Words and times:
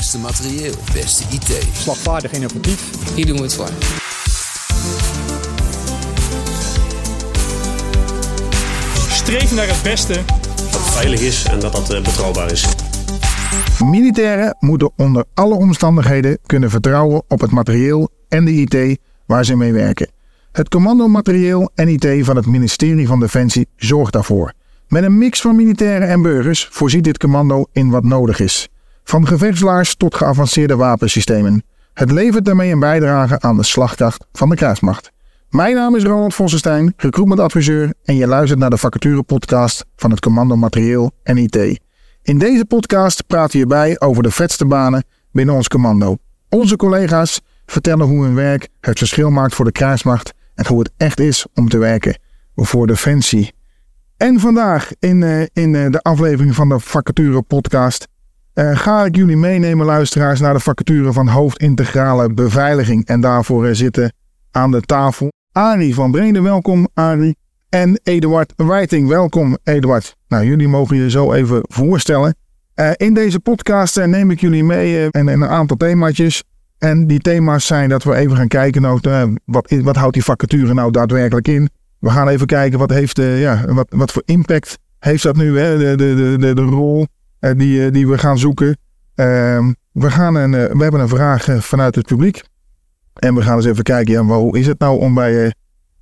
Beste 0.00 0.18
materieel, 0.18 0.74
beste 0.92 1.24
IT. 1.30 1.66
Slagvaardig 1.72 2.32
innovatief. 2.32 2.90
Hier 3.14 3.26
doen 3.26 3.36
we 3.36 3.42
het 3.42 3.54
voor. 3.54 3.68
Streef 9.10 9.54
naar 9.54 9.66
het 9.68 9.82
beste. 9.82 10.12
Dat 10.56 10.72
het 10.72 10.90
veilig 10.90 11.20
is 11.20 11.44
en 11.44 11.60
dat 11.60 11.72
dat 11.72 11.90
eh, 11.90 12.02
betrouwbaar 12.02 12.52
is. 12.52 12.66
Militairen 13.84 14.56
moeten 14.58 14.90
onder 14.96 15.24
alle 15.34 15.54
omstandigheden 15.54 16.38
kunnen 16.46 16.70
vertrouwen 16.70 17.22
op 17.28 17.40
het 17.40 17.50
materieel 17.50 18.08
en 18.28 18.44
de 18.44 18.52
IT 18.52 18.98
waar 19.26 19.44
ze 19.44 19.56
mee 19.56 19.72
werken. 19.72 20.10
Het 20.52 20.68
commando 20.68 21.08
materieel 21.08 21.70
en 21.74 21.88
IT 21.88 22.24
van 22.24 22.36
het 22.36 22.46
ministerie 22.46 23.06
van 23.06 23.20
Defensie 23.20 23.68
zorgt 23.76 24.12
daarvoor. 24.12 24.52
Met 24.88 25.02
een 25.02 25.18
mix 25.18 25.40
van 25.40 25.56
militairen 25.56 26.08
en 26.08 26.22
burgers 26.22 26.68
voorziet 26.70 27.04
dit 27.04 27.18
commando 27.18 27.66
in 27.72 27.90
wat 27.90 28.04
nodig 28.04 28.40
is. 28.40 28.68
Van 29.04 29.26
gevechtslaars 29.26 29.94
tot 29.94 30.14
geavanceerde 30.14 30.76
wapensystemen. 30.76 31.64
Het 31.94 32.10
levert 32.10 32.44
daarmee 32.44 32.72
een 32.72 32.78
bijdrage 32.78 33.40
aan 33.40 33.56
de 33.56 33.62
slagkracht 33.62 34.24
van 34.32 34.48
de 34.48 34.56
kruismacht. 34.56 35.12
Mijn 35.48 35.74
naam 35.74 35.96
is 35.96 36.04
Ronald 36.04 36.34
Vossenstein, 36.34 36.94
recruitmentadviseur 36.96 37.94
en 38.04 38.16
je 38.16 38.26
luistert 38.26 38.58
naar 38.58 38.70
de 38.70 38.76
vacature 38.76 39.22
podcast 39.22 39.84
van 39.96 40.10
het 40.10 40.20
Commando 40.20 40.56
Materieel 40.56 41.10
en 41.22 41.38
IT. 41.38 41.80
In 42.22 42.38
deze 42.38 42.64
podcast 42.64 43.26
praten 43.26 43.50
we 43.50 43.56
hierbij 43.56 44.00
over 44.00 44.22
de 44.22 44.30
vetste 44.30 44.66
banen 44.66 45.04
binnen 45.32 45.54
ons 45.54 45.68
commando. 45.68 46.16
Onze 46.48 46.76
collega's 46.76 47.40
vertellen 47.66 48.06
hoe 48.06 48.24
hun 48.24 48.34
werk 48.34 48.68
het 48.80 48.98
verschil 48.98 49.30
maakt 49.30 49.54
voor 49.54 49.64
de 49.64 49.72
kruismacht 49.72 50.32
en 50.54 50.66
hoe 50.66 50.78
het 50.78 50.90
echt 50.96 51.20
is 51.20 51.46
om 51.54 51.68
te 51.68 51.78
werken 51.78 52.18
voor 52.54 52.86
Defensie. 52.86 53.52
En 54.16 54.40
vandaag 54.40 54.90
in, 54.98 55.22
uh, 55.22 55.40
in 55.52 55.74
uh, 55.74 55.90
de 55.90 56.02
aflevering 56.02 56.54
van 56.54 56.68
de 56.68 56.80
vacature 56.80 57.42
podcast 57.42 58.08
uh, 58.54 58.78
ga 58.78 59.04
ik 59.04 59.16
jullie 59.16 59.36
meenemen 59.36 59.86
luisteraars 59.86 60.40
naar 60.40 60.54
de 60.54 60.60
vacature 60.60 61.12
van 61.12 61.28
hoofdintegrale 61.28 62.34
beveiliging. 62.34 63.06
En 63.06 63.20
daarvoor 63.20 63.74
zitten 63.74 64.12
aan 64.50 64.70
de 64.70 64.80
tafel 64.80 65.28
Arie 65.52 65.94
van 65.94 66.10
Brede, 66.10 66.42
welkom 66.42 66.88
Arie. 66.94 67.36
En 67.68 68.00
Eduard 68.02 68.52
Wijting, 68.56 69.08
welkom 69.08 69.58
Eduard. 69.64 70.16
Nou, 70.28 70.44
jullie 70.44 70.68
mogen 70.68 70.96
je 70.96 71.10
zo 71.10 71.32
even 71.32 71.60
voorstellen. 71.62 72.34
Uh, 72.74 72.90
in 72.96 73.14
deze 73.14 73.40
podcast 73.40 74.04
neem 74.04 74.30
ik 74.30 74.40
jullie 74.40 74.64
mee 74.64 75.10
en, 75.10 75.28
een 75.28 75.44
aantal 75.44 75.76
themaatjes. 75.76 76.42
En 76.78 77.06
die 77.06 77.18
thema's 77.18 77.66
zijn 77.66 77.88
dat 77.88 78.02
we 78.02 78.14
even 78.14 78.36
gaan 78.36 78.48
kijken, 78.48 78.82
nou, 78.82 79.00
wat, 79.44 79.74
wat 79.82 79.96
houdt 79.96 80.14
die 80.14 80.24
vacature 80.24 80.74
nou 80.74 80.90
daadwerkelijk 80.90 81.48
in? 81.48 81.70
We 81.98 82.10
gaan 82.10 82.28
even 82.28 82.46
kijken 82.46 82.78
wat, 82.78 82.90
heeft, 82.90 83.16
ja, 83.16 83.64
wat, 83.66 83.86
wat 83.88 84.12
voor 84.12 84.22
impact 84.24 84.78
heeft 84.98 85.22
dat 85.22 85.36
nu, 85.36 85.58
hè? 85.58 85.78
De, 85.78 85.96
de, 85.96 86.36
de, 86.38 86.54
de, 86.54 86.62
rol 86.62 87.06
die, 87.40 87.90
die 87.90 88.08
we 88.08 88.18
gaan 88.18 88.38
zoeken. 88.38 88.76
Ehm, 89.14 89.72
we, 89.92 90.10
gaan 90.10 90.34
een, 90.34 90.50
we 90.50 90.82
hebben 90.82 91.00
een 91.00 91.08
vraag 91.08 91.46
vanuit 91.58 91.94
het 91.94 92.06
publiek. 92.06 92.42
En 93.14 93.34
we 93.34 93.42
gaan 93.42 93.56
eens 93.56 93.66
even 93.66 93.84
kijken, 93.84 94.12
ja, 94.12 94.22
hoe 94.22 94.58
is 94.58 94.66
het 94.66 94.78
nou 94.78 95.00
om 95.00 95.14
bij, 95.14 95.54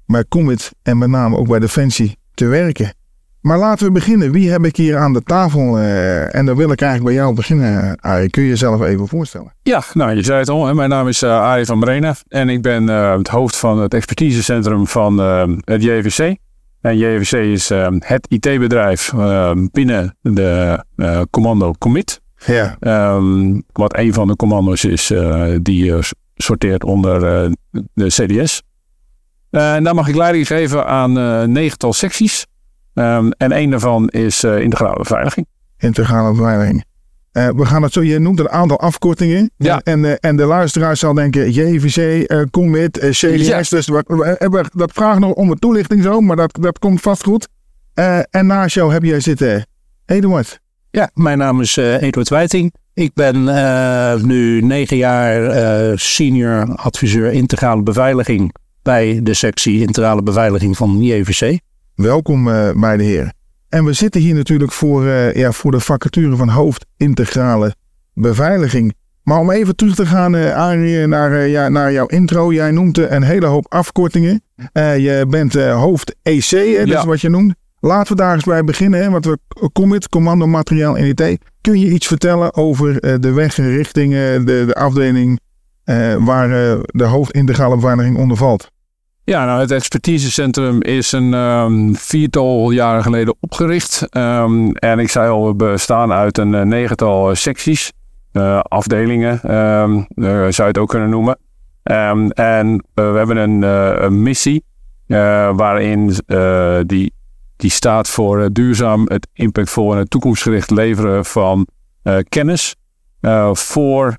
bij 0.06 0.24
Commit 0.28 0.72
en 0.82 0.98
met 0.98 1.08
name 1.08 1.36
ook 1.36 1.48
bij 1.48 1.58
Defensie 1.58 2.18
te 2.34 2.46
werken? 2.46 2.92
Maar 3.40 3.58
laten 3.58 3.86
we 3.86 3.92
beginnen. 3.92 4.32
Wie 4.32 4.50
heb 4.50 4.64
ik 4.64 4.76
hier 4.76 4.96
aan 4.96 5.12
de 5.12 5.22
tafel? 5.22 5.78
En 5.78 6.46
dan 6.46 6.56
wil 6.56 6.70
ik 6.70 6.80
eigenlijk 6.80 7.14
bij 7.14 7.24
jou 7.24 7.34
beginnen, 7.34 8.00
Arie. 8.00 8.30
Kun 8.30 8.42
je 8.42 8.48
jezelf 8.48 8.82
even 8.82 9.08
voorstellen? 9.08 9.52
Ja, 9.62 9.82
nou 9.92 10.14
je 10.14 10.22
zei 10.22 10.38
het 10.38 10.48
al. 10.48 10.66
Hè? 10.66 10.74
Mijn 10.74 10.90
naam 10.90 11.08
is 11.08 11.22
uh, 11.22 11.30
Arie 11.30 11.64
van 11.64 11.80
Brena. 11.80 12.14
En 12.28 12.48
ik 12.48 12.62
ben 12.62 12.86
het 12.86 13.28
hoofd 13.28 13.56
van 13.56 13.78
het 13.78 13.94
expertisecentrum 13.94 14.86
van 14.86 15.18
het 15.64 15.82
JVC. 15.82 16.36
En 16.80 16.98
JVC 16.98 17.32
is 17.32 17.68
het 17.98 18.26
IT-bedrijf 18.28 19.12
binnen 19.70 20.16
de 20.20 20.84
commando 21.30 21.72
Commit. 21.78 22.20
Ja. 22.46 22.76
Um, 23.14 23.62
wat 23.72 23.96
een 23.96 24.12
van 24.12 24.26
de 24.26 24.36
commando's 24.36 24.84
is 24.84 25.12
die 25.62 25.94
sorteert 26.34 26.84
onder 26.84 27.20
de 27.94 28.06
CDS. 28.06 28.62
En 29.50 29.84
daar 29.84 29.94
mag 29.94 30.08
ik 30.08 30.14
leiding 30.14 30.46
geven 30.46 30.86
aan 30.86 31.12
negental 31.52 31.92
secties. 31.92 32.46
Um, 32.94 33.30
en 33.32 33.52
één 33.52 33.70
daarvan 33.70 34.08
is 34.08 34.44
integrale 34.44 34.98
beveiliging. 34.98 35.46
Integrale 35.78 36.30
beveiliging. 36.30 36.84
We 37.56 37.66
gaan 37.66 37.82
het 37.82 37.92
zo, 37.92 38.02
je 38.02 38.18
noemt 38.18 38.38
een 38.38 38.50
aantal 38.50 38.80
afkortingen. 38.80 39.50
Ja. 39.56 39.80
En, 39.82 40.20
en 40.20 40.36
de 40.36 40.44
luisteraar 40.44 40.96
zal 40.96 41.14
denken, 41.14 41.50
JVC, 41.50 42.26
Commit, 42.50 42.98
CDS. 42.98 43.20
Ja. 43.20 43.62
Dus 43.68 43.86
we, 43.86 44.04
we, 44.06 44.48
we, 44.50 44.64
dat 44.72 44.92
vraagt 44.92 45.18
nog 45.18 45.32
om 45.32 45.50
een 45.50 45.58
toelichting 45.58 46.02
zo, 46.02 46.20
maar 46.20 46.36
dat, 46.36 46.58
dat 46.60 46.78
komt 46.78 47.00
vast 47.00 47.22
goed. 47.22 47.48
en 48.30 48.46
naast 48.46 48.74
jou 48.74 48.92
heb 48.92 49.02
jij 49.02 49.20
zitten 49.20 49.66
Eduard. 50.06 50.60
Ja, 50.90 51.10
mijn 51.14 51.38
naam 51.38 51.60
is 51.60 51.76
Eduard 51.76 52.28
Wijting. 52.28 52.72
Ik 52.98 53.14
ben 53.14 53.36
uh, 53.36 54.14
nu 54.14 54.60
negen 54.60 54.96
jaar 54.96 55.56
uh, 55.90 55.96
senior 55.96 56.74
adviseur 56.74 57.32
integrale 57.32 57.82
beveiliging 57.82 58.54
bij 58.82 59.20
de 59.22 59.34
sectie 59.34 59.80
integrale 59.80 60.22
beveiliging 60.22 60.76
van 60.76 61.02
JVC. 61.02 61.58
Welkom 61.94 62.48
uh, 62.48 62.70
bij 62.72 62.96
de 62.96 63.02
heren. 63.02 63.37
En 63.68 63.84
we 63.84 63.92
zitten 63.92 64.20
hier 64.20 64.34
natuurlijk 64.34 64.72
voor, 64.72 65.04
ja, 65.34 65.52
voor 65.52 65.70
de 65.70 65.80
vacature 65.80 66.36
van 66.36 66.48
hoofd 66.48 66.86
integrale 66.96 67.74
beveiliging. 68.14 68.94
Maar 69.22 69.38
om 69.38 69.50
even 69.50 69.76
terug 69.76 69.94
te 69.94 70.06
gaan 70.06 70.34
Arie, 70.34 71.06
naar, 71.06 71.46
ja, 71.46 71.68
naar 71.68 71.92
jouw 71.92 72.06
intro. 72.06 72.52
Jij 72.52 72.70
noemt 72.70 72.98
een 72.98 73.22
hele 73.22 73.46
hoop 73.46 73.66
afkortingen. 73.68 74.42
je 74.72 75.26
bent 75.28 75.54
hoofd 75.54 76.14
EC, 76.22 76.50
hè, 76.50 76.76
dat 76.78 76.88
Ja. 76.88 76.98
is 76.98 77.04
wat 77.04 77.20
je 77.20 77.28
noemt. 77.28 77.54
Laten 77.80 78.16
we 78.16 78.22
daar 78.22 78.34
eens 78.34 78.44
bij 78.44 78.64
beginnen. 78.64 79.02
Hè, 79.02 79.10
want 79.10 79.24
we 79.24 79.38
commit, 79.72 80.08
commando, 80.08 80.46
materiaal 80.46 80.96
en 80.98 81.04
IT. 81.06 81.38
Kun 81.60 81.78
je 81.80 81.90
iets 81.90 82.06
vertellen 82.06 82.54
over 82.54 83.04
uh, 83.04 83.14
de 83.20 83.32
weg 83.32 83.56
richting 83.56 84.12
uh, 84.12 84.18
de, 84.18 84.44
de 84.66 84.74
afdeling 84.74 85.40
uh, 85.84 86.14
waar 86.24 86.48
de 86.86 87.04
hoofdintegrale 87.04 87.74
beveiliging 87.74 88.16
onder 88.16 88.36
valt? 88.36 88.70
Ja, 89.28 89.44
nou 89.44 89.60
het 89.60 89.70
expertisecentrum 89.70 90.82
is 90.82 91.12
een 91.12 91.32
um, 91.32 91.96
viertal 91.96 92.70
jaren 92.70 93.02
geleden 93.02 93.34
opgericht. 93.40 94.06
Um, 94.16 94.72
en 94.72 94.98
ik 94.98 95.10
zei 95.10 95.30
al, 95.30 95.46
we 95.46 95.54
bestaan 95.54 96.12
uit 96.12 96.38
een 96.38 96.68
negental 96.68 97.34
secties, 97.34 97.92
afdelingen 98.62 99.56
um, 99.56 100.06
zou 100.16 100.52
je 100.54 100.62
het 100.62 100.78
ook 100.78 100.88
kunnen 100.88 101.10
noemen. 101.10 101.38
en 102.28 102.84
we 102.94 103.02
hebben 103.02 103.36
een, 103.36 103.62
een 104.04 104.22
missie 104.22 104.64
waarin 105.52 106.14
die 106.86 107.12
die 107.56 107.70
staat 107.70 108.08
voor 108.08 108.52
duurzaam, 108.52 109.04
het 109.08 109.28
impactvol 109.32 109.92
en 109.92 109.98
het 109.98 110.10
toekomstgericht 110.10 110.70
leveren 110.70 111.24
van 111.24 111.66
kennis 112.28 112.76
voor 113.52 114.16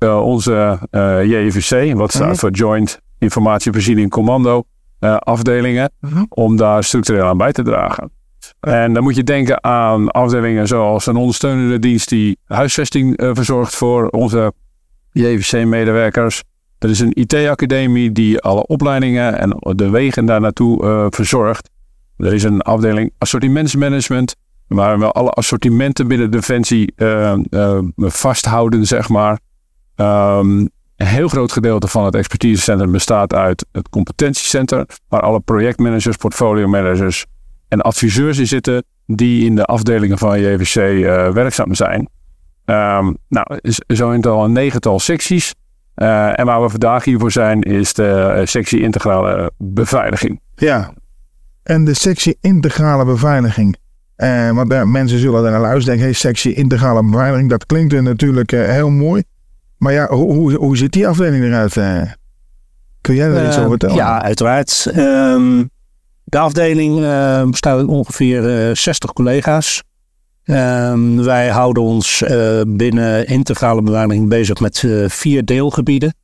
onze 0.00 0.78
JVC, 1.24 1.94
wat 1.94 2.12
staat 2.12 2.26
-hmm. 2.26 2.36
voor 2.36 2.50
Joint 2.50 3.02
Informatievoorziening 3.24 4.10
Commando 4.10 4.64
afdelingen, 5.18 5.92
mm 6.00 6.10
-hmm. 6.10 6.26
om 6.28 6.56
daar 6.56 6.84
structureel 6.84 7.26
aan 7.26 7.36
bij 7.36 7.52
te 7.52 7.62
dragen. 7.62 8.10
En 8.60 8.92
dan 8.92 9.02
moet 9.02 9.16
je 9.16 9.24
denken 9.24 9.64
aan 9.64 10.10
afdelingen 10.10 10.66
zoals 10.66 11.06
een 11.06 11.16
ondersteunende 11.16 11.78
dienst 11.78 12.08
die 12.08 12.38
huisvesting 12.46 13.14
verzorgt 13.32 13.74
voor 13.74 14.08
onze 14.08 14.52
JVC-medewerkers. 15.12 16.42
Er 16.78 16.90
is 16.90 17.00
een 17.00 17.12
IT-academie 17.14 18.12
die 18.12 18.40
alle 18.40 18.66
opleidingen 18.66 19.38
en 19.38 19.56
de 19.76 19.90
wegen 19.90 20.26
daar 20.26 20.40
naartoe 20.40 21.06
verzorgt. 21.10 21.70
Er 22.16 22.34
is 22.34 22.42
een 22.42 22.60
afdeling 22.60 23.12
assortimentsmanagement, 23.18 24.36
waar 24.68 24.98
we 24.98 25.10
alle 25.10 25.30
assortimenten 25.30 26.08
binnen 26.08 26.30
Defensie 26.30 26.92
uh, 26.96 27.34
uh, 27.50 27.78
vasthouden, 27.96 28.86
zeg 28.86 29.08
maar. 29.08 29.38
Um, 29.96 30.70
een 30.96 31.06
heel 31.06 31.28
groot 31.28 31.52
gedeelte 31.52 31.88
van 31.88 32.04
het 32.04 32.14
expertisecentrum 32.14 32.92
bestaat 32.92 33.34
uit 33.34 33.66
het 33.72 33.88
competentiecentrum, 33.88 34.86
waar 35.08 35.20
alle 35.20 35.40
projectmanagers, 35.40 36.16
portfolio 36.16 36.68
managers 36.68 37.26
en 37.68 37.80
adviseurs 37.80 38.38
in 38.38 38.46
zitten, 38.46 38.84
die 39.06 39.44
in 39.44 39.54
de 39.54 39.64
afdelingen 39.64 40.18
van 40.18 40.40
JVC 40.40 40.76
uh, 40.76 41.28
werkzaam 41.28 41.74
zijn. 41.74 42.08
Um, 42.64 43.16
nou, 43.28 43.58
is 43.60 43.80
zo 43.86 44.10
in 44.10 44.22
al 44.22 44.44
een 44.44 44.52
negental 44.52 44.98
secties. 44.98 45.54
Uh, 45.96 46.38
en 46.38 46.46
waar 46.46 46.62
we 46.62 46.68
vandaag 46.68 47.04
hiervoor 47.04 47.32
zijn, 47.32 47.60
is 47.60 47.92
de 47.92 48.42
sectie 48.44 48.80
integrale 48.80 49.52
beveiliging. 49.58 50.40
Ja, 50.54 50.92
en 51.62 51.84
de 51.84 51.94
sectie 51.94 52.36
integrale 52.40 53.04
beveiliging. 53.04 53.76
Uh, 54.16 54.50
want 54.50 54.72
uh, 54.72 54.82
mensen 54.82 55.18
zullen 55.18 55.42
daar 55.42 55.50
naar 55.50 55.60
luisteren 55.60 55.86
denken, 55.86 56.04
hey, 56.04 56.12
sectie 56.12 56.54
integrale 56.54 57.04
beveiliging, 57.04 57.50
dat 57.50 57.66
klinkt 57.66 57.92
er 57.92 58.02
natuurlijk 58.02 58.52
uh, 58.52 58.66
heel 58.66 58.90
mooi. 58.90 59.22
Maar 59.78 59.92
ja, 59.92 60.08
hoe, 60.08 60.32
hoe, 60.32 60.54
hoe 60.54 60.76
ziet 60.76 60.92
die 60.92 61.08
afdeling 61.08 61.44
eruit? 61.44 61.74
kun 63.00 63.14
jij 63.14 63.28
daar 63.28 63.46
iets 63.46 63.56
over 63.56 63.68
vertellen? 63.68 63.94
Ja, 63.94 64.22
uiteraard. 64.22 64.92
Um, 64.96 65.70
de 66.24 66.38
afdeling 66.38 66.94
bestaat 67.50 67.78
uit 67.78 67.86
ongeveer 67.86 68.76
60 68.76 69.12
collega's. 69.12 69.82
Um, 70.44 71.24
wij 71.24 71.48
houden 71.48 71.82
ons 71.82 72.24
binnen 72.66 73.26
integrale 73.26 73.82
beveiliging 73.82 74.28
bezig 74.28 74.60
met 74.60 74.84
vier 75.06 75.44
deelgebieden. 75.44 76.14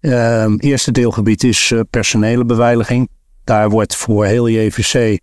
Het 0.00 0.62
eerste 0.62 0.92
deelgebied 0.92 1.44
is 1.44 1.72
personele 1.90 2.44
beveiliging. 2.44 3.08
Daar 3.44 3.70
wordt 3.70 3.96
voor 3.96 4.24
heel 4.24 4.48
JVC 4.48 5.18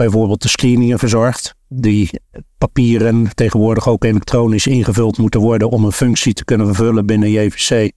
bijvoorbeeld 0.00 0.42
de 0.42 0.48
screeningen 0.48 0.98
verzorgt. 0.98 1.54
Die 1.68 2.10
papieren 2.58 3.34
tegenwoordig 3.34 3.88
ook 3.88 4.04
elektronisch 4.04 4.66
ingevuld 4.66 5.18
moeten 5.18 5.40
worden 5.40 5.70
om 5.70 5.84
een 5.84 5.92
functie 5.92 6.32
te 6.32 6.44
kunnen 6.44 6.66
vervullen 6.66 7.06
binnen 7.06 7.30
JVC. 7.30 7.92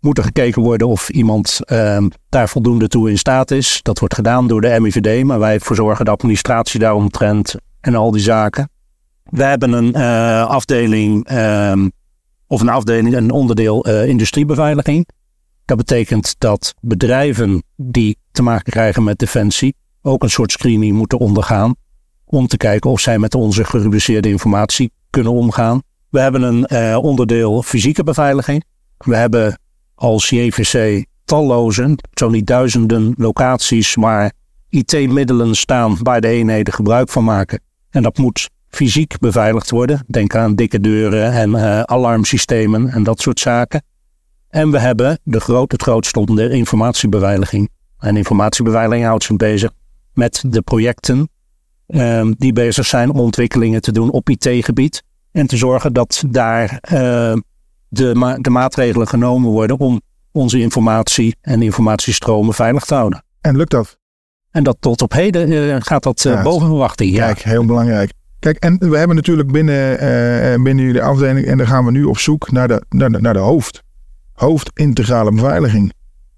Moet 0.00 0.18
er 0.18 0.24
gekeken 0.24 0.62
worden 0.62 0.88
of 0.88 1.08
iemand 1.08 1.60
ehm, 1.64 2.08
daar 2.28 2.48
voldoende 2.48 2.88
toe 2.88 3.10
in 3.10 3.18
staat 3.18 3.50
is. 3.50 3.80
Dat 3.82 3.98
wordt 3.98 4.14
gedaan 4.14 4.48
door 4.48 4.60
de 4.60 4.80
MIVD, 4.80 5.24
maar 5.24 5.38
wij 5.38 5.60
verzorgen 5.60 6.04
de 6.04 6.10
administratie 6.10 6.80
daaromtrent 6.80 7.54
en 7.80 7.94
al 7.94 8.10
die 8.10 8.22
zaken. 8.22 8.70
We 9.24 9.42
hebben 9.42 9.72
een 9.72 9.96
uh, 9.96 10.46
afdeling, 10.46 11.26
ehm, 11.26 11.88
of 12.46 12.60
een 12.60 12.68
afdeling, 12.68 13.16
een 13.16 13.30
onderdeel 13.30 13.88
uh, 13.88 14.06
industriebeveiliging. 14.08 15.08
Dat 15.64 15.76
betekent 15.76 16.34
dat 16.38 16.74
bedrijven 16.80 17.62
die 17.76 18.18
te 18.32 18.42
maken 18.42 18.72
krijgen 18.72 19.04
met 19.04 19.18
defensie 19.18 19.74
ook 20.02 20.22
een 20.22 20.30
soort 20.30 20.52
screening 20.52 20.96
moeten 20.96 21.18
ondergaan. 21.18 21.74
Om 22.24 22.46
te 22.46 22.56
kijken 22.56 22.90
of 22.90 23.00
zij 23.00 23.18
met 23.18 23.34
onze 23.34 23.64
gerubriceerde 23.64 24.28
informatie 24.28 24.92
kunnen 25.10 25.32
omgaan. 25.32 25.82
We 26.08 26.20
hebben 26.20 26.42
een 26.42 26.66
uh, 26.72 26.98
onderdeel 27.02 27.62
fysieke 27.62 28.04
beveiliging. 28.04 28.64
We 28.98 29.16
hebben 29.16 29.58
als 29.94 30.30
JVC 30.30 31.04
talloze, 31.24 31.98
zo 32.12 32.28
niet 32.28 32.46
duizenden 32.46 33.14
locaties 33.16 33.94
waar 33.94 34.32
IT-middelen 34.68 35.54
staan 35.54 35.96
waar 36.02 36.20
de 36.20 36.28
eenheden 36.28 36.74
gebruik 36.74 37.08
van 37.08 37.24
maken. 37.24 37.60
En 37.90 38.02
dat 38.02 38.18
moet 38.18 38.50
fysiek 38.68 39.18
beveiligd 39.18 39.70
worden. 39.70 40.04
Denk 40.06 40.36
aan 40.36 40.54
dikke 40.54 40.80
deuren 40.80 41.32
en 41.32 41.50
uh, 41.50 41.80
alarmsystemen 41.80 42.88
en 42.88 43.02
dat 43.02 43.20
soort 43.20 43.40
zaken. 43.40 43.82
En 44.48 44.70
we 44.70 44.78
hebben 44.78 45.18
de 45.22 45.40
grote, 45.40 45.74
het 45.74 45.82
grootste 45.82 46.18
onderdeel 46.18 46.50
informatiebeveiliging. 46.50 47.68
En 47.98 48.16
informatiebeveiliging 48.16 49.04
houdt 49.06 49.24
zich 49.24 49.36
bezig 49.36 49.70
met 50.14 50.44
de 50.46 50.62
projecten 50.62 51.28
um, 51.86 52.34
die 52.38 52.52
bezig 52.52 52.86
zijn 52.86 53.10
om 53.10 53.20
ontwikkelingen 53.20 53.80
te 53.80 53.92
doen 53.92 54.10
op 54.10 54.28
IT-gebied. 54.28 55.02
En 55.32 55.46
te 55.46 55.56
zorgen 55.56 55.92
dat 55.92 56.24
daar 56.28 56.80
uh, 56.92 57.34
de, 57.88 58.14
ma 58.14 58.36
de 58.38 58.50
maatregelen 58.50 59.08
genomen 59.08 59.50
worden 59.50 59.78
om 59.78 60.00
onze 60.32 60.60
informatie 60.60 61.36
en 61.40 61.62
informatiestromen 61.62 62.54
veilig 62.54 62.84
te 62.84 62.94
houden. 62.94 63.24
En 63.40 63.56
lukt 63.56 63.70
dat? 63.70 63.98
En 64.50 64.62
dat 64.62 64.76
tot 64.80 65.02
op 65.02 65.12
heden 65.12 65.50
uh, 65.50 65.76
gaat 65.78 66.02
dat 66.02 66.24
uh, 66.24 66.32
ja, 66.32 66.42
boven 66.42 66.66
verwachting. 66.66 67.16
Kijk, 67.16 67.38
ja. 67.38 67.50
heel 67.50 67.64
belangrijk. 67.64 68.12
Kijk, 68.38 68.56
en 68.56 68.78
we 68.78 68.96
hebben 68.96 69.16
natuurlijk 69.16 69.52
binnen, 69.52 69.92
uh, 69.92 70.62
binnen 70.62 70.84
jullie 70.84 71.02
afdeling, 71.02 71.46
en 71.46 71.58
dan 71.58 71.66
gaan 71.66 71.84
we 71.84 71.90
nu 71.90 72.04
op 72.04 72.18
zoek 72.18 72.50
naar 72.50 72.68
de, 72.68 72.84
naar 72.88 73.10
de, 73.10 73.20
naar 73.20 73.32
de 73.32 73.38
hoofd. 73.38 73.82
Hoofd 74.32 74.70
integrale 74.74 75.30
beveiliging. 75.30 75.92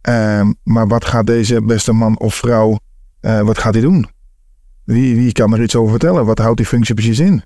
Uh, 0.08 0.48
maar 0.62 0.88
wat 0.88 1.04
gaat 1.04 1.26
deze 1.26 1.62
beste 1.62 1.92
man 1.92 2.18
of 2.18 2.34
vrouw, 2.34 2.78
uh, 3.24 3.40
wat 3.40 3.58
gaat 3.58 3.74
hij 3.74 3.82
doen? 3.82 4.06
Wie, 4.84 5.16
wie 5.16 5.32
kan 5.32 5.52
er 5.52 5.62
iets 5.62 5.76
over 5.76 5.90
vertellen? 5.90 6.26
Wat 6.26 6.38
houdt 6.38 6.56
die 6.56 6.66
functie 6.66 6.94
precies 6.94 7.18
in? 7.18 7.42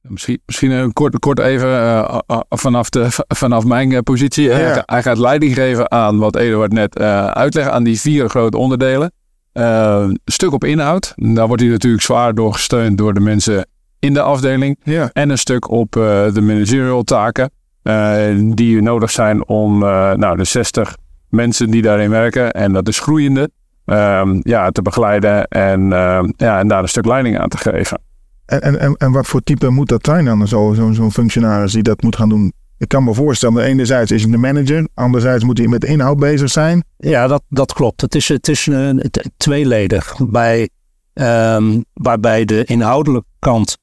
Misschien, 0.00 0.40
misschien 0.46 0.70
een 0.70 0.92
kort, 0.92 1.18
kort 1.18 1.38
even 1.38 1.68
uh, 1.68 2.18
vanaf, 2.48 2.90
de, 2.90 3.06
vanaf 3.28 3.64
mijn 3.64 4.02
positie. 4.02 4.44
Ja. 4.44 4.54
Hij, 4.54 4.82
hij, 4.86 5.02
gaat 5.02 5.18
leiding 5.18 5.54
geven 5.54 5.90
aan 5.90 6.18
wat 6.18 6.36
Eduard 6.36 6.72
net 6.72 6.98
uitlegde, 6.98 7.70
aan 7.70 7.84
die 7.84 8.00
vier 8.00 8.28
grote 8.28 8.56
onderdelen. 8.56 9.12
Uh, 9.52 10.04
een 10.08 10.20
stuk 10.24 10.52
op 10.52 10.64
inhoud. 10.64 11.12
Daar 11.16 11.46
wordt 11.46 11.62
hij 11.62 11.70
natuurlijk 11.70 12.02
zwaar 12.02 12.34
door 12.34 12.52
gesteund 12.52 12.98
door 12.98 13.14
de 13.14 13.20
mensen 13.20 13.66
in 13.98 14.14
de 14.14 14.22
afdeling. 14.22 14.78
Ja. 14.82 15.10
En 15.12 15.30
een 15.30 15.38
stuk 15.38 15.70
op 15.70 15.96
uh, 15.96 16.32
de 16.32 16.40
managerial 16.40 17.02
taken. 17.02 17.50
Uh, 17.82 18.52
die 18.54 18.82
nodig 18.82 19.10
zijn 19.10 19.46
om 19.46 19.78
nou, 19.78 20.36
de 20.36 20.44
60 20.44 20.96
mensen 21.28 21.70
die 21.70 21.82
daarin 21.82 22.10
werken. 22.10 22.52
En 22.52 22.72
dat 22.72 22.88
is 22.88 23.00
groeiende. 23.00 23.50
Ehm, 23.84 24.40
ja, 24.42 24.70
te 24.70 24.82
begeleiden 24.82 25.48
en, 25.48 25.88
ja, 26.36 26.58
en 26.58 26.68
daar 26.68 26.82
een 26.82 26.88
stuk 26.88 27.06
leiding 27.06 27.38
aan 27.38 27.48
te 27.48 27.58
geven. 27.58 28.00
En, 28.46 28.80
en, 28.80 28.94
en 28.96 29.12
wat 29.12 29.26
voor 29.26 29.42
type 29.42 29.68
moet 29.68 29.88
dat 29.88 30.06
zijn 30.06 30.24
dan? 30.24 30.48
Zo'n 30.48 30.74
zo, 30.74 30.92
zo 30.92 31.10
functionaris 31.10 31.72
die 31.72 31.82
dat 31.82 32.02
moet 32.02 32.16
gaan 32.16 32.28
doen? 32.28 32.52
Ik 32.78 32.88
kan 32.88 33.04
me 33.04 33.14
voorstellen, 33.14 33.64
enerzijds 33.64 34.10
is 34.10 34.22
hij 34.22 34.30
de 34.30 34.36
manager, 34.36 34.88
anderzijds 34.94 35.44
moet 35.44 35.58
hij 35.58 35.66
met 35.66 35.80
de 35.80 35.86
inhoud 35.86 36.18
bezig 36.18 36.50
zijn. 36.50 36.84
Ja, 36.96 37.26
dat, 37.26 37.42
dat 37.48 37.72
klopt. 37.72 38.00
Het 38.00 38.14
is, 38.14 38.28
het 38.28 38.48
is 38.48 38.66
een, 38.66 39.10
tweeledig. 39.36 40.16
Bij, 40.28 40.68
um, 41.14 41.84
waarbij 41.92 42.44
de 42.44 42.64
inhoudelijke 42.64 43.28
kant 43.38 43.78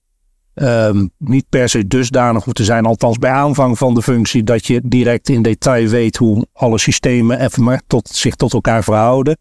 um, 0.53 1.09
niet 1.17 1.45
per 1.49 1.69
se 1.69 1.87
dusdanig 1.87 2.43
hoeft 2.43 2.55
te 2.55 2.63
zijn, 2.63 2.85
althans 2.85 3.17
bij 3.17 3.31
aanvang 3.31 3.77
van 3.77 3.93
de 3.93 4.01
functie, 4.01 4.43
dat 4.43 4.65
je 4.65 4.81
direct 4.83 5.29
in 5.29 5.41
detail 5.41 5.87
weet 5.87 6.17
hoe 6.17 6.45
alle 6.53 6.77
systemen 6.77 7.39
even 7.39 7.63
maar 7.63 7.81
tot, 7.87 8.07
zich 8.09 8.35
tot 8.35 8.53
elkaar 8.53 8.83
verhouden. 8.83 9.37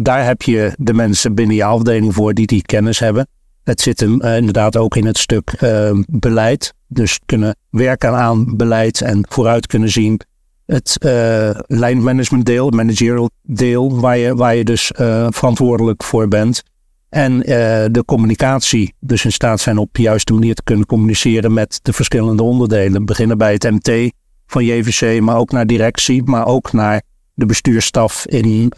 Daar 0.00 0.24
heb 0.24 0.42
je 0.42 0.72
de 0.78 0.94
mensen 0.94 1.34
binnen 1.34 1.56
je 1.56 1.64
afdeling 1.64 2.14
voor 2.14 2.34
die 2.34 2.46
die 2.46 2.62
kennis 2.62 2.98
hebben. 2.98 3.28
Het 3.64 3.80
zit 3.80 4.00
hem 4.00 4.22
uh, 4.22 4.36
inderdaad 4.36 4.76
ook 4.76 4.96
in 4.96 5.06
het 5.06 5.18
stuk 5.18 5.60
uh, 5.62 5.90
beleid. 6.06 6.74
Dus 6.86 7.20
kunnen 7.26 7.56
werken 7.70 8.14
aan 8.14 8.56
beleid 8.56 9.00
en 9.00 9.26
vooruit 9.28 9.66
kunnen 9.66 9.88
zien. 9.88 10.20
Het 10.66 10.96
uh, 11.00 11.50
lijnmanagement 11.66 12.46
deel, 12.46 12.66
het 12.66 12.74
managerial 12.74 13.30
deel, 13.42 14.00
waar 14.00 14.18
je, 14.18 14.34
waar 14.34 14.54
je 14.54 14.64
dus 14.64 14.90
verantwoordelijk 15.28 16.04
voor 16.04 16.28
bent. 16.28 16.62
En 17.08 17.38
de 17.92 18.02
communicatie, 18.06 18.94
dus 19.00 19.24
in 19.24 19.32
staat 19.32 19.60
zijn 19.60 19.78
op 19.78 19.88
de 19.92 20.02
juiste 20.02 20.32
manier 20.32 20.54
te 20.54 20.62
kunnen 20.62 20.86
communiceren 20.86 21.52
met 21.52 21.78
de 21.82 21.92
verschillende 21.92 22.42
onderdelen. 22.42 23.04
Beginnen 23.04 23.38
bij 23.38 23.52
het 23.52 23.70
MT 23.70 24.10
van 24.46 24.64
JVC, 24.64 25.20
maar 25.20 25.36
ook 25.36 25.50
naar 25.50 25.66
directie, 25.66 26.22
maar 26.22 26.46
ook 26.46 26.72
naar 26.72 27.02
de 27.34 27.46
bestuursstaf 27.46 28.26
in 28.26 28.68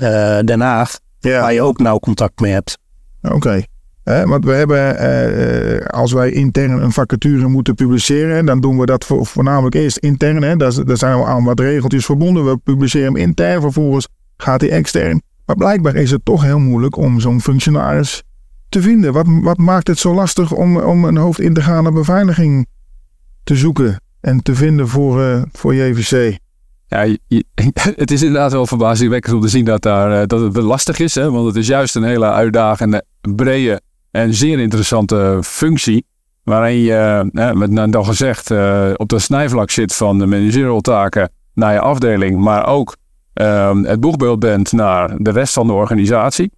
Den 0.45 0.61
Haag, 0.61 0.99
ja. 1.21 1.41
waar 1.41 1.53
je 1.53 1.63
ook 1.63 1.79
nauw 1.79 1.99
contact 1.99 2.41
mee 2.41 2.53
hebt. 2.53 2.79
Oké. 3.23 3.35
Okay. 3.35 3.67
Eh, 4.03 4.25
want 4.25 4.45
we 4.45 4.53
hebben, 4.53 4.99
eh, 4.99 5.87
als 5.87 6.13
wij 6.13 6.31
intern 6.31 6.83
een 6.83 6.93
vacature 6.93 7.49
moeten 7.49 7.75
publiceren, 7.75 8.47
dan 8.47 8.61
doen 8.61 8.79
we 8.79 8.87
dat 8.87 9.05
voor, 9.05 9.27
voornamelijk 9.27 9.75
eerst 9.75 9.97
intern. 9.97 10.43
Hè. 10.43 10.57
Daar, 10.57 10.85
daar 10.85 10.97
zijn 10.97 11.19
we 11.19 11.25
aan 11.25 11.45
wat 11.45 11.61
regeltjes 11.61 12.05
verbonden. 12.05 12.45
We 12.45 12.57
publiceren 12.57 13.07
hem 13.07 13.17
intern, 13.17 13.61
vervolgens 13.61 14.09
gaat 14.37 14.61
hij 14.61 14.71
extern. 14.71 15.23
Maar 15.47 15.57
blijkbaar 15.57 15.95
is 15.95 16.11
het 16.11 16.25
toch 16.25 16.43
heel 16.43 16.59
moeilijk 16.59 16.97
om 16.97 17.21
zo'n 17.21 17.41
functionaris 17.41 18.23
te 18.69 18.83
vinden. 18.83 19.13
Wat, 19.13 19.27
wat 19.43 19.59
maakt 19.59 19.87
het 19.87 19.99
zo 19.99 20.15
lastig 20.15 20.53
om, 20.53 20.77
om 20.77 21.05
een 21.05 21.17
hoofdintegrale 21.17 21.93
beveiliging 21.93 22.67
te 23.45 23.57
zoeken 23.57 24.01
en 24.21 24.43
te 24.43 24.55
vinden 24.55 24.89
voor, 24.89 25.21
uh, 25.21 25.43
voor 25.53 25.75
JVC? 25.75 26.39
Ja, 26.91 27.07
het 27.97 28.11
is 28.11 28.23
inderdaad 28.23 28.53
wel 28.53 28.67
verbazingwekkend 28.67 29.35
om 29.35 29.41
te 29.41 29.49
zien 29.49 29.65
dat, 29.65 29.83
daar, 29.83 30.27
dat 30.27 30.41
het 30.41 30.57
lastig 30.57 30.99
is. 30.99 31.15
Hè? 31.15 31.31
Want 31.31 31.47
het 31.47 31.57
is 31.57 31.67
juist 31.67 31.97
een 31.97 32.03
hele 32.03 32.31
uitdagende, 32.31 33.05
brede 33.35 33.81
en 34.11 34.35
zeer 34.35 34.59
interessante 34.59 35.39
functie. 35.43 36.05
Waarin 36.45 36.79
je, 36.79 37.31
met 37.55 37.71
nou 37.71 37.91
dan 37.91 38.05
gezegd, 38.05 38.51
op 38.97 39.09
de 39.09 39.19
snijvlak 39.19 39.71
zit 39.71 39.95
van 39.95 40.19
de 40.19 40.27
managerial 40.27 40.81
taken 40.81 41.31
naar 41.55 41.73
je 41.73 41.81
afdeling. 41.81 42.39
Maar 42.39 42.67
ook 42.67 42.97
het 43.83 44.01
boegbeeld 44.01 44.39
bent 44.39 44.73
naar 44.73 45.15
de 45.19 45.31
rest 45.31 45.53
van 45.53 45.67
de 45.67 45.73
organisatie. 45.73 46.53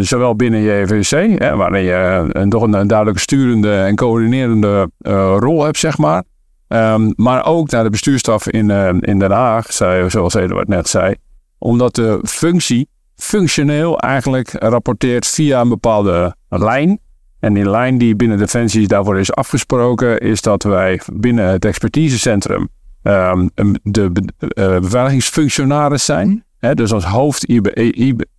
Zowel 0.00 0.36
binnen 0.36 0.60
je 0.60 0.72
EVC, 0.72 1.38
waarin 1.54 1.82
je 1.82 2.28
een, 2.32 2.50
toch 2.50 2.62
een, 2.62 2.86
duidelijke 2.86 3.20
sturende 3.20 3.74
en 3.74 3.96
coördinerende 3.96 4.90
rol 5.38 5.64
hebt, 5.64 5.78
zeg 5.78 5.98
maar. 5.98 6.22
Um, 6.68 7.12
maar 7.16 7.46
ook 7.46 7.70
naar 7.70 7.84
de 7.84 7.90
bestuurstaf 7.90 8.48
in, 8.48 8.68
uh, 8.68 8.88
in 9.00 9.18
Den 9.18 9.30
Haag, 9.30 9.72
zei, 9.72 10.10
zoals 10.10 10.34
Eduard 10.34 10.68
net 10.68 10.88
zei. 10.88 11.14
Omdat 11.58 11.94
de 11.94 12.20
functie 12.22 12.88
functioneel 13.16 13.98
eigenlijk 13.98 14.50
rapporteert 14.50 15.26
via 15.26 15.60
een 15.60 15.68
bepaalde 15.68 16.36
lijn. 16.48 16.98
En 17.40 17.54
die 17.54 17.70
lijn 17.70 17.98
die 17.98 18.16
binnen 18.16 18.38
Defensie 18.38 18.88
daarvoor 18.88 19.18
is 19.18 19.32
afgesproken, 19.32 20.20
is 20.20 20.40
dat 20.40 20.62
wij 20.62 21.00
binnen 21.12 21.48
het 21.48 21.64
expertisecentrum 21.64 22.68
um, 23.02 23.50
de 23.82 24.10
be 24.10 24.22
uh, 24.40 24.78
beveiligingsfunctionaris 24.80 26.04
zijn. 26.04 26.44
He, 26.58 26.74
dus 26.74 26.92
als 26.92 27.04
hoofd 27.04 27.44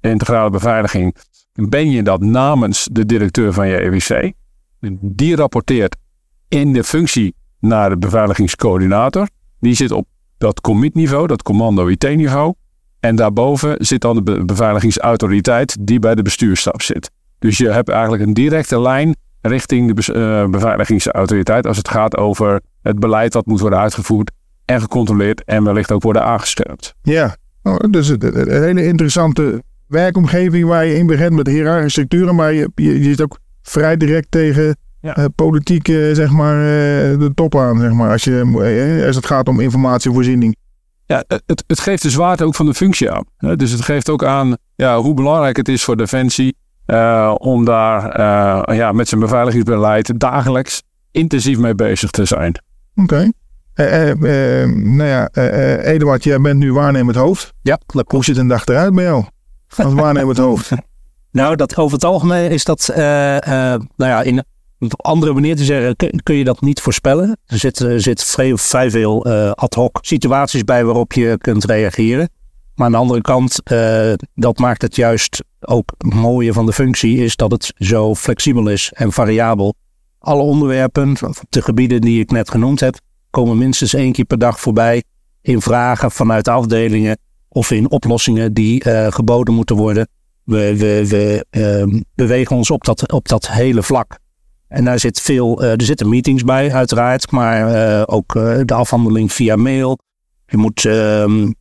integrale 0.01 0.49
beveiliging 0.49 1.15
ben 1.53 1.91
je 1.91 2.03
dat 2.03 2.21
namens 2.21 2.87
de 2.91 3.05
directeur 3.05 3.53
van 3.53 3.67
je 3.67 3.77
EWC. 3.77 4.31
Die 5.01 5.35
rapporteert 5.35 5.95
in 6.47 6.73
de 6.73 6.83
functie 6.83 7.35
naar 7.59 7.89
de 7.89 7.97
beveiligingscoördinator. 7.97 9.27
Die 9.59 9.73
zit 9.73 9.91
op 9.91 10.07
dat 10.37 10.61
commit-niveau, 10.61 11.27
dat 11.27 11.43
commando 11.43 11.87
IT-niveau. 11.87 12.53
En 12.99 13.15
daarboven 13.15 13.75
zit 13.77 14.01
dan 14.01 14.23
de 14.23 14.45
beveiligingsautoriteit 14.45 15.77
die 15.79 15.99
bij 15.99 16.15
de 16.15 16.21
bestuursstaf 16.21 16.81
zit. 16.81 17.11
Dus 17.39 17.57
je 17.57 17.71
hebt 17.71 17.89
eigenlijk 17.89 18.23
een 18.23 18.33
directe 18.33 18.81
lijn 18.81 19.15
richting 19.41 19.93
de 19.93 20.13
uh, 20.13 20.49
beveiligingsautoriteit 20.49 21.67
als 21.67 21.77
het 21.77 21.89
gaat 21.89 22.17
over 22.17 22.61
het 22.81 22.99
beleid 22.99 23.31
dat 23.31 23.45
moet 23.45 23.59
worden 23.59 23.79
uitgevoerd 23.79 24.31
en 24.65 24.81
gecontroleerd 24.81 25.43
en 25.43 25.63
wellicht 25.63 25.91
ook 25.91 26.01
worden 26.01 26.23
aangescherpt. 26.23 26.95
Ja, 27.01 27.35
oh, 27.63 27.75
dus 27.89 28.09
een, 28.09 28.51
hele 28.51 28.85
interessante 28.85 29.63
werkomgeving 29.87 30.67
waar 30.67 30.85
je 30.85 30.95
in 30.95 31.07
begint 31.07 31.31
met 31.31 31.47
hiërarchische 31.47 31.89
structuren, 31.89 32.35
maar 32.35 32.53
je, 32.53 32.69
je 32.75 33.03
zit 33.03 33.21
ook 33.21 33.39
vrij 33.61 33.97
direct 33.97 34.31
tegen 34.31 34.77
ja. 35.01 35.17
uh, 35.17 35.25
politiek, 35.35 35.87
uh, 35.87 36.15
zeg 36.15 36.29
maar, 36.31 36.55
de 37.17 37.31
top 37.35 37.55
aan, 37.55 37.79
zeg 37.79 37.91
maar, 37.91 38.11
als, 38.11 38.23
je, 38.23 39.03
als 39.07 39.15
het 39.15 39.25
gaat 39.25 39.47
om 39.47 39.59
informatievoorziening. 39.59 40.55
Ja, 41.05 41.23
het, 41.27 41.63
het 41.67 41.79
geeft 41.79 42.01
de 42.01 42.09
zwaarte 42.09 42.43
ook 42.43 42.55
van 42.55 42.65
de 42.65 42.73
functie 42.73 43.11
aan. 43.11 43.25
Dus 43.55 43.71
het 43.71 43.81
geeft 43.81 44.09
ook 44.09 44.23
aan 44.23 44.57
ja, 44.75 45.01
hoe 45.01 45.13
belangrijk 45.13 45.57
het 45.57 45.67
is 45.67 45.83
voor 45.83 45.97
Defensie 45.97 46.55
eh, 46.85 47.35
om 47.37 47.65
daar 47.65 48.09
eh, 48.09 48.77
ja, 48.77 48.91
met 48.91 49.07
zijn 49.07 49.21
beveiligingsbeleid 49.21 50.19
dagelijks 50.19 50.81
intensief 51.11 51.57
mee 51.57 51.75
bezig 51.75 52.09
te 52.09 52.25
zijn. 52.25 52.61
Oké. 52.95 53.31
Eh, 53.73 54.09
eh, 54.09 54.61
eh, 54.61 54.69
nou 54.75 55.09
ja, 55.09 55.29
eh, 55.31 55.73
eh, 55.73 55.93
Eduard, 55.93 56.23
jij 56.23 56.39
bent 56.41 56.59
nu 56.59 56.73
waarnemend 56.73 57.15
hoofd. 57.17 57.53
Ja, 57.61 57.79
klopt. 57.85 58.11
Hoe 58.11 58.23
ziet 58.23 58.37
een 58.37 58.47
dag 58.47 58.65
eruit 58.65 58.93
bij 58.93 59.03
jou? 59.03 59.25
Als 59.75 59.93
waarnemend 59.93 60.37
hoofd. 60.37 60.71
Nou, 61.31 61.55
dat 61.55 61.77
over 61.77 61.93
het 61.93 62.03
algemeen 62.03 62.51
is 62.51 62.63
dat, 62.63 62.89
eh, 62.89 63.37
eh, 63.37 63.81
nou 63.95 64.11
ja, 64.11 64.21
in 64.21 64.43
op 64.79 64.91
een 64.91 65.11
andere 65.11 65.33
manier 65.33 65.55
te 65.55 65.63
zeggen, 65.63 65.95
kun, 66.23 66.35
je 66.35 66.43
dat 66.43 66.61
niet 66.61 66.81
voorspellen. 66.81 67.37
Er 67.45 67.57
zit, 67.57 67.79
er 67.79 68.01
zit 68.01 68.23
vrij, 68.23 68.89
veel 68.89 69.25
eh, 69.25 69.51
ad 69.51 69.73
hoc 69.73 69.97
situaties 70.01 70.63
bij 70.63 70.85
waarop 70.85 71.13
je 71.13 71.37
kunt 71.37 71.65
reageren. 71.65 72.29
Maar 72.75 72.85
aan 72.85 72.91
de 72.91 72.97
andere 72.97 73.21
kant, 73.21 73.63
eh, 73.63 74.13
dat 74.35 74.57
maakt 74.57 74.81
het 74.81 74.95
juist 74.95 75.43
ook 75.59 75.93
het 75.97 76.13
mooie 76.13 76.53
van 76.53 76.65
de 76.65 76.73
functie, 76.73 77.17
is 77.17 77.35
dat 77.35 77.51
het 77.51 77.73
zo 77.75 78.15
flexibel 78.15 78.67
is 78.67 78.91
en 78.93 79.11
variabel. 79.11 79.73
Alle 80.19 80.41
onderwerpen, 80.41 81.17
de 81.49 81.61
gebieden 81.61 82.01
die 82.01 82.19
ik 82.19 82.31
net 82.31 82.49
genoemd 82.49 82.79
heb, 82.79 82.99
komen 83.29 83.57
minstens 83.57 83.93
één 83.93 84.11
keer 84.11 84.25
per 84.25 84.37
dag 84.37 84.59
voorbij 84.59 85.03
in 85.41 85.61
vragen 85.61 86.11
vanuit 86.11 86.45
de 86.45 86.51
afdelingen 86.51 87.17
of 87.49 87.71
in 87.71 87.91
oplossingen 87.91 88.53
die 88.53 88.83
eh, 88.83 89.11
geboden 89.11 89.53
moeten 89.53 89.75
worden. 89.75 90.07
We, 90.43 90.77
we, 90.77 91.07
we 91.07 91.45
ehm, 91.49 92.01
bewegen 92.15 92.55
ons 92.55 92.71
op 92.71 92.83
dat, 92.83 93.11
op 93.11 93.27
dat 93.27 93.51
hele 93.51 93.83
vlak. 93.83 94.19
En 94.69 94.85
daar 94.85 94.99
zit 94.99 95.21
veel, 95.21 95.61
eh, 95.61 95.71
er 95.71 95.81
zitten 95.81 96.09
meetings 96.09 96.43
bij, 96.43 96.73
uiteraard, 96.73 97.31
maar 97.31 97.73
eh, 97.73 98.03
ook 98.05 98.35
eh, 98.35 98.59
de 98.65 98.73
afhandeling 98.73 99.33
via 99.33 99.55
mail. 99.55 99.99
Je 100.45 100.57
moet 100.57 100.85
ehm, 100.85 101.51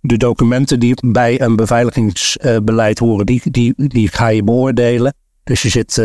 de 0.00 0.16
documenten 0.16 0.80
die 0.80 0.96
bij 1.06 1.40
een 1.40 1.56
beveiligingsbeleid 1.56 2.98
horen, 2.98 3.26
die, 3.26 3.42
die, 3.50 3.72
die 3.76 4.08
ga 4.08 4.28
je 4.28 4.42
beoordelen. 4.42 5.14
Dus 5.44 5.62
je 5.62 5.68
zit 5.68 5.96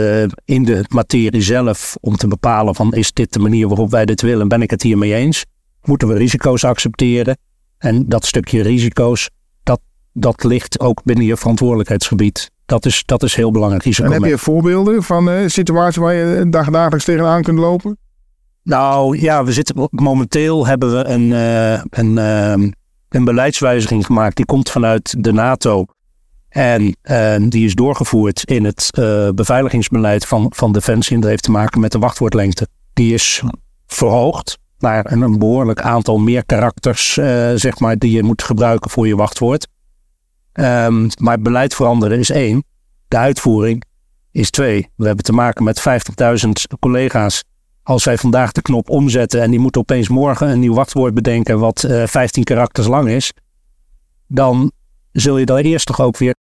in 0.45 0.63
de 0.63 0.86
materie 0.89 1.41
zelf 1.41 1.98
om 2.00 2.15
te 2.15 2.27
bepalen 2.27 2.75
van 2.75 2.93
is 2.93 3.13
dit 3.13 3.33
de 3.33 3.39
manier 3.39 3.67
waarop 3.67 3.91
wij 3.91 4.05
dit 4.05 4.21
willen, 4.21 4.48
ben 4.48 4.62
ik 4.62 4.69
het 4.69 4.81
hiermee 4.81 5.13
eens? 5.13 5.45
Moeten 5.83 6.07
we 6.07 6.17
risico's 6.17 6.63
accepteren? 6.63 7.38
En 7.77 8.10
dat 8.10 8.25
stukje 8.25 8.62
risico's, 8.62 9.29
dat, 9.63 9.81
dat 10.13 10.43
ligt 10.43 10.79
ook 10.79 11.03
binnen 11.03 11.25
je 11.25 11.38
verantwoordelijkheidsgebied. 11.38 12.51
Dat 12.72 12.86
is, 12.86 13.04
dat 13.06 13.24
is 13.24 13.36
heel 13.36 13.51
belangrijk. 13.51 13.98
En 13.98 14.12
heb 14.12 14.24
je 14.24 14.38
voorbeelden 14.38 15.04
van 15.04 15.30
eh, 15.30 15.48
situaties 15.48 15.98
waar 15.98 16.13
je 16.13 16.50
dag, 16.50 16.70
dagelijks 16.70 17.06
tegenaan 17.06 17.42
kunt 17.42 17.58
lopen? 17.58 17.98
Nou 18.63 19.20
ja, 19.20 19.44
we 19.44 19.51
zitten 19.51 19.88
momenteel 19.92 20.66
hebben 20.66 20.98
we 20.98 21.06
een, 21.06 21.34
eh, 21.34 21.84
een, 21.90 22.18
ehm, 22.18 22.72
een 23.10 23.24
beleidswijziging 23.24 24.06
gemaakt. 24.06 24.36
Die 24.36 24.46
komt 24.46 24.70
vanuit 24.70 25.24
de 25.24 25.32
NATO. 25.32 25.86
En 26.50 26.96
eh, 27.01 27.36
die 27.40 27.66
is 27.66 27.75
doorgevoerd 27.75 28.44
in 28.44 28.66
het 28.66 28.88
eh, 28.92 29.30
beveiligingsbeleid 29.36 30.25
van, 30.25 30.51
van 30.56 30.72
Defensie. 30.72 31.16
En 31.16 31.22
dat 31.22 31.30
heeft 31.30 31.44
te 31.44 31.51
maken 31.51 31.82
met 31.82 31.92
de 31.92 32.00
wachtwoordlengte. 32.00 32.68
Die 32.94 33.13
is 33.13 33.44
verhoogd 33.88 34.58
naar 34.80 35.12
een, 35.12 35.22
een 35.22 35.40
behoorlijk 35.40 35.82
aantal 35.82 36.18
meer 36.18 36.46
karakters, 36.46 37.18
eh, 37.18 37.51
zeg 37.56 37.80
maar, 37.80 37.98
die 37.98 38.12
je 38.12 38.24
moet 38.24 38.44
gebruiken 38.44 38.90
voor 38.90 39.08
je 39.08 39.16
wachtwoord. 39.16 39.68
Ehm, 40.53 41.10
maar 41.20 41.41
beleid 41.41 41.75
veranderen 41.75 42.20
is 42.20 42.29
één. 42.29 42.63
De 43.08 43.17
uitvoering 43.17 43.84
is 44.31 44.50
twee. 44.50 44.89
We 44.96 45.05
hebben 45.05 45.24
te 45.24 45.34
maken 45.34 45.63
met 45.63 45.79
50.000 45.79 46.67
collega's. 46.79 47.43
Als 47.84 48.03
wij 48.03 48.17
vandaag 48.17 48.51
de 48.51 48.62
knop 48.62 48.89
omzetten 48.89 49.41
en 49.41 49.51
die 49.51 49.60
moeten 49.60 49.81
opeens 49.81 50.10
morgen 50.10 50.50
een 50.50 50.60
nieuw 50.60 50.74
wachtwoord 50.74 51.13
bedenken 51.13 51.60
wat 51.60 51.84
eh 51.84 52.08
15 52.08 52.43
karakters 52.43 52.88
lang 52.88 53.10
is, 53.10 53.34
dan 54.27 54.72
zul 55.12 55.38
je 55.38 55.46
dan 55.46 55.58
eerst 55.58 55.86
toch 55.86 56.01
ook 56.01 56.17
weer 56.17 56.36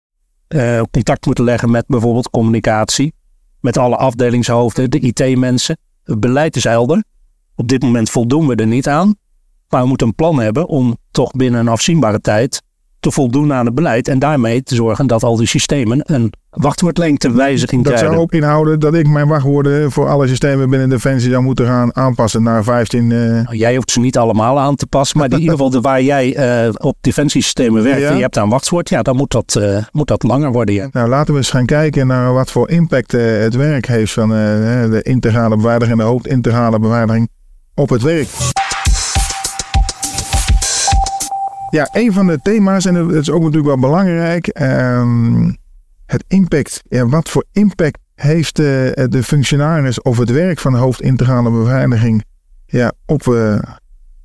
eh, 0.48 0.80
contact 0.90 1.26
moeten 1.26 1.44
leggen 1.44 1.70
met 1.70 1.86
bijvoorbeeld 1.86 2.30
communicatie, 2.30 3.14
met 3.60 3.78
alle 3.78 3.96
afdelingshoofden, 3.96 4.90
de 4.90 5.00
IT-mensen. 5.00 5.78
Het 6.04 6.20
beleid 6.20 6.56
is 6.56 6.64
helder. 6.64 7.04
Op 7.54 7.68
dit 7.68 7.82
moment 7.82 8.10
voldoen 8.10 8.46
we 8.46 8.54
er 8.54 8.66
niet 8.66 8.88
aan, 8.88 9.14
maar 9.68 9.82
we 9.82 9.88
moeten 9.88 10.06
een 10.06 10.14
plan 10.14 10.40
hebben 10.40 10.66
om 10.68 10.96
toch 11.10 11.30
binnen 11.30 11.60
een 11.60 11.68
afzienbare 11.68 12.20
tijd 12.20 12.62
te 13.00 13.10
voldoen 13.10 13.52
aan 13.52 13.66
het 13.66 13.74
beleid 13.74 14.08
en 14.08 14.18
daarmee 14.18 14.62
te 14.62 14.74
zorgen 14.74 15.06
dat 15.06 15.22
al 15.22 15.36
die 15.36 15.46
systemen 15.46 16.00
een 16.04 16.32
wachtwoordlengtewijziging 16.50 17.84
Dat 17.84 17.92
krijgen. 17.92 18.12
zou 18.12 18.22
ook 18.22 18.32
inhouden 18.32 18.80
dat 18.80 18.94
ik 18.94 19.08
mijn 19.08 19.28
wachtwoorden 19.28 19.90
voor 19.92 20.08
alle 20.08 20.26
systemen 20.28 20.70
binnen 20.70 20.88
Defensie 20.88 21.30
zou 21.30 21.42
moeten 21.42 21.66
gaan 21.66 21.96
aanpassen 21.96 22.42
naar 22.42 22.64
15. 22.64 23.12
eh, 23.12 23.18
Nou, 23.18 23.56
Jij 23.56 23.74
hoeft 23.76 23.90
ze 23.90 24.00
niet 24.00 24.18
allemaal 24.18 24.58
aan 24.58 24.74
te 24.76 24.86
passen, 24.86 25.18
maar 25.18 25.30
in 25.30 25.38
ieder 25.38 25.50
geval 25.52 25.70
de, 25.70 25.80
waar 25.80 26.02
jij 26.02 26.34
eh, 26.36 26.68
op 26.76 26.96
defensiesystemen 27.00 27.82
werkt 27.82 28.00
Ja. 28.00 28.08
en 28.08 28.14
je 28.16 28.22
hebt 28.22 28.34
daar 28.34 28.44
een 28.44 28.50
wachtwoord, 28.50 28.88
ja, 28.88 29.02
dan 29.02 29.16
moet 29.16 29.30
dat, 29.30 29.56
eh, 29.60 29.76
moet 29.92 30.08
dat 30.08 30.22
langer 30.22 30.52
worden. 30.52 30.74
Ja. 30.74 30.88
Nou, 30.92 31.08
laten 31.08 31.32
we 31.32 31.38
eens 31.38 31.50
gaan 31.50 31.66
kijken 31.66 32.06
naar 32.06 32.32
wat 32.32 32.50
voor 32.50 32.70
impact 32.70 33.12
het 33.12 33.54
werk 33.54 33.86
heeft 33.86 34.12
van 34.12 34.28
de 34.28 35.00
integrale 35.02 35.56
beveiliging 35.56 35.98
en 35.98 36.04
de 36.04 36.10
hoofdintegrale 36.12 36.78
beveiliging 36.78 37.28
op 37.74 37.88
het 37.88 38.02
werk. 38.02 38.28
Ja, 41.70 41.88
een 41.92 42.12
van 42.12 42.26
de 42.26 42.38
thema's, 42.42 42.84
en 42.84 42.94
dat 42.94 43.12
is 43.12 43.30
ook 43.30 43.42
natuurlijk 43.42 43.66
wel 43.66 43.90
belangrijk, 43.90 44.46
ehm, 44.46 45.52
het 46.06 46.24
impact. 46.28 46.82
Ja, 46.88 47.06
wat 47.06 47.28
voor 47.28 47.44
impact 47.52 47.98
heeft 48.14 48.58
eh, 48.58 48.64
de 49.08 49.22
functionaris 49.22 50.02
of 50.02 50.18
het 50.18 50.30
werk 50.30 50.58
van 50.58 50.72
de 50.72 50.78
hoofdintegrale 50.78 51.50
beveiliging 51.50 52.24
ja, 52.66 52.92
op, 53.06 53.26
eh, 53.26 53.58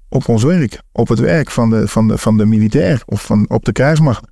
op 0.09 0.27
ons 0.27 0.43
werk, 0.43 0.81
op 0.91 1.07
het 1.07 1.19
werk 1.19 1.51
van 1.51 1.69
de, 1.69 1.87
van 1.87 2.07
de, 2.07 2.17
van 2.17 2.37
de 2.37 2.45
militair 2.45 3.03
of 3.05 3.21
van, 3.21 3.45
op 3.49 3.65
de 3.65 3.71
krijgsmacht? 3.71 4.27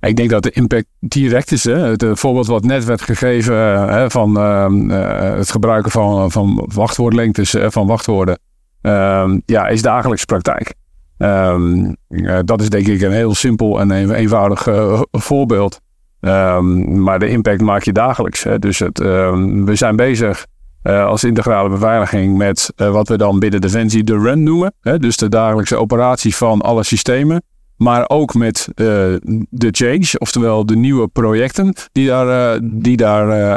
Ik 0.00 0.16
denk 0.16 0.30
dat 0.30 0.42
de 0.42 0.50
impact 0.50 0.86
direct 1.00 1.52
is. 1.52 1.64
Hè? 1.64 1.78
Het 1.78 2.02
eh, 2.02 2.10
voorbeeld 2.14 2.46
wat 2.46 2.64
net 2.64 2.84
werd 2.84 3.02
gegeven 3.02 3.56
hè, 3.88 4.10
van 4.10 4.36
ehm, 4.36 4.90
eh, 4.90 5.36
het 5.36 5.50
gebruiken 5.50 5.90
van, 5.90 6.30
van 6.30 6.68
wachtwoordlengtes, 6.74 7.56
van 7.58 7.86
wachtwoorden, 7.86 8.38
ehm, 8.80 9.38
ja, 9.46 9.68
is 9.68 9.82
dagelijks 9.82 10.24
praktijk. 10.24 10.74
Ehm, 11.22 11.92
eh, 12.08 12.38
dat 12.44 12.60
is 12.60 12.70
denk 12.70 12.86
ik 12.86 13.00
een 13.00 13.12
heel 13.12 13.34
simpel 13.34 13.80
en 13.80 13.90
een, 13.90 14.10
eenvoudig 14.10 14.66
eh, 14.66 15.00
voorbeeld. 15.10 15.80
Ehm, 16.20 17.02
maar 17.02 17.18
de 17.18 17.28
impact 17.28 17.60
maak 17.60 17.82
je 17.82 17.92
dagelijks. 17.92 18.42
Hè? 18.42 18.58
Dus 18.58 18.78
het, 18.78 19.00
ehm, 19.00 19.64
we 19.64 19.74
zijn 19.74 19.96
bezig 19.96 20.46
eh, 20.82 21.04
als 21.04 21.24
integrale 21.24 21.68
beveiliging 21.68 22.36
met 22.36 22.72
wat 22.76 23.08
we 23.08 23.16
dan 23.16 23.38
binnen 23.38 23.60
Defensie 23.60 24.04
de 24.04 24.18
run 24.18 24.42
noemen. 24.42 24.74
Hè? 24.80 24.98
Dus 24.98 25.16
de 25.16 25.28
dagelijkse 25.28 25.76
operatie 25.76 26.36
van 26.36 26.60
alle 26.60 26.82
systemen. 26.82 27.42
Maar 27.76 28.04
ook 28.08 28.34
met 28.34 28.68
de 29.50 29.68
change, 29.70 30.18
oftewel 30.18 30.66
de 30.66 30.76
nieuwe 30.76 31.08
projecten 31.08 31.74
die 31.92 32.06
daar, 32.06 32.58
die 32.62 32.96
daar 32.96 33.56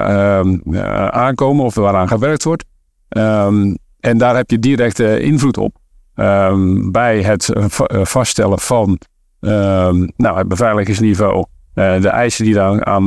aankomen 1.11 1.65
of 1.65 1.75
waaraan 1.75 2.07
gewerkt 2.07 2.43
wordt. 2.43 2.65
En 3.99 4.17
daar 4.17 4.35
heb 4.35 4.49
je 4.49 4.59
directe 4.59 5.19
invloed 5.19 5.57
op. 5.57 5.75
Ehm, 6.15 6.91
bij 6.91 7.21
het 7.21 7.49
eh, 7.49 7.65
eh, 7.65 8.05
vaststellen 8.05 8.59
van 8.59 8.99
ehm, 9.39 10.07
nou, 10.17 10.37
het 10.37 10.47
beveiligingsniveau, 10.47 11.45
eh, 11.73 12.01
de 12.01 12.09
eisen 12.09 12.45
die 12.45 12.53
daar 12.53 12.85
aan, 12.85 13.05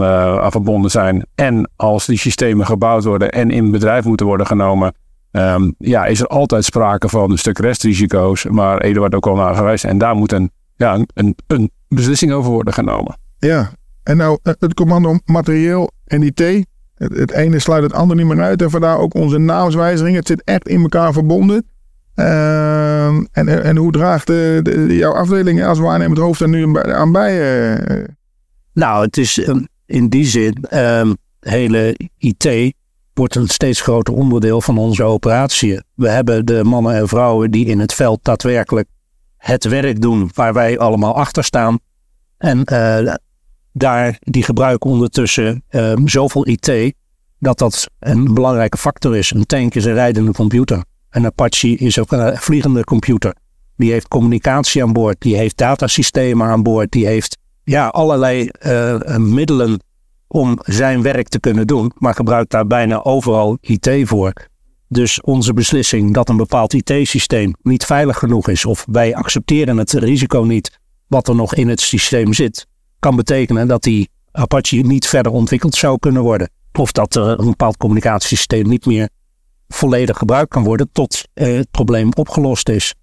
verbonden 0.50 0.90
zijn. 0.90 1.26
En 1.34 1.70
als 1.76 2.06
die 2.06 2.18
systemen 2.18 2.66
gebouwd 2.66 3.04
worden 3.04 3.30
en 3.30 3.50
in 3.50 3.70
bedrijf 3.70 4.04
moeten 4.04 4.26
worden 4.26 4.46
genomen, 4.46 4.94
ehm, 5.30 5.70
ja, 5.78 6.04
is 6.04 6.20
er 6.20 6.26
altijd 6.26 6.64
sprake 6.64 7.08
van 7.08 7.30
een 7.30 7.38
stuk 7.38 7.58
restrisico's, 7.58 8.46
waar 8.48 8.80
Eduard 8.80 9.14
ook 9.14 9.26
al 9.26 9.36
naar 9.36 9.54
geweest. 9.54 9.84
En 9.84 9.98
daar 9.98 10.14
moet 10.14 10.32
een, 10.32 10.50
ja, 10.76 11.04
een, 11.14 11.36
een, 11.46 11.70
beslissing 11.88 12.32
over 12.32 12.50
worden 12.50 12.74
genomen. 12.74 13.18
Ja, 13.38 13.70
en 14.02 14.16
nou 14.16 14.38
het 14.42 14.74
commando 14.74 15.18
materieel 15.24 15.90
en 16.04 16.22
IT. 16.22 16.66
Het, 16.94 17.16
het 17.16 17.30
ene 17.30 17.58
sluit 17.58 17.82
het 17.82 17.92
andere 17.92 18.20
niet 18.24 18.34
meer 18.34 18.44
uit. 18.44 18.62
En 18.62 18.70
vandaar 18.70 18.98
ook 18.98 19.14
onze 19.14 19.38
naamswijziging. 19.38 20.16
Het 20.16 20.26
zit 20.26 20.42
echt 20.44 20.68
in 20.68 20.80
elkaar 20.80 21.12
verbonden. 21.12 21.66
Ehm, 22.18 23.24
en, 23.32 23.62
en 23.62 23.76
hoe 23.76 23.92
draagt 23.92 24.26
de, 24.26 24.86
jouw 24.88 25.12
afdeling 25.12 25.64
als 25.64 25.78
waarnemend 25.78 26.18
hoofd 26.18 26.40
er 26.40 26.48
nu 26.48 26.78
aan 26.78 27.12
bij? 27.12 27.76
eh? 27.86 28.04
Nou, 28.72 29.04
het 29.04 29.16
is 29.16 29.38
ehm, 29.38 29.64
in 29.86 30.08
die 30.08 30.24
zin, 30.24 30.54
ehm 30.68 31.12
hele 31.40 31.98
IT 32.18 32.74
wordt 33.14 33.34
een 33.34 33.48
steeds 33.48 33.80
groter 33.80 34.14
onderdeel 34.14 34.60
van 34.60 34.78
onze 34.78 35.02
operatie. 35.02 35.82
We 35.94 36.08
hebben 36.08 36.46
de 36.46 36.64
mannen 36.64 36.94
en 36.94 37.08
vrouwen 37.08 37.50
die 37.50 37.66
in 37.66 37.78
het 37.78 37.94
veld 37.94 38.18
daadwerkelijk 38.22 38.88
het 39.36 39.64
werk 39.64 40.00
doen 40.00 40.30
waar 40.34 40.52
wij 40.52 40.78
allemaal 40.78 41.14
achter 41.14 41.44
staan. 41.44 41.78
En 42.38 42.64
eh, 42.64 43.14
daar, 43.72 44.16
die 44.20 44.42
gebruiken 44.42 44.90
ondertussen 44.90 45.64
zoveel 46.04 46.46
IT 46.48 46.94
dat 47.38 47.58
dat 47.58 47.88
een 47.98 48.34
belangrijke 48.34 48.78
factor 48.78 49.16
is. 49.16 49.30
Een 49.30 49.46
tank 49.46 49.74
is 49.74 49.84
een 49.84 49.94
rijdende 49.94 50.32
computer. 50.32 50.82
Een 51.10 51.24
Apache 51.24 51.68
is 51.68 51.98
ook 51.98 52.12
een 52.12 52.36
vliegende 52.36 52.84
computer. 52.84 53.34
Die 53.76 53.92
heeft 53.92 54.08
communicatie 54.08 54.82
aan 54.82 54.92
boord, 54.92 55.16
die 55.18 55.36
heeft 55.36 55.56
datasystemen 55.56 56.46
aan 56.46 56.62
boord, 56.62 56.90
die 56.90 57.06
heeft 57.06 57.38
ja, 57.64 57.86
allerlei 57.86 58.48
eh, 58.48 59.14
eh, 59.14 59.20
middelen 59.20 59.80
om 60.26 60.58
zijn 60.62 61.02
werk 61.02 61.28
te 61.28 61.40
kunnen 61.40 61.66
doen, 61.66 61.92
maar 61.98 62.14
gebruikt 62.14 62.50
daar 62.50 62.66
bijna 62.66 63.02
overal 63.02 63.58
IT 63.60 63.90
voor. 64.02 64.32
Dus 64.88 65.20
onze 65.20 65.52
beslissing 65.52 66.14
dat 66.14 66.28
een 66.28 66.36
bepaald 66.36 66.72
IT-systeem 66.72 67.54
niet 67.62 67.84
veilig 67.84 68.18
genoeg 68.18 68.48
is, 68.48 68.64
of 68.64 68.84
wij 68.90 69.14
accepteren 69.14 69.76
het 69.76 69.92
risico 69.92 70.40
niet 70.42 70.78
wat 71.06 71.28
er 71.28 71.34
nog 71.34 71.54
in 71.54 71.68
het 71.68 71.80
systeem 71.80 72.32
zit, 72.32 72.66
kan 72.98 73.16
betekenen 73.16 73.68
dat 73.68 73.82
die 73.82 74.08
Apache 74.32 74.76
niet 74.76 75.06
verder 75.06 75.32
ontwikkeld 75.32 75.74
zou 75.74 75.98
kunnen 75.98 76.22
worden. 76.22 76.50
Of 76.72 76.92
dat 76.92 77.14
er 77.14 77.38
een 77.38 77.46
bepaald 77.46 77.76
communicatiesysteem 77.76 78.68
niet 78.68 78.86
meer 78.86 79.08
volledig 79.68 80.16
gebruikt 80.16 80.50
kan 80.50 80.64
worden 80.64 80.88
tot 80.92 81.28
uh, 81.34 81.56
het 81.56 81.70
probleem 81.70 82.08
opgelost 82.14 82.68
is. 82.68 82.94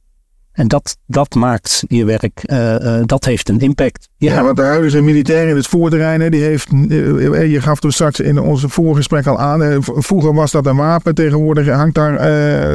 En 0.52 0.68
dat, 0.68 0.98
dat 1.06 1.36
maakt 1.36 1.84
je 1.88 2.06
werk, 2.06 2.42
uh, 2.46 2.76
uh, 2.80 3.02
dat 3.06 3.26
heeft 3.26 3.50
een 3.50 3.60
impact. 3.60 4.10
Ja, 4.18 4.34
ja 4.34 4.44
want 4.44 4.56
de 4.56 4.64
huidige 4.64 5.02
militair 5.02 5.48
in 5.48 5.56
het 5.56 5.68
voerterrein, 5.68 6.32
die 6.32 6.42
heeft, 6.42 6.72
uh, 6.72 7.52
je 7.52 7.62
gaf 7.62 7.80
toen 7.80 7.92
straks 7.92 8.20
in 8.20 8.40
onze 8.40 8.70
voorgesprek 8.70 9.28
al 9.28 9.40
aan, 9.40 9.84
vroeger 9.84 10.34
was 10.34 10.52
dat 10.52 10.66
een 10.66 10.76
wapen, 10.76 11.16
tegenwoordig 11.16 11.70
hangt 11.70 11.96
daar 11.96 12.18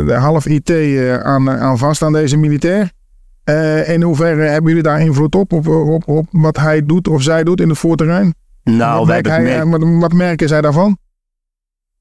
de 0.06 0.12
half 0.12 0.46
IT 0.46 0.70
aan, 1.22 1.50
aan 1.50 1.78
vast 1.78 2.02
aan 2.02 2.12
deze 2.12 2.36
militair. 2.36 2.90
in 3.86 4.02
hoeverre 4.02 4.42
hebben 4.42 4.68
jullie 4.68 4.82
daar 4.82 5.00
invloed 5.00 5.34
op, 5.34 5.52
op, 5.52 5.66
op, 5.66 6.08
op 6.08 6.26
wat 6.30 6.56
hij 6.56 6.86
doet 6.86 7.08
of 7.08 7.22
zij 7.22 7.44
doet 7.44 7.60
in 7.60 7.68
het 7.68 7.78
voerterrein? 7.78 8.34
Nou, 8.64 8.98
wat, 8.98 9.06
merk 9.06 9.26
hij, 9.26 9.66
wat, 9.66 9.82
wat 9.82 10.12
merken 10.12 10.48
zij 10.48 10.60
daarvan? 10.60 10.98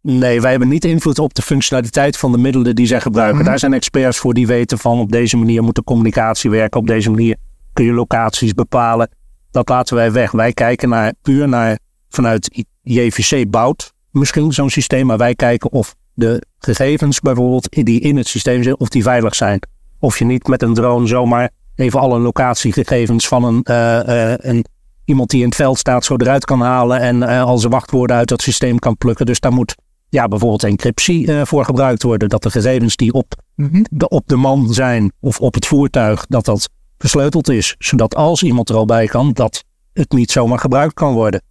Nee, 0.01 0.41
wij 0.41 0.51
hebben 0.51 0.69
niet 0.69 0.85
invloed 0.85 1.19
op 1.19 1.33
de 1.33 1.41
functionaliteit 1.41 2.17
van 2.17 2.31
de 2.31 2.37
middelen 2.37 2.75
die 2.75 2.87
zij 2.87 3.01
gebruiken. 3.01 3.35
Mm 3.35 3.41
-hmm. 3.41 3.49
Daar 3.49 3.59
zijn 3.59 3.73
experts 3.73 4.17
voor 4.17 4.33
die 4.33 4.47
weten 4.47 4.77
van 4.77 4.99
op 4.99 5.11
deze 5.11 5.37
manier 5.37 5.63
moet 5.63 5.75
de 5.75 5.83
communicatie 5.83 6.49
werken. 6.49 6.79
Op 6.79 6.87
deze 6.87 7.09
manier 7.09 7.35
kun 7.73 7.85
je 7.85 7.91
locaties 7.91 8.53
bepalen. 8.53 9.09
Dat 9.51 9.69
laten 9.69 9.95
wij 9.95 10.11
weg. 10.11 10.31
Wij 10.31 10.53
kijken 10.53 10.89
naar, 10.89 11.13
puur 11.21 11.47
naar 11.47 11.79
vanuit 12.09 12.65
JVC 12.81 13.49
bouwt 13.49 13.93
misschien 14.11 14.53
zo'n 14.53 14.69
systeem. 14.69 15.05
Maar 15.05 15.17
wij 15.17 15.35
kijken 15.35 15.71
of 15.71 15.95
de 16.13 16.43
gegevens 16.59 17.19
bijvoorbeeld 17.19 17.67
die 17.69 17.99
in 17.99 18.17
het 18.17 18.27
systeem 18.27 18.63
zitten, 18.63 18.79
of 18.79 18.89
die 18.89 19.03
veilig 19.03 19.35
zijn. 19.35 19.59
Of 19.99 20.19
je 20.19 20.25
niet 20.25 20.47
met 20.47 20.61
een 20.61 20.73
drone 20.73 21.07
zomaar 21.07 21.49
even 21.75 21.99
alle 21.99 22.19
locatiegegevens 22.19 23.27
van 23.27 23.43
een, 23.43 23.65
uh, 23.69 23.99
uh, 24.07 24.33
een 24.37 24.65
iemand 25.05 25.29
die 25.29 25.39
in 25.39 25.45
het 25.45 25.55
veld 25.55 25.77
staat 25.77 26.05
zo 26.05 26.15
eruit 26.15 26.45
kan 26.45 26.61
halen 26.61 26.99
en 26.99 27.15
uh, 27.15 27.43
al 27.43 27.57
zijn 27.57 27.71
wachtwoorden 27.71 28.15
uit 28.15 28.27
dat 28.27 28.41
systeem 28.41 28.79
kan 28.79 28.97
plukken. 28.97 29.25
Dus 29.25 29.39
daar 29.39 29.53
moet 29.53 29.75
ja, 30.09 30.27
bijvoorbeeld 30.27 30.63
encryptie 30.63 31.27
uh, 31.27 31.41
voor 31.45 31.65
gebruikt 31.65 32.03
worden. 32.03 32.29
Dat 32.29 32.43
de 32.43 32.51
gegevens 32.51 32.95
die 32.95 33.13
op, 33.13 33.35
-hmm. 33.55 33.85
de, 33.91 34.09
op 34.09 34.27
de 34.27 34.35
man 34.35 34.73
zijn 34.73 35.11
of 35.19 35.39
op 35.39 35.53
het 35.53 35.65
voertuig, 35.65 36.25
dat 36.25 36.45
dat 36.45 36.69
versleuteld 36.97 37.49
is. 37.49 37.75
Zodat 37.77 38.15
als 38.15 38.43
iemand 38.43 38.69
er 38.69 38.75
al 38.75 38.85
bij 38.85 39.05
kan, 39.05 39.33
dat 39.33 39.63
het 39.93 40.11
niet 40.11 40.31
zomaar 40.31 40.59
gebruikt 40.59 40.93
kan 40.93 41.13
worden. 41.13 41.41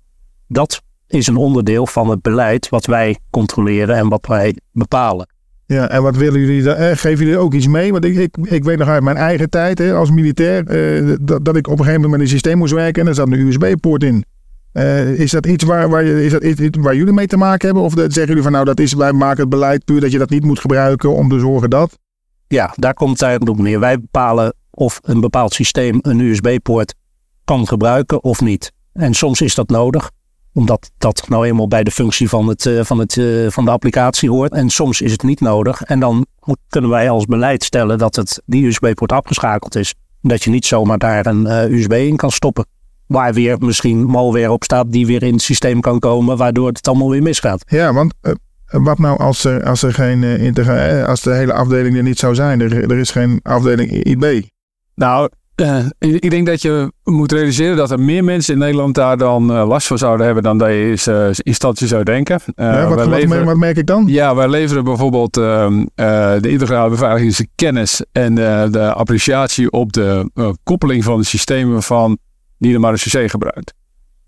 Dat 0.49 0.83
is 1.07 1.27
een 1.27 1.37
onderdeel 1.37 1.87
van 1.87 2.11
het 2.11 2.23
beleid 2.23 2.69
wat 2.69 2.87
wij 2.87 3.19
controleren 3.31 3.97
en 3.97 4.09
wat 4.09 4.27
wij 4.27 4.57
bepalen. 4.73 5.29
Ja, 5.67 5.89
en 5.89 6.03
wat 6.03 6.17
willen 6.17 6.41
jullie, 6.41 6.73
eh, 6.73 6.97
geven 6.97 7.25
jullie 7.25 7.39
ook 7.41 7.55
iets 7.55 7.67
mee? 7.67 7.93
Want 7.93 8.05
ik, 8.05 8.17
ik, 8.17 8.37
ik 8.43 8.65
weet 8.65 8.79
nog 8.79 8.89
uit 8.89 9.03
mijn 9.03 9.17
eigen 9.17 9.51
tijd 9.51 9.79
hè, 9.79 9.95
als 9.95 10.11
militair, 10.11 10.67
eh, 10.67 11.17
dat, 11.21 11.45
dat 11.45 11.57
ik 11.57 11.67
op 11.67 11.73
een 11.73 11.85
gegeven 11.85 12.01
moment 12.01 12.11
met 12.11 12.21
een 12.21 12.35
systeem 12.35 12.59
moest 12.59 12.73
werken 12.73 13.03
en 13.03 13.09
er 13.09 13.15
zat 13.15 13.27
een 13.27 13.39
USB-poort 13.39 14.03
in. 14.03 14.25
Uh, 14.79 15.19
is 15.19 15.31
dat 15.31 15.47
iets 15.47 15.65
waar, 15.65 15.89
waar, 15.89 16.05
is 16.05 16.33
dat 16.33 16.43
iets 16.43 16.79
waar 16.81 16.97
jullie 16.97 17.13
mee 17.13 17.27
te 17.27 17.37
maken 17.37 17.67
hebben? 17.67 17.85
Of 17.85 17.93
zeggen 17.93 18.27
jullie 18.27 18.43
van 18.43 18.53
nou, 18.53 18.65
dat 18.65 18.81
is, 18.81 18.93
wij 18.93 19.13
maken 19.13 19.41
het 19.41 19.49
beleid 19.49 19.85
puur 19.85 20.01
dat 20.01 20.13
je 20.13 20.19
dat 20.19 20.31
niet 20.31 20.45
moet 20.45 20.61
gebruiken 20.61 21.15
om 21.15 21.29
te 21.29 21.39
zorgen 21.39 21.71
dat? 21.71 21.99
Ja, 22.49 22.73
daar 22.77 22.95
komt 22.95 23.11
het 23.11 23.23
eigenlijk 23.23 23.59
op 23.59 23.65
neer. 23.65 23.81
Wij 23.81 24.01
bepalen 24.01 24.55
of 24.71 24.99
een 25.03 25.21
bepaald 25.21 25.53
systeem 25.53 25.99
een 26.03 26.21
USB-poort 26.21 26.95
kan 27.45 27.67
gebruiken 27.67 28.23
of 28.23 28.41
niet. 28.41 28.73
En 28.93 29.15
soms 29.15 29.41
is 29.41 29.55
dat 29.55 29.69
nodig 29.69 30.11
omdat 30.53 30.91
dat 30.99 31.29
nou 31.29 31.47
eenmaal 31.47 31.69
bij 31.69 31.85
de 31.85 31.91
functie 31.91 32.29
van, 32.29 32.49
het, 32.49 32.65
uh, 32.65 32.85
van, 32.85 32.99
het, 32.99 33.17
uh, 33.17 33.51
van 33.51 33.65
de 33.65 33.71
applicatie 33.71 34.31
hoort. 34.31 34.53
En 34.53 34.71
soms 34.71 35.01
is 35.01 35.13
het 35.13 35.23
niet 35.23 35.41
nodig. 35.41 35.83
En 35.83 36.01
dan 36.01 36.27
kunnen 36.69 36.91
wij 36.91 37.11
als 37.11 37.25
beleid 37.25 37.65
stellen 37.65 37.99
dat 37.99 38.17
het, 38.17 38.43
die 38.47 38.67
USB-poort 38.67 39.13
afgeschakeld 39.13 39.77
is. 39.77 39.95
Dat 40.21 40.45
je 40.45 40.51
niet 40.51 40.67
zomaar 40.67 40.99
daar 40.99 41.27
een 41.27 41.73
USB 41.73 41.93
in 41.93 42.17
kan 42.17 42.31
stoppen. 42.31 42.67
Waar 43.09 43.35
weer 43.35 43.57
misschien 43.59 44.05
malware 44.05 44.53
op 44.53 44.65
staat 44.65 44.93
die 44.93 45.07
weer 45.07 45.23
in 45.23 45.33
het 45.33 45.43
systeem 45.43 45.81
kan 45.81 45.99
komen. 45.99 46.37
Waardoor 46.37 46.69
het 46.69 46.89
allemaal 46.89 47.11
weer 47.11 47.23
misgaat. 47.23 47.65
Ja, 47.67 47.93
want 47.93 48.15
wat 48.71 48.99
nou 48.99 49.19
als 49.19 49.45
er, 49.45 49.65
als 49.65 49.83
er 49.83 49.95
geen 49.95 50.23
integra- 50.23 51.05
als 51.05 51.23
de 51.23 51.33
hele 51.33 51.53
afdeling 51.53 51.97
er 51.97 52.03
niet 52.03 52.19
zou 52.19 52.35
zijn? 52.35 52.61
Er, 52.61 52.91
er 52.91 52.99
is 52.99 53.11
geen 53.11 53.41
afdeling 53.43 53.91
IB. 53.91 54.43
Nou, 54.95 55.29
uh, 55.61 55.85
ik 55.99 56.31
denk 56.31 56.47
dat 56.47 56.63
je 56.63 56.93
moet 57.05 57.33
realiseren 57.33 57.77
dat 57.77 57.91
er 57.91 58.01
meer 58.01 58.25
mensen 58.25 58.53
in 58.53 58.59
Nederland 58.59 58.95
daar 58.95 59.17
dan 59.17 59.51
uh, 59.51 59.69
last 59.69 59.87
van 59.87 59.99
zouden 59.99 60.27
hebben 60.27 60.43
dan 60.45 60.59
dat 60.59 60.69
je 60.69 60.97
in 61.07 61.13
uh, 61.13 61.29
instantie 61.43 61.87
zou 61.87 62.03
denken. 62.03 62.41
Ja, 62.55 62.89
wat, 62.89 63.07
leveren, 63.07 63.45
wat, 63.45 63.57
merk 63.57 63.77
ik 63.77 63.87
dan? 63.87 64.05
Ja, 64.07 64.35
wij 64.35 64.49
leveren 64.49 64.85
bijvoorbeeld 64.85 65.37
ehm, 65.37 65.85
de 66.41 66.49
integrale 66.49 66.91
beveiligingskennis 66.91 68.05
en 68.13 68.35
de 68.71 68.93
appreciatie 68.93 69.71
op 69.71 69.93
de 69.93 70.31
koppeling 70.63 71.05
van 71.05 71.19
de 71.19 71.25
systemen 71.25 71.83
van 71.83 72.19
die 72.59 72.73
de 72.73 72.79
marechaussee 72.79 73.29
gebruikt. 73.29 73.75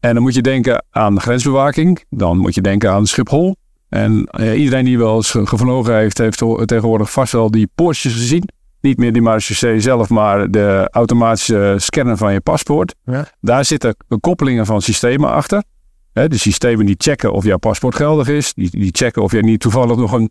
En 0.00 0.14
dan 0.14 0.22
moet 0.22 0.34
je 0.34 0.42
denken 0.42 0.84
aan 0.90 1.14
de 1.14 1.20
grensbewaking, 1.20 2.04
dan 2.10 2.38
moet 2.38 2.54
je 2.54 2.60
denken 2.60 2.90
aan 2.90 3.06
Schiphol. 3.06 3.56
En 3.88 4.28
iedereen 4.54 4.84
die 4.84 4.98
wel 4.98 5.16
eens 5.16 5.30
gevlogen 5.30 5.96
heeft, 5.96 6.18
heeft 6.18 6.38
tegenwoordig 6.38 7.12
vast 7.12 7.32
wel 7.32 7.50
die 7.50 7.70
poortjes 7.74 8.12
gezien 8.12 8.48
niet 8.80 8.98
meer 8.98 9.12
die 9.12 9.22
marechaussee 9.22 9.80
zelf, 9.80 10.08
maar 10.08 10.50
de 10.50 10.88
automatische 10.90 11.74
scanner 11.76 12.16
van 12.16 12.32
je 12.32 12.40
paspoort. 12.40 12.94
Ja. 13.04 13.26
Daar 13.40 13.64
zitten 13.64 13.96
koppelingen 14.20 14.66
van 14.66 14.82
systemen 14.82 15.30
achter. 15.30 15.62
He, 16.12 16.28
de 16.28 16.38
systemen 16.38 16.86
die 16.86 16.94
checken 16.98 17.32
of 17.32 17.44
jouw 17.44 17.58
paspoort 17.58 17.94
geldig 17.94 18.28
is. 18.28 18.54
Die, 18.54 18.70
die 18.70 18.90
checken 18.92 19.22
of 19.22 19.32
jij 19.32 19.40
niet 19.40 19.60
toevallig 19.60 19.96
nog 19.96 20.12
een, 20.12 20.30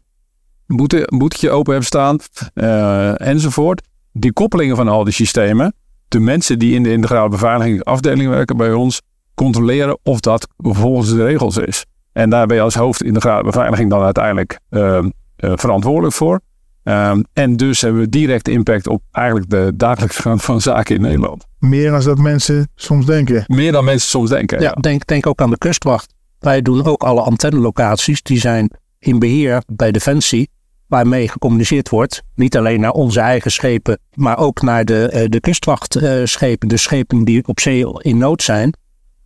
boete, 0.67 1.11
een 1.11 1.17
boetetje 1.17 1.49
open 1.49 1.73
hebt 1.73 1.85
staan. 1.85 2.17
Uh, 2.53 3.21
enzovoort. 3.21 3.81
Die 4.11 4.33
koppelingen 4.33 4.75
van 4.75 4.87
al 4.87 5.03
die 5.03 5.13
systemen. 5.13 5.73
De 6.09 6.19
mensen 6.19 6.59
die 6.59 6.75
in 6.75 6.83
de 6.83 6.91
integrale 6.91 7.29
beveiligingsafdeling 7.29 8.29
werken 8.29 8.57
bij 8.57 8.73
ons. 8.73 9.01
Controleren 9.33 9.99
of 10.03 10.19
dat 10.19 10.47
volgens 10.57 11.13
de 11.13 11.23
regels 11.23 11.57
is. 11.57 11.85
En 12.11 12.29
daar 12.29 12.47
ben 12.47 12.55
je 12.55 12.61
als 12.61 12.75
hoofd 12.75 13.03
integrale 13.03 13.43
beveiliging 13.43 13.89
dan 13.89 14.01
uiteindelijk 14.01 14.59
uh, 14.69 14.81
uh, 14.81 15.51
verantwoordelijk 15.55 16.13
voor. 16.13 16.39
Um, 16.83 17.23
en 17.33 17.57
dus 17.57 17.81
hebben 17.81 18.01
we 18.01 18.09
direct 18.09 18.47
impact 18.47 18.87
op 18.87 19.01
eigenlijk 19.11 19.49
de 19.49 19.73
dagelijkse 19.75 20.21
gang 20.21 20.41
van 20.41 20.61
zaken 20.61 20.95
in 20.95 21.01
Nederland. 21.01 21.45
Meer 21.59 21.91
dan 21.91 22.01
dat 22.01 22.17
mensen 22.17 22.69
soms 22.75 23.05
denken. 23.05 23.43
Meer 23.47 23.71
dan 23.71 23.83
mensen 23.83 24.09
soms 24.09 24.29
denken. 24.29 24.61
Ja, 24.61 24.65
ja. 24.75 24.81
Denk, 24.81 25.07
denk 25.07 25.27
ook 25.27 25.41
aan 25.41 25.49
de 25.49 25.57
kustwacht. 25.57 26.13
Wij 26.39 26.61
doen 26.61 26.85
ook 26.85 27.03
alle 27.03 27.21
antennelocaties. 27.21 28.21
Die 28.21 28.39
zijn 28.39 28.71
in 28.99 29.19
beheer 29.19 29.63
bij 29.67 29.91
Defensie. 29.91 30.49
Waarmee 30.89 31.27
gecommuniceerd 31.27 31.89
wordt. 31.89 32.23
Niet 32.35 32.57
alleen 32.57 32.79
naar 32.79 32.91
onze 32.91 33.19
eigen 33.19 33.51
schepen. 33.51 33.99
Maar 34.13 34.37
ook 34.37 34.61
naar 34.61 34.85
de, 34.85 35.11
uh, 35.13 35.25
de 35.29 35.39
kustwachtschepen. 35.39 36.67
Uh, 36.67 36.73
de 36.73 36.77
schepen 36.77 37.23
die 37.23 37.47
op 37.47 37.59
zee 37.59 37.85
in 37.97 38.17
nood 38.17 38.43
zijn. 38.43 38.73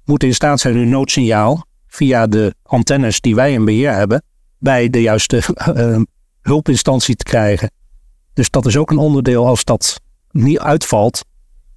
Moeten 0.06 0.28
in 0.28 0.34
staat 0.34 0.60
zijn 0.60 0.76
hun 0.76 0.90
noodsignaal. 0.90 1.66
Via 1.88 2.28
de 2.28 2.56
antennes 2.64 3.22
die 3.22 3.36
wij 3.36 3.54
in 3.54 3.66
beheer 3.66 3.94
hebben. 3.94 4.24
Bij 4.58 4.90
de 4.90 5.02
juiste 5.02 5.42
uh, 5.76 6.02
hulpinstantie 6.52 7.16
te 7.16 7.24
krijgen. 7.24 7.72
Dus 8.34 8.50
dat 8.50 8.66
is 8.66 8.78
ook 8.78 8.92
een 8.92 8.98
onderdeel 8.98 9.48
als 9.48 9.64
dat 9.64 10.02
niet 10.32 10.60
uitvalt. 10.60 11.26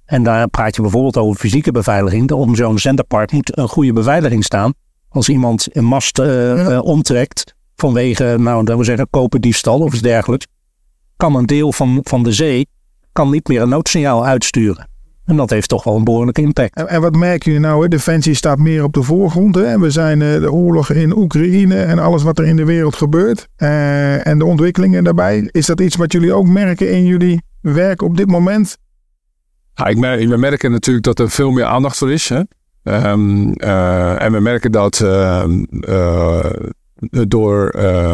En 0.05 0.23
daar 0.23 0.47
praat 0.47 0.75
je 0.75 0.81
bijvoorbeeld 0.81 1.17
over 1.17 1.39
fysieke 1.39 1.71
beveiliging. 1.71 2.31
Om 2.31 2.55
zo'n 2.55 2.79
zenderpark 2.79 3.31
moet 3.31 3.57
een 3.57 3.67
goede 3.67 3.93
beveiliging 3.93 4.43
staan. 4.43 4.73
Als 5.09 5.29
iemand 5.29 5.67
een 5.75 5.85
mast 5.85 6.19
uh, 6.19 6.53
uh, 6.53 6.83
omtrekt 6.83 7.55
vanwege, 7.77 8.35
nou, 8.39 8.65
dat 8.65 8.77
we 8.77 8.83
zeggen, 8.83 9.07
koperdiefstal 9.09 9.79
of 9.79 9.93
iets 9.93 10.01
dergelijks. 10.01 10.47
Kan 11.17 11.35
een 11.35 11.45
deel 11.45 11.71
van, 11.71 11.99
van 12.03 12.23
de 12.23 12.31
zee 12.31 12.67
kan 13.11 13.29
niet 13.29 13.47
meer 13.47 13.61
een 13.61 13.69
noodsignaal 13.69 14.25
uitsturen. 14.25 14.89
En 15.25 15.35
dat 15.35 15.49
heeft 15.49 15.69
toch 15.69 15.83
wel 15.83 15.95
een 15.95 16.03
behoorlijke 16.03 16.41
impact. 16.41 16.75
En, 16.75 16.87
en 16.87 17.01
wat 17.01 17.15
merken 17.15 17.51
jullie 17.51 17.67
nou? 17.67 17.81
Hè? 17.81 17.87
Defensie 17.87 18.33
staat 18.33 18.57
meer 18.57 18.83
op 18.83 18.93
de 18.93 19.03
voorgrond. 19.03 19.55
Hè? 19.55 19.79
We 19.79 19.89
zijn 19.89 20.21
uh, 20.21 20.39
de 20.39 20.51
oorlog 20.51 20.89
in 20.89 21.17
Oekraïne 21.17 21.75
en 21.75 21.99
alles 21.99 22.23
wat 22.23 22.39
er 22.39 22.45
in 22.45 22.55
de 22.55 22.65
wereld 22.65 22.95
gebeurt. 22.95 23.47
Uh, 23.57 24.27
en 24.27 24.37
de 24.37 24.45
ontwikkelingen 24.45 25.03
daarbij. 25.03 25.49
Is 25.51 25.65
dat 25.65 25.81
iets 25.81 25.95
wat 25.95 26.11
jullie 26.11 26.33
ook 26.33 26.47
merken 26.47 26.91
in 26.91 27.05
jullie 27.05 27.41
werk 27.61 28.01
op 28.01 28.17
dit 28.17 28.27
moment? 28.27 28.77
Ja, 29.73 29.85
ik 29.85 29.97
merk, 29.97 30.27
we 30.27 30.37
merken 30.37 30.71
natuurlijk 30.71 31.05
dat 31.05 31.19
er 31.19 31.29
veel 31.29 31.51
meer 31.51 31.65
aandacht 31.65 31.97
voor 31.97 32.11
is. 32.11 32.29
Hè? 32.29 32.41
Um, 33.11 33.53
uh, 33.57 34.21
en 34.21 34.31
we 34.31 34.39
merken 34.39 34.71
dat 34.71 34.97
door 37.27 37.71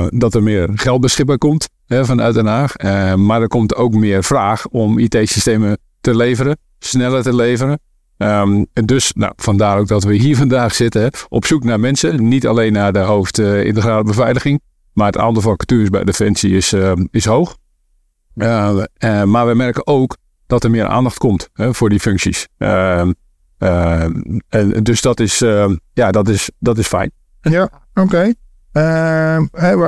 dat 0.09 0.33
er 0.33 0.43
meer 0.43 0.69
geld 0.75 1.01
beschikbaar 1.01 1.37
komt 1.37 1.69
hè, 1.87 2.05
vanuit 2.05 2.33
Den 2.33 2.45
Haag. 2.45 2.75
maar 3.17 3.41
er 3.41 3.47
komt 3.47 3.75
ook 3.75 3.93
meer 3.93 4.23
vraag 4.23 4.67
om 4.67 4.99
IT-systemen 4.99 5.77
te 6.01 6.15
leveren 6.15 6.57
sneller 6.85 7.23
te 7.23 7.35
leveren. 7.35 7.79
Um, 8.17 8.67
dus, 8.73 9.13
nou, 9.13 9.33
vandaar 9.35 9.77
ook 9.77 9.87
dat 9.87 10.03
we 10.03 10.15
hier 10.15 10.37
vandaag 10.45 10.73
zitten, 10.73 11.11
op 11.29 11.45
zoek 11.45 11.63
naar 11.63 11.79
mensen. 11.79 12.27
Niet 12.27 12.47
alleen 12.47 12.73
naar 12.73 12.93
de 12.93 12.99
hoofd 12.99 13.39
uh, 13.39 13.65
integrale 13.65 14.03
beveiliging, 14.03 14.61
maar 14.93 15.05
het 15.05 15.17
aantal 15.17 15.41
vacatures 15.41 15.89
bij 15.89 16.03
Defensie 16.03 16.55
is, 16.55 16.73
uh, 16.73 16.91
is 17.11 17.25
hoog. 17.25 17.57
Uh, 18.35 18.83
maar 19.23 19.47
we 19.47 19.53
merken 19.53 19.87
ook 19.87 20.17
dat 20.47 20.63
er 20.63 20.71
meer 20.71 20.85
aandacht 20.85 21.17
komt 21.17 21.49
voor 21.53 21.89
die 21.89 21.99
functies. 21.99 22.47
Ehm, 22.57 23.11
en 24.49 24.83
dus 24.83 25.01
dat 25.01 25.19
is, 25.19 25.39
ja, 25.93 26.11
dat 26.11 26.27
is, 26.27 26.49
dat 26.59 26.77
is 26.77 26.87
fijn. 26.87 27.11
Ja, 27.41 27.69
oké. 27.93 28.33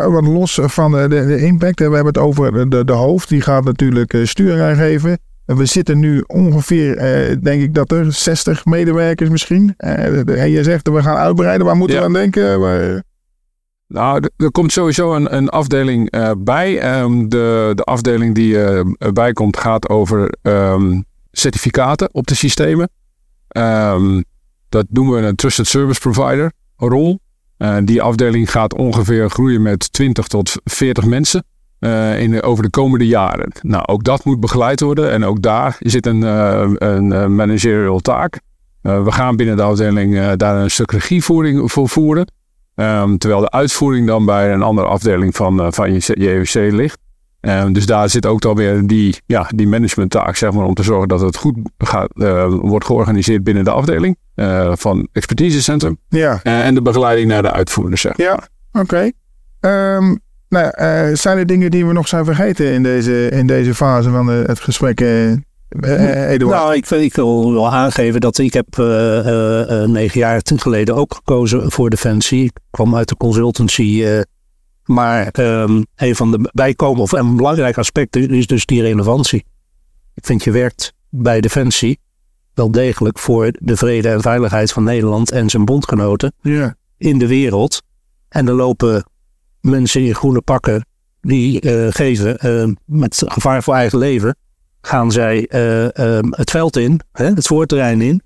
Wat 0.09 0.23
los 0.27 0.59
van 0.63 0.91
de, 0.91 1.07
de, 1.07 1.37
impact, 1.45 1.79
we 1.79 1.83
hebben 1.85 2.05
het 2.05 2.17
over 2.17 2.69
de, 2.69 2.85
de 2.85 2.93
hoofd, 2.93 3.29
die 3.29 3.41
gaat 3.41 3.63
natuurlijk 3.63 4.17
sturing 4.23 4.77
geven. 4.77 5.17
We 5.45 5.65
zitten 5.65 5.99
nu 5.99 6.23
ongeveer, 6.27 6.97
eh, 6.97 7.35
denk 7.41 7.61
ik 7.61 7.73
dat 7.73 7.91
er 7.91 8.13
60 8.13 8.65
medewerkers 8.65 9.29
misschien. 9.29 9.73
en 9.77 10.49
je 10.49 10.63
zegt 10.63 10.89
we 10.89 11.01
gaan 11.01 11.17
uitbreiden. 11.17 11.65
Waar 11.65 11.75
moeten 11.75 11.95
Ja. 11.95 12.01
we 12.01 12.07
aan 12.07 12.13
denken? 12.13 12.59
Waar- 12.59 13.03
Nou, 13.87 14.23
er 14.37 14.51
komt 14.51 14.71
sowieso 14.71 15.13
een, 15.15 15.35
een 15.35 15.49
afdeling 15.49 16.09
eh, 16.11 16.31
bij. 16.37 16.79
Ehm, 16.79 17.27
de, 17.27 17.71
de 17.75 17.83
afdeling 17.83 18.35
die 18.35 18.63
eh, 18.63 18.85
erbij 18.97 19.33
komt 19.33 19.57
gaat 19.57 19.89
over 19.89 20.35
ehm, 20.41 21.01
certificaten 21.31 22.09
op 22.13 22.27
de 22.27 22.35
systemen. 22.35 22.89
Dat 24.69 24.85
noemen 24.89 25.21
we 25.21 25.27
een 25.27 25.35
Trusted 25.35 25.67
Service 25.67 25.99
Provider 25.99 26.51
rol. 26.77 27.19
Eh, 27.57 27.77
die 27.83 28.01
afdeling 28.01 28.51
gaat 28.51 28.73
ongeveer 28.73 29.29
groeien 29.29 29.61
met 29.61 29.93
20 29.93 30.27
tot 30.27 30.55
40 30.63 31.05
mensen 31.05 31.43
eh, 31.79 32.21
in 32.21 32.41
over 32.41 32.63
de 32.63 32.69
komende 32.69 33.07
jaren. 33.07 33.51
Nou, 33.61 33.85
ook 33.85 34.03
dat 34.03 34.23
moet 34.25 34.39
begeleid 34.39 34.79
worden 34.79 35.11
en 35.11 35.23
ook 35.23 35.41
daar 35.41 35.77
zit 35.79 36.05
een, 36.05 36.23
eh, 36.23 36.71
een 36.77 37.35
managerial 37.35 37.99
taak. 37.99 38.39
We 38.81 39.11
gaan 39.11 39.35
binnen 39.35 39.55
de 39.55 39.61
afdeling 39.61 40.33
daar 40.35 40.55
een 40.55 40.71
stuk 40.71 40.91
regievoering 40.91 41.71
voor 41.71 41.89
voeren. 41.89 42.31
Ehm, 42.75 43.17
terwijl 43.17 43.41
de 43.41 43.51
uitvoering 43.51 44.07
dan 44.07 44.25
bij 44.25 44.53
een 44.53 44.61
andere 44.61 44.87
afdeling 44.87 45.35
van, 45.35 45.73
van 45.73 45.93
JVC 45.93 46.71
ligt. 46.71 46.97
Ehm, 47.45 47.73
dus 47.73 47.85
daar 47.85 48.09
zit 48.09 48.25
ook 48.25 48.41
dan 48.41 48.55
weer 48.55 48.87
die, 48.87 49.15
ja, 49.25 49.49
die 49.55 49.67
managementtaak, 49.67 50.35
zeg 50.35 50.51
maar, 50.51 50.65
om 50.65 50.73
te 50.73 50.83
zorgen 50.83 51.07
dat 51.07 51.21
het 51.21 51.37
goed 51.37 51.57
gaat, 51.77 52.09
eh, 52.15 52.53
wordt 52.61 52.85
georganiseerd 52.85 53.43
binnen 53.43 53.63
de 53.63 53.71
afdeling 53.71 54.17
eh, 54.35 54.71
van 54.75 55.07
expertisecentrum. 55.11 55.97
Ja, 56.09 56.39
Eh, 56.43 56.65
en 56.65 56.73
de 56.73 56.81
begeleiding 56.81 57.27
naar 57.27 57.41
de 57.41 57.51
uitvoerders. 57.51 58.01
Zeg. 58.01 58.17
ja, 58.17 58.39
oké. 58.71 59.11
Ehm, 59.59 60.15
nou, 60.49 60.67
eh, 60.71 61.07
zijn 61.13 61.37
er 61.37 61.45
dingen 61.45 61.71
die 61.71 61.85
we 61.85 61.93
nog 61.93 62.07
zijn 62.07 62.25
vergeten 62.25 62.71
in 62.71 62.83
deze, 62.83 63.29
in 63.29 63.47
deze 63.47 63.75
fase 63.75 64.09
van 64.09 64.27
het 64.27 64.59
gesprek, 64.59 65.01
eh 65.01 65.31
eh, 65.79 66.29
Eduard? 66.29 66.55
Nou, 66.59 66.75
ik, 66.75 66.89
ik 66.89 67.15
wil 67.15 67.53
wel 67.53 67.71
aangeven 67.71 68.21
dat 68.21 68.37
ik 68.37 68.53
heb 68.53 68.67
eh, 68.79 69.19
eh, 69.19 69.81
eh, 69.83 69.89
negen 69.89 70.19
jaar 70.19 70.41
geleden 70.55 70.95
ook 70.95 71.13
gekozen 71.13 71.71
voor 71.71 71.89
Defensie. 71.89 72.43
Ik 72.43 72.57
kwam 72.71 72.95
uit 72.95 73.09
de 73.09 73.17
consultancy. 73.17 74.05
Maar 74.85 75.27
ehm, 75.27 75.83
een 75.95 76.15
van 76.15 76.31
de 76.31 76.49
bijkomen, 76.53 77.01
of 77.01 77.11
een 77.11 77.35
belangrijk 77.35 77.77
aspect 77.77 78.15
is, 78.15 78.47
dus 78.47 78.65
die 78.65 78.81
relevantie. 78.81 79.45
Ik 80.13 80.25
vind 80.25 80.43
je 80.43 80.51
werkt 80.51 80.93
bij 81.09 81.41
Defensie 81.41 81.99
wel 82.53 82.71
degelijk 82.71 83.19
voor 83.19 83.51
de 83.59 83.77
vrede 83.77 84.09
en 84.09 84.21
veiligheid 84.21 84.71
van 84.71 84.83
Nederland 84.83 85.31
en 85.31 85.49
zijn 85.49 85.65
bondgenoten 85.65 86.33
ja. 86.41 86.75
in 86.97 87.17
de 87.17 87.27
wereld. 87.27 87.81
En 88.29 88.47
er 88.47 88.53
lopen 88.53 89.05
mensen 89.61 90.05
in 90.05 90.15
groene 90.15 90.41
pakken 90.41 90.85
die 91.21 91.61
eh, 91.61 91.87
geven 91.89 92.37
eh, 92.37 92.69
met 92.85 93.23
gevaar 93.25 93.63
voor 93.63 93.73
eigen 93.73 93.97
leven. 93.97 94.37
Gaan 94.81 95.11
zij 95.11 95.47
eh, 95.47 95.97
ehm, 95.97 96.27
het 96.29 96.51
veld 96.51 96.77
in, 96.77 96.99
hè, 97.11 97.25
het 97.25 97.47
voorterrein 97.47 98.01
in. 98.01 98.21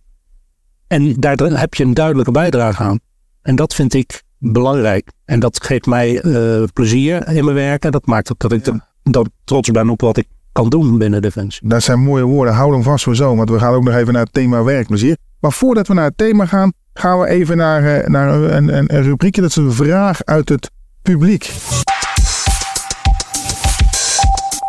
En 0.88 1.14
daar 1.14 1.38
heb 1.38 1.74
je 1.74 1.84
een 1.84 1.94
duidelijke 1.94 2.32
bijdrage 2.32 2.84
aan. 2.84 3.00
En 3.42 3.56
dat 3.56 3.76
vind 3.76 3.94
ik 3.94 4.24
belangrijk. 4.40 5.10
En 5.26 5.40
dat 5.40 5.64
geeft 5.64 5.86
mij 5.86 6.22
eh, 6.22 6.64
plezier 6.74 7.28
in 7.28 7.44
mijn 7.44 7.56
werk. 7.56 7.84
En 7.86 7.92
dat 7.92 8.06
maakt 8.06 8.32
ook 8.32 8.40
dat 8.40 8.52
ik, 8.52 8.66
er- 8.68 8.80
dat 9.04 9.26
ik 9.26 9.32
trots 9.44 9.70
ben 9.72 9.90
op 9.90 10.02
wat 10.02 10.18
ik 10.18 10.28
kan 10.52 10.70
doen 10.70 10.98
binnen 10.98 11.22
Defensie. 11.22 11.68
Dat 11.68 11.84
zijn 11.84 12.00
mooie 12.00 12.24
woorden. 12.24 12.54
Hou 12.54 12.74
hem 12.74 12.84
vast 12.84 13.04
voor 13.04 13.16
zo, 13.16 13.36
want 13.36 13.50
we 13.50 13.60
gaan 13.60 13.74
ook 13.74 13.84
nog 13.84 13.94
even 13.94 14.14
naar 14.14 14.24
het 14.24 14.34
thema 14.34 14.64
werkplezier. 14.64 15.18
Maar 15.40 15.52
voordat 15.52 15.88
we 15.88 15.94
naar 15.94 16.06
het 16.06 16.18
thema 16.18 16.46
gaan, 16.46 16.74
gaan 16.94 17.20
we 17.20 17.28
even 17.28 17.58
naar, 17.58 17.84
eh, 18.00 18.08
naar 18.08 18.34
een, 18.34 18.78
een, 18.78 18.96
een 18.96 19.04
rubriekje. 19.04 19.42
Dat 19.42 19.50
is 19.50 19.56
een 19.56 19.72
vraag 19.74 20.24
uit 20.26 20.50
het 20.50 20.72
publiek. 21.02 21.52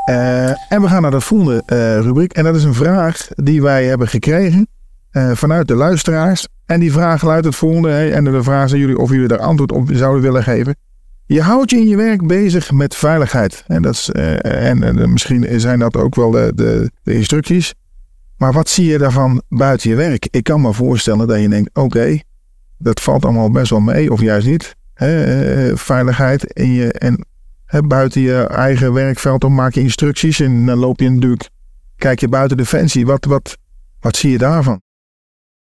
Eh, 0.05 0.73
en 0.73 0.81
we 0.83 0.89
gaan 0.89 1.03
naar 1.03 1.11
de 1.11 1.21
volgende 1.21 1.63
rubriek. 2.01 2.33
En 2.33 2.45
dat 2.45 2.55
is 2.55 2.65
een 2.65 2.75
vraag 2.75 3.29
die 3.35 3.63
wij 3.63 3.85
hebben 3.87 4.09
gekregen 4.09 4.69
eh, 5.11 5.31
vanuit 5.35 5.69
de 5.69 5.75
luisteraars. 5.75 6.49
En 6.67 6.81
die 6.81 6.93
vraag 6.93 7.23
luidt 7.23 7.47
het 7.47 7.57
volgende. 7.57 8.11
en 8.11 8.25
de 8.25 8.43
vraag 8.43 8.73
aan 8.73 8.79
jullie 8.79 8.99
of 8.99 9.11
jullie 9.11 9.29
daar 9.29 9.39
antwoord 9.39 9.73
op 9.73 9.89
zouden 9.93 10.23
willen 10.23 10.43
geven. 10.43 10.77
Je 11.27 11.43
houdt 11.43 11.71
je 11.71 11.77
in 11.77 11.89
je 11.89 11.97
werk 11.97 12.27
bezig 12.27 12.73
met 12.73 12.97
veiligheid. 12.97 13.65
En, 13.67 13.83
dat 13.83 13.95
is, 13.95 14.11
eh, 14.11 14.69
en, 14.69 14.83
en 14.83 15.13
misschien 15.13 15.61
zijn 15.61 15.79
dat 15.79 15.97
ook 15.97 16.15
wel 16.15 16.31
de, 16.31 16.53
de, 17.03 17.15
instructies. 17.15 17.75
Maar 18.37 18.53
wat 18.53 18.69
zie 18.69 18.87
je 18.87 18.99
daarvan 18.99 19.43
buiten 19.49 19.91
je 19.91 19.97
werk? 19.97 20.29
Ik 20.31 20.45
kan 20.45 20.61
me 20.61 20.73
voorstellen 20.73 21.27
dat 21.29 21.41
je 21.41 21.49
denkt: 21.49 21.71
oké, 21.73 22.19
dat 22.79 23.01
valt 23.01 23.25
allemaal 23.25 23.51
best 23.51 23.71
wel 23.71 23.81
mee, 23.81 24.13
of 24.13 24.21
juist 24.21 24.47
niet. 24.47 24.77
Hè, 24.95 25.25
eh, 25.25 25.77
veiligheid 25.77 26.45
in 26.45 26.73
je, 26.73 26.93
en 26.93 27.27
buiten 27.87 28.21
je 28.21 28.47
eigen 28.47 28.93
werkveld, 28.93 29.41
dan 29.41 29.55
maak 29.55 29.75
je 29.75 29.81
instructies 29.81 30.41
en 30.41 30.67
dan 30.67 30.79
loop 30.79 31.01
je 31.01 31.11
natuurlijk, 31.11 31.49
kijk 31.97 32.21
je 32.21 32.29
buiten 32.29 32.57
defensie. 32.57 33.07
Wat, 33.07 33.25
wat, 33.25 33.57
wat 34.01 34.17
zie 34.17 34.31
je 34.31 34.39
daarvan? 34.39 34.81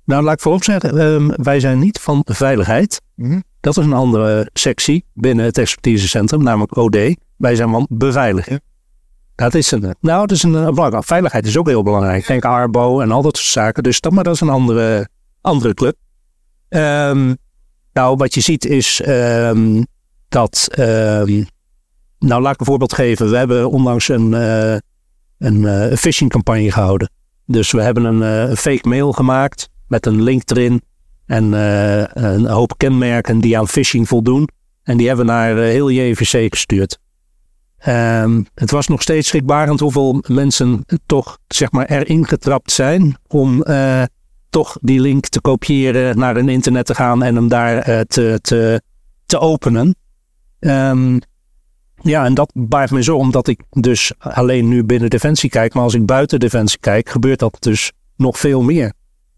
Nou, 0.05 0.23
laat 0.23 0.33
ik 0.33 0.41
voorop 0.41 0.63
zeggen, 0.63 0.97
ehm, 0.99 1.43
wij 1.43 1.59
zijn 1.59 1.79
niet 1.79 1.99
van 1.99 2.21
veiligheid. 2.25 3.01
Mhm. 3.15 3.39
Dat 3.59 3.77
is 3.77 3.85
een 3.85 3.93
andere 3.93 4.49
sectie 4.53 5.05
binnen 5.13 5.45
het 5.45 5.57
expertisecentrum, 5.57 6.43
namelijk 6.43 6.77
OD. 6.77 6.97
Wij 7.37 7.55
zijn 7.55 7.69
van 7.69 7.87
beveiliging. 7.89 8.61
Dat 9.35 9.53
is 9.53 9.71
een, 9.71 9.95
nou, 9.99 10.27
dat 10.27 10.31
is 10.31 10.43
een, 10.43 10.55
eh, 10.55 10.69
belangrijk. 10.69 11.05
Veiligheid 11.05 11.45
is 11.45 11.57
ook 11.57 11.67
heel 11.67 11.83
belangrijk. 11.83 12.27
Denk 12.27 12.45
Arbo 12.45 12.99
en 12.99 13.11
al 13.11 13.21
dat 13.21 13.37
soort 13.37 13.49
zaken. 13.49 13.83
Dus 13.83 14.01
dat, 14.01 14.11
maar 14.11 14.23
dat 14.23 14.33
is 14.33 14.41
een 14.41 14.49
andere, 14.49 15.07
andere 15.41 15.73
club. 15.73 15.95
Ehm, 16.69 17.33
nou, 17.93 18.15
wat 18.15 18.33
je 18.33 18.41
ziet 18.41 18.65
is 18.65 19.01
ehm, 19.01 19.83
dat. 20.29 20.67
nou, 22.19 22.41
laat 22.41 22.53
ik 22.53 22.59
een 22.59 22.65
voorbeeld 22.65 22.93
geven. 22.93 23.29
We 23.29 23.37
hebben 23.37 23.69
onlangs 23.69 24.07
een, 24.07 24.33
eh 24.33 24.77
een 25.37 25.65
eh, 25.65 25.97
phishing 25.97 26.29
campagne 26.29 26.71
gehouden. 26.71 27.11
Dus 27.45 27.71
we 27.71 27.81
hebben 27.81 28.03
een, 28.03 28.21
een 28.21 28.57
fake 28.57 28.87
mail 28.89 29.11
gemaakt 29.11 29.69
met 29.87 30.05
een 30.05 30.21
link 30.21 30.49
erin. 30.49 30.81
En 31.25 31.53
eh, 31.53 32.03
een 32.13 32.45
hoop 32.45 32.73
kenmerken 32.77 33.39
die 33.39 33.57
aan 33.57 33.67
phishing 33.67 34.07
voldoen. 34.07 34.47
En 34.83 34.97
die 34.97 35.07
hebben 35.07 35.25
we 35.25 35.31
naar 35.31 35.57
eh, 35.57 35.63
heel 35.63 35.91
JVC 35.91 36.49
gestuurd. 36.49 36.97
Ehm, 37.77 38.41
het 38.53 38.71
was 38.71 38.87
nog 38.87 39.01
steeds 39.01 39.27
schrikbarend 39.27 39.79
hoeveel 39.79 40.23
mensen 40.27 40.85
toch 41.05 41.37
zeg 41.47 41.71
maar, 41.71 41.85
erin 41.85 42.27
getrapt 42.27 42.71
zijn 42.71 43.17
om 43.27 43.63
eh, 43.63 44.03
toch 44.49 44.77
die 44.81 44.99
link 44.99 45.27
te 45.27 45.41
kopiëren, 45.41 46.17
naar 46.17 46.37
een 46.37 46.49
internet 46.49 46.85
te 46.85 46.95
gaan 46.95 47.23
en 47.23 47.35
hem 47.35 47.47
daar 47.47 48.05
te, 48.05 48.39
te, 48.41 48.81
te 49.25 49.39
openen. 49.39 49.95
Ehm, 50.59 51.17
ja, 52.01 52.25
en 52.25 52.33
dat 52.33 52.51
baart 52.53 52.91
me 52.91 53.03
zo 53.03 53.17
omdat 53.17 53.47
ik 53.47 53.61
dus 53.69 54.11
alleen 54.17 54.67
nu 54.67 54.83
binnen 54.83 55.09
Defensie 55.09 55.49
kijk, 55.49 55.73
maar 55.73 55.83
als 55.83 55.93
ik 55.93 56.05
buiten 56.05 56.39
Defensie 56.39 56.79
kijk, 56.79 57.09
gebeurt 57.09 57.39
dat 57.39 57.57
dus 57.59 57.91
nog 58.15 58.39
veel 58.39 58.61
meer. 58.61 58.93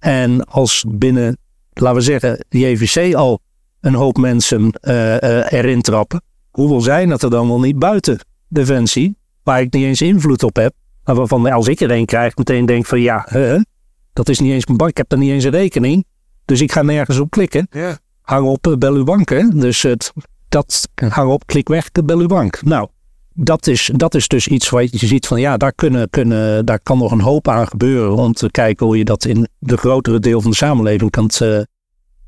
En 0.05 0.45
als 0.45 0.85
binnen, 0.87 1.37
laten 1.73 1.97
we 1.97 2.03
zeggen, 2.03 2.45
de 2.49 2.59
JVC 2.59 3.15
al 3.15 3.39
een 3.81 3.93
hoop 3.93 4.17
mensen 4.17 4.71
eh, 4.71 5.23
eh, 5.23 5.51
erin 5.51 5.81
trappen, 5.81 6.21
hoeveel 6.51 6.81
zijn 6.81 7.09
dat 7.09 7.23
er 7.23 7.29
dan 7.29 7.47
wel 7.47 7.59
niet 7.59 7.79
buiten 7.79 8.19
Defensie, 8.47 9.17
waar 9.43 9.61
ik 9.61 9.73
niet 9.73 9.83
eens 9.83 10.01
invloed 10.01 10.43
op 10.43 10.55
heb, 10.55 10.73
maar 11.03 11.15
waarvan 11.15 11.51
als 11.51 11.67
ik 11.67 11.79
er 11.79 11.91
een 11.91 12.05
krijg, 12.05 12.35
meteen 12.35 12.65
denk 12.65 12.85
van 12.85 13.01
ja, 13.01 13.25
hè, 13.29 13.57
dat 14.13 14.29
is 14.29 14.39
niet 14.39 14.51
eens 14.51 14.65
mijn 14.65 14.77
bank, 14.77 14.89
ik 14.89 14.97
heb 14.97 15.09
daar 15.09 15.19
niet 15.19 15.31
eens 15.31 15.43
een 15.43 15.51
rekening, 15.51 16.05
dus 16.45 16.61
ik 16.61 16.71
ga 16.71 16.81
nergens 16.81 17.19
op 17.19 17.29
klikken. 17.29 17.67
Ja. 17.69 17.97
Hang 18.21 18.47
op, 18.47 18.67
eh, 18.67 18.73
bel 18.73 18.93
uw 18.93 19.03
bank, 19.03 19.29
hè. 19.29 19.47
Dus 19.47 19.81
het, 19.81 20.13
dat, 20.49 20.87
hang 21.09 21.31
op, 21.31 21.45
klik 21.45 21.67
weg, 21.67 21.91
bel 21.91 22.19
uw 22.19 22.27
bank. 22.27 22.63
Nou, 22.63 22.87
dat 23.37 23.67
is, 23.67 23.91
dat 23.95 24.15
is 24.15 24.27
dus 24.27 24.47
iets 24.47 24.69
waar 24.69 24.81
je 24.83 24.89
ziet 25.07 25.27
van 25.27 25.39
ja, 25.39 25.57
daar, 25.57 25.73
kunnen, 25.73 26.09
kunnen, 26.09 26.65
daar 26.65 26.79
kan 26.79 26.97
nog 26.97 27.11
een 27.11 27.21
hoop 27.21 27.47
aan 27.47 27.67
gebeuren 27.67 28.15
om 28.15 28.33
te 28.33 28.51
kijken 28.51 28.85
hoe 28.85 28.97
je 28.97 29.05
dat 29.05 29.25
in 29.25 29.47
de 29.59 29.77
grotere 29.77 30.19
deel 30.19 30.41
van 30.41 30.51
de 30.51 30.57
samenleving 30.57 31.11
kan. 31.11 31.29
eh, 31.39 31.57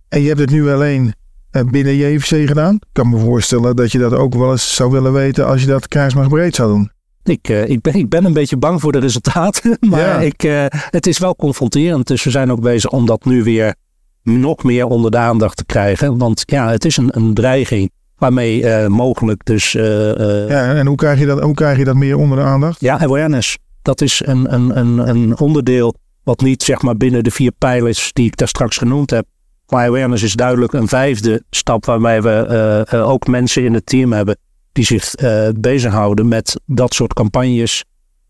En 0.08 0.22
je 0.22 0.28
hebt 0.28 0.40
het 0.40 0.50
nu 0.50 0.70
alleen 0.70 1.14
eh, 1.52 1.64
binnen 1.64 1.96
JVC 1.96 2.48
gedaan. 2.48 2.74
Ik 2.74 2.88
kan 2.92 3.10
me 3.10 3.20
voorstellen 3.20 3.76
dat 3.76 3.92
je 3.92 3.98
dat 3.98 4.14
ook 4.14 4.34
wel 4.36 4.52
eens 4.52 4.76
zou 4.76 4.92
willen 4.92 5.14
weten 5.14 5.46
als 5.48 5.62
je 5.62 5.68
dat 5.68 5.88
kruismachtbreed 5.88 6.56
zou 6.56 6.70
doen. 6.70 6.92
ik, 7.24 7.50
eh, 7.50 7.70
ik, 7.70 7.82
ben, 7.82 7.94
ik 7.94 8.10
ben 8.10 8.26
een 8.26 8.34
beetje 8.34 8.58
bang 8.58 8.82
voor 8.82 8.92
de 8.92 9.00
resultaten, 9.00 9.78
maar 9.90 10.00
Ja. 10.00 10.20
ik, 10.20 10.42
het 10.90 11.08
is 11.08 11.18
wel 11.18 11.36
confronterend. 11.36 12.08
Dus 12.08 12.24
we 12.24 12.30
zijn 12.30 12.52
ook 12.52 12.62
bezig 12.62 12.90
om 12.92 13.06
dat 13.06 13.26
nu 13.26 13.44
weer 13.44 13.76
nog 14.24 14.64
meer 14.64 14.86
onder 14.86 15.12
de 15.12 15.18
aandacht 15.18 15.58
te 15.58 15.66
krijgen. 15.66 16.18
Want 16.18 16.44
ja, 16.46 16.70
het 16.70 16.86
is 16.86 16.98
een, 16.98 17.10
een 17.18 17.34
dreiging 17.34 17.92
waarmee 18.18 18.68
eh, 18.68 18.88
mogelijk 18.88 19.46
dus 19.46 19.76
eh, 19.76 20.44
eh, 20.44 20.50
Ja, 20.50 20.74
en 20.76 20.88
hoe 20.88 20.96
krijg 20.96 21.20
je 21.20 21.26
dat, 21.26 21.42
hoe 21.42 21.54
krijg 21.54 21.78
je 21.78 21.84
dat 21.84 21.96
meer 21.96 22.18
onder 22.18 22.38
de 22.38 22.44
aandacht? 22.44 22.80
Ja, 22.82 23.00
awareness. 23.00 23.58
Dat 23.82 24.02
is 24.02 24.22
een, 24.26 24.54
een, 24.54 24.78
een, 24.78 25.10
een 25.10 25.40
onderdeel 25.40 25.96
wat 26.24 26.42
niet 26.42 26.64
zeg 26.64 26.82
maar 26.82 26.98
binnen 26.98 27.24
de 27.24 27.32
vier 27.32 27.52
pijlers 27.52 28.14
die 28.14 28.26
ik 28.26 28.38
daar 28.38 28.48
straks 28.48 28.78
genoemd 28.78 29.10
heb. 29.10 29.26
Maar 29.68 29.88
awareness 29.88 30.24
is 30.24 30.34
duidelijk 30.34 30.74
een 30.74 30.88
vijfde 30.88 31.44
stap 31.50 31.86
waarmee 31.86 32.22
we 32.22 32.86
ook 32.92 33.28
mensen 33.28 33.64
in 33.64 33.74
het 33.74 33.86
team 33.86 34.12
hebben 34.14 34.38
die 34.72 34.86
zich 34.86 35.14
bezighouden 35.60 36.28
met 36.28 36.60
dat 36.66 36.94
soort 36.94 37.14
campagnes. 37.14 37.84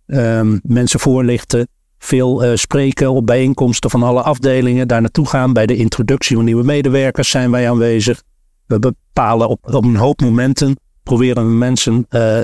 Ehm, 0.07 0.57
mensen 0.63 0.99
voorlichten, 0.99 1.67
veel 1.99 2.57
spreken 2.57 3.11
op 3.11 3.25
bijeenkomsten 3.25 3.89
van 3.89 4.03
alle 4.03 4.21
afdelingen, 4.21 4.87
daar 4.87 5.01
naartoe 5.01 5.27
gaan. 5.27 5.53
Bij 5.53 5.65
de 5.65 5.75
introductie 5.75 6.35
van 6.35 6.45
nieuwe 6.45 6.63
medewerkers 6.63 7.29
zijn 7.29 7.51
wij 7.51 7.69
aanwezig. 7.69 8.21
We 8.67 8.79
bepalen 8.79 9.49
op, 9.49 9.73
op 9.73 9.83
een 9.83 9.95
hoop 9.95 10.21
momenten, 10.21 10.75
proberen 11.03 11.47
we 11.47 11.53
mensen 11.53 12.05
eh, 12.09 12.39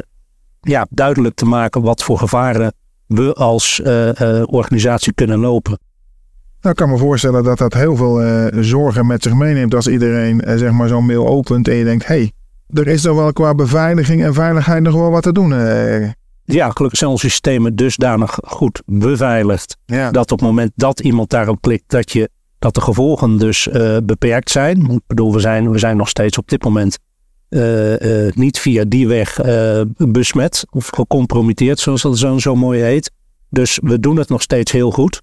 ja, 0.61 0.87
duidelijk 0.89 1.35
te 1.35 1.45
maken 1.45 1.81
wat 1.81 2.03
voor 2.03 2.17
gevaren 2.17 2.73
we 3.07 3.33
als 3.33 3.81
eh, 3.81 4.39
eh, 4.39 4.47
organisatie 4.47 5.13
kunnen 5.13 5.39
lopen. 5.39 5.79
Nou, 6.61 6.75
ik 6.75 6.75
kan 6.75 6.89
me 6.89 6.97
voorstellen 6.97 7.43
dat 7.43 7.57
dat 7.57 7.73
heel 7.73 7.95
veel 7.95 8.21
zorgen 8.63 9.07
met 9.07 9.23
zich 9.23 9.33
meeneemt 9.33 9.75
als 9.75 9.87
iedereen 9.87 10.41
zeg 10.45 10.71
maar 10.71 10.87
zo'n 10.87 11.05
mail 11.05 11.27
opent 11.27 11.67
en 11.67 11.75
je 11.75 11.83
denkt, 11.83 12.07
hé, 12.07 12.15
hey, 12.15 12.31
er 12.67 12.87
is 12.87 13.01
toch 13.01 13.15
wel 13.15 13.33
qua 13.33 13.55
beveiliging 13.55 14.23
en 14.23 14.33
veiligheid 14.33 14.83
nog 14.83 14.93
wel 14.93 15.09
wat 15.09 15.23
te 15.23 15.31
doen. 15.31 15.49
Ja, 16.45 16.69
gelukkig 16.69 16.99
zijn 16.99 17.11
onze 17.11 17.29
systemen 17.29 17.75
dusdanig 17.75 18.39
goed 18.45 18.81
beveiligd 18.85 19.77
ja. 19.85 20.11
dat 20.11 20.31
op 20.31 20.39
het 20.39 20.47
moment 20.47 20.71
dat 20.75 20.99
iemand 20.99 21.29
daarop 21.29 21.61
klikt, 21.61 21.83
dat, 21.87 22.11
je, 22.11 22.29
dat 22.63 22.73
de 22.73 22.81
gevolgen 22.81 23.37
dus 23.37 23.67
eh, 23.67 23.97
beperkt 24.03 24.51
zijn. 24.51 24.91
Ik 24.91 25.01
bedoel, 25.07 25.33
we 25.33 25.39
zijn, 25.39 25.71
we 25.71 25.79
zijn 25.79 25.97
nog 25.97 26.09
steeds 26.09 26.37
op 26.37 26.49
dit 26.49 26.63
moment 26.63 26.97
eh, 27.49 28.25
eh, 28.27 28.33
niet 28.35 28.59
via 28.59 28.83
die 28.87 29.07
weg 29.07 29.39
besmet 29.97 30.65
of 30.69 30.87
gecompromitteerd, 30.87 31.79
zoals 31.79 32.01
dat 32.01 32.17
zo, 32.41 32.55
mooi 32.55 32.81
heet. 32.81 33.11
Dus 33.49 33.79
we 33.83 33.99
doen 33.99 34.17
het 34.17 34.29
nog 34.29 34.41
steeds 34.41 34.71
heel 34.71 34.91
goed. 34.91 35.21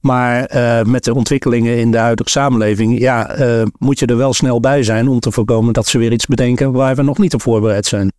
Maar 0.00 0.50
met 0.86 1.04
de 1.04 1.14
ontwikkelingen 1.14 1.78
in 1.78 1.90
de 1.90 1.98
huidige 1.98 2.30
samenleving, 2.30 2.98
ja, 2.98 3.36
moet 3.78 3.98
je 3.98 4.06
er 4.06 4.16
wel 4.16 4.32
snel 4.32 4.60
bij 4.60 4.82
zijn 4.82 5.08
om 5.08 5.20
te 5.20 5.32
voorkomen 5.32 5.72
dat 5.72 5.86
ze 5.86 5.98
weer 5.98 6.12
iets 6.12 6.26
bedenken 6.26 6.72
waar 6.72 6.96
we 6.96 7.02
nog 7.02 7.18
niet 7.18 7.34
op 7.34 7.42
voorbereid 7.42 7.86
zijn. 7.86 8.12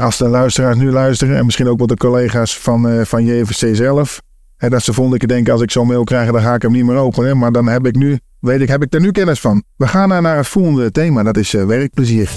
Als 0.00 0.16
de 0.16 0.28
luisteraars 0.28 0.76
nu 0.76 0.90
luisteren 0.90 1.36
en 1.36 1.44
misschien 1.44 1.68
ook 1.68 1.78
wel 1.78 1.86
de 1.86 1.96
collega's 1.96 2.58
van, 2.58 3.06
van 3.06 3.24
JVC 3.24 3.76
zelf, 3.76 4.20
hè, 4.60 4.68
dat 4.68 4.82
ze 4.82 4.92
volgende 4.92 5.18
keer 5.18 5.28
denken 5.28 5.52
als 5.52 5.62
ik 5.62 5.70
zo'n 5.70 5.86
mail 5.86 6.04
krijg, 6.04 6.30
dan 6.30 6.40
ga 6.40 6.54
ik 6.54 6.62
hem 6.62 6.72
niet 6.72 6.84
meer 6.84 6.96
openen. 6.96 7.38
Maar 7.38 7.52
dan 7.52 7.68
heb 7.68 7.86
ik 7.86 7.94
nu, 7.94 8.18
weet 8.40 8.60
ik, 8.60 8.68
heb 8.68 8.82
ik 8.82 8.94
er 8.94 9.00
nu 9.00 9.10
kennis 9.10 9.40
van. 9.40 9.62
We 9.76 9.88
gaan 9.88 10.08
naar, 10.08 10.36
het 10.36 10.46
volgende 10.46 10.90
thema, 10.90 11.22
dat 11.22 11.36
is 11.36 11.54
eh, 11.54 11.64
werkplezier. 11.64 12.30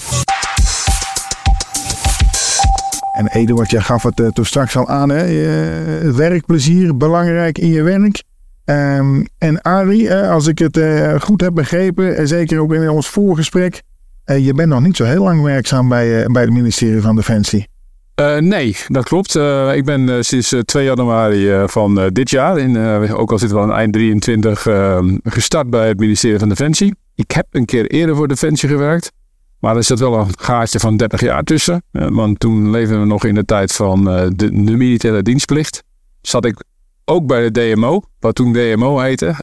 En 3.14 3.28
Eduard, 3.28 3.72
jij 3.72 3.82
gaf 3.82 4.04
het 4.04 4.20
eh, 4.20 4.28
toen 4.28 4.46
straks 4.46 4.76
al 4.76 4.88
aan, 4.88 5.10
hè? 5.10 5.24
eh, 5.24 6.12
werkplezier, 6.12 6.98
belangrijk 6.98 7.58
in 7.58 7.68
je 7.68 7.82
werk. 7.82 8.24
Ehm, 8.66 9.24
en 9.38 9.62
Arie, 9.62 10.10
eh, 10.10 10.32
als 10.32 10.48
ik 10.48 10.60
het 10.60 10.80
goed 11.22 11.42
heb 11.42 11.54
begrepen, 11.54 12.18
en 12.18 12.28
zeker 12.28 12.60
ook 12.60 12.74
in 12.74 12.90
ons 12.90 13.10
voorgesprek, 13.10 13.82
je 14.26 14.54
bent 14.54 14.70
nog 14.70 14.82
niet 14.82 14.96
zo 14.96 15.04
heel 15.04 15.24
lang 15.24 15.42
werkzaam 15.42 15.90
bij, 15.90 16.26
bij 16.28 16.42
het 16.42 16.52
ministerie 16.52 17.02
van 17.02 17.16
Defensie. 17.16 17.68
Eh, 18.15 18.38
nee, 18.38 18.76
dat 18.88 19.04
klopt. 19.04 19.36
Eh, 19.36 19.76
ik 19.76 19.86
ben 19.86 20.10
eh, 20.10 20.15
sinds 20.19 20.52
eh, 20.52 20.60
2 20.60 20.86
januari 20.86 21.67
van 21.67 22.10
dit 22.12 22.30
jaar, 22.30 22.58
in, 22.58 22.78
ook 23.13 23.32
al 23.32 23.39
zit 23.39 23.49
het 23.49 23.58
wel 23.58 23.67
aan 23.67 23.78
eind 23.78 23.93
23, 23.93 24.67
eh, 24.67 24.99
gestart 25.23 25.69
bij 25.69 25.88
het 25.88 25.99
ministerie 25.99 26.39
van 26.39 26.49
Defensie. 26.49 26.95
Ik 27.15 27.32
heb 27.32 27.47
een 27.52 27.65
keer 27.65 27.88
eerder 27.88 28.15
voor 28.15 28.28
Defensie 28.28 28.69
gewerkt. 28.69 29.12
Maar 29.60 29.76
er 29.76 29.84
zit 29.84 29.99
wel 29.99 30.19
een 30.19 30.39
gaatje 30.39 30.80
van 30.80 30.97
30 30.97 31.21
jaar 31.21 31.43
tussen. 31.43 31.84
Want 31.91 32.39
toen 32.39 32.71
leefden 32.71 32.99
we 32.99 33.06
nog 33.06 33.23
in 33.26 33.36
de 33.36 33.45
tijd 33.45 33.71
van 33.71 34.04
de, 34.04 34.32
de 34.36 34.52
militaire 34.52 35.21
dienstplicht. 35.21 35.84
Zat 36.21 36.45
ik 36.45 36.63
ook 37.06 37.28
bij 37.28 37.49
de 37.49 37.73
DMO, 37.76 38.02
wat 38.19 38.36
toen 38.36 38.54
DMO 38.54 38.99
heette. 38.99 39.36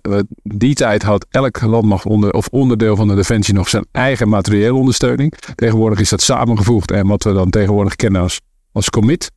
Die 0.42 0.74
tijd 0.74 1.02
had 1.02 1.26
elk 1.30 1.60
landmacht 1.60 2.06
onder, 2.06 2.32
of 2.32 2.48
onderdeel 2.50 2.96
van 2.96 3.08
de 3.08 3.14
Defensie 3.14 3.54
nog 3.54 3.68
zijn 3.68 3.86
eigen 3.92 4.28
materiële 4.28 4.74
ondersteuning. 4.74 5.34
Tegenwoordig 5.54 6.00
is 6.00 6.08
dat 6.08 6.20
samengevoegd 6.20 6.90
en 6.90 7.06
wat 7.06 7.24
we 7.24 7.32
dan 7.32 7.50
tegenwoordig 7.50 7.96
kennen 7.96 8.22
als, 8.22 8.40
als 8.72 8.90
commit. 8.90 9.30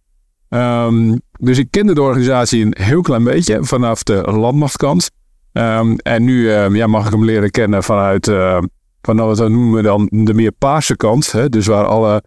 Ehm, 0.49 1.17
dus 1.39 1.57
ik 1.57 1.67
kende 1.69 1.93
de 1.93 2.01
organisatie 2.01 2.65
een 2.65 2.75
heel 2.77 3.01
klein 3.01 3.23
beetje 3.23 3.63
vanaf 3.63 4.03
de 4.03 4.21
landmachtkant. 4.31 5.09
Ehm, 5.51 5.93
en 5.95 6.23
nu 6.23 6.51
ehm, 6.51 6.75
ja, 6.75 6.87
mag 6.87 7.05
ik 7.05 7.11
hem 7.11 7.25
leren 7.25 7.51
kennen 7.51 7.83
vanuit, 7.83 8.27
eh, 8.27 8.57
van 9.01 9.15
wat 9.17 9.37
we 9.39 9.49
noemen 9.49 9.83
dan 9.83 10.09
de 10.11 10.33
meer 10.33 10.51
paarse 10.51 10.95
kant. 10.95 11.31
Hè? 11.31 11.49
Dus 11.49 11.67
waar 11.67 11.85
alle 11.85 12.23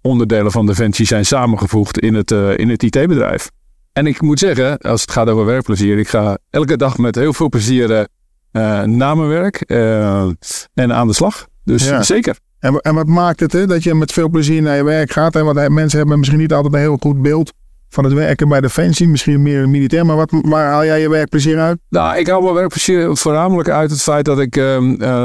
onderdelen 0.00 0.52
van 0.52 0.66
Defensie 0.66 1.06
zijn 1.06 1.26
samengevoegd 1.26 1.98
in 1.98 2.14
het, 2.14 2.30
eh, 2.30 2.58
in 2.58 2.68
het 2.68 2.82
IT-bedrijf. 2.82 3.50
En 3.92 4.06
ik 4.06 4.20
moet 4.20 4.38
zeggen, 4.38 4.78
als 4.78 5.00
het 5.00 5.10
gaat 5.10 5.28
over 5.28 5.44
werkplezier, 5.44 5.98
ik 5.98 6.08
ga 6.08 6.38
elke 6.50 6.76
dag 6.76 6.98
met 6.98 7.14
heel 7.14 7.32
veel 7.32 7.48
plezier 7.48 7.90
eh, 7.92 8.00
eh, 8.50 8.86
naar 8.86 9.16
mijn 9.16 9.28
werk 9.28 9.60
en 10.74 10.92
aan 10.92 11.06
de 11.06 11.12
slag. 11.12 11.46
Dus 11.64 11.88
Ja. 11.88 12.02
zeker. 12.02 12.38
En, 12.60 12.80
en 12.80 12.94
wat 12.94 13.06
maakt 13.06 13.40
het 13.40 13.52
hè, 13.52 13.66
dat 13.66 13.82
je 13.82 13.94
met 13.94 14.12
veel 14.12 14.28
plezier 14.28 14.62
naar 14.62 14.76
je 14.76 14.84
werk 14.84 15.10
gaat? 15.10 15.34
Hè? 15.34 15.44
Want 15.44 15.68
mensen 15.68 15.98
hebben 15.98 16.18
misschien 16.18 16.40
niet 16.40 16.52
altijd 16.52 16.74
een 16.74 16.80
heel 16.80 16.96
goed 17.00 17.22
beeld 17.22 17.52
van 17.88 18.04
het 18.04 18.12
werken 18.12 18.48
bij 18.48 18.60
Defensie. 18.60 19.08
Misschien 19.08 19.42
meer 19.42 19.68
militair. 19.68 20.06
Maar 20.06 20.16
wat, 20.16 20.30
waar 20.42 20.70
haal 20.70 20.84
jij 20.84 21.00
je 21.00 21.10
werkplezier 21.10 21.58
uit? 21.58 21.78
Nou, 21.88 22.18
ik 22.18 22.26
hou 22.26 22.42
mijn 22.42 22.54
werkplezier 22.54 23.16
voornamelijk 23.16 23.68
uit 23.68 23.90
het 23.90 24.02
feit 24.02 24.24
dat 24.24 24.38
ik 24.38 24.56
eh, 24.56 24.78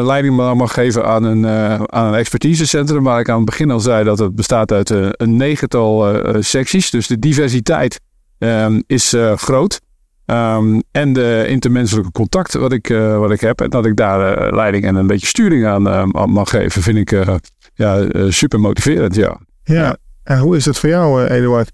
leiding 0.04 0.36
mag 0.36 0.74
geven 0.74 1.06
aan 1.06 1.24
een, 1.24 1.46
eh, 1.46 1.84
aan 1.84 2.08
een 2.08 2.20
expertisecentrum. 2.20 3.04
Waar 3.04 3.20
ik 3.20 3.30
aan 3.30 3.36
het 3.36 3.46
begin 3.46 3.72
al 3.72 3.80
zei 3.80 4.04
dat 4.04 4.20
het 4.20 4.36
bestaat 4.36 4.72
uit 4.72 4.90
eh, 4.90 5.08
een 5.12 5.36
negental 5.36 6.16
secties. 6.40 6.90
Dus 6.90 7.08
de 7.08 7.20
diversiteit 7.20 8.00
ehm, 8.38 8.82
is 8.88 9.16
groot. 9.36 9.82
Ehm, 10.26 10.80
en 10.92 11.14
de 11.14 11.46
intermenselijke 11.48 12.12
contact 12.12 12.54
wat 12.54 12.72
ik, 12.72 12.90
eh, 12.90 13.18
wat 13.18 13.32
ik 13.32 13.42
heb. 13.42 13.62
En 13.62 13.70
dat 13.70 13.86
ik 13.86 13.96
daar 13.96 14.38
eh, 14.38 14.56
leiding 14.56 14.86
en 14.86 14.96
een 14.96 15.08
beetje 15.08 15.28
sturing 15.28 15.66
aan 15.66 15.88
eh, 15.88 16.06
aan 16.12 16.30
mag 16.30 16.50
geven, 16.50 16.82
vind 16.82 16.98
ik 16.98 17.12
eh, 17.12 17.36
ja, 17.74 18.00
eh, 18.00 18.30
super 18.30 18.60
motiverend. 18.60 19.16
Ja. 19.16 19.40
Ja. 19.64 19.74
Ja. 19.76 19.98
En 20.24 20.40
hoe 20.40 20.56
is 20.56 20.66
het 20.66 20.78
voor 20.78 20.90
jou, 20.90 21.26
eh, 21.26 21.38
Eduard? 21.38 21.72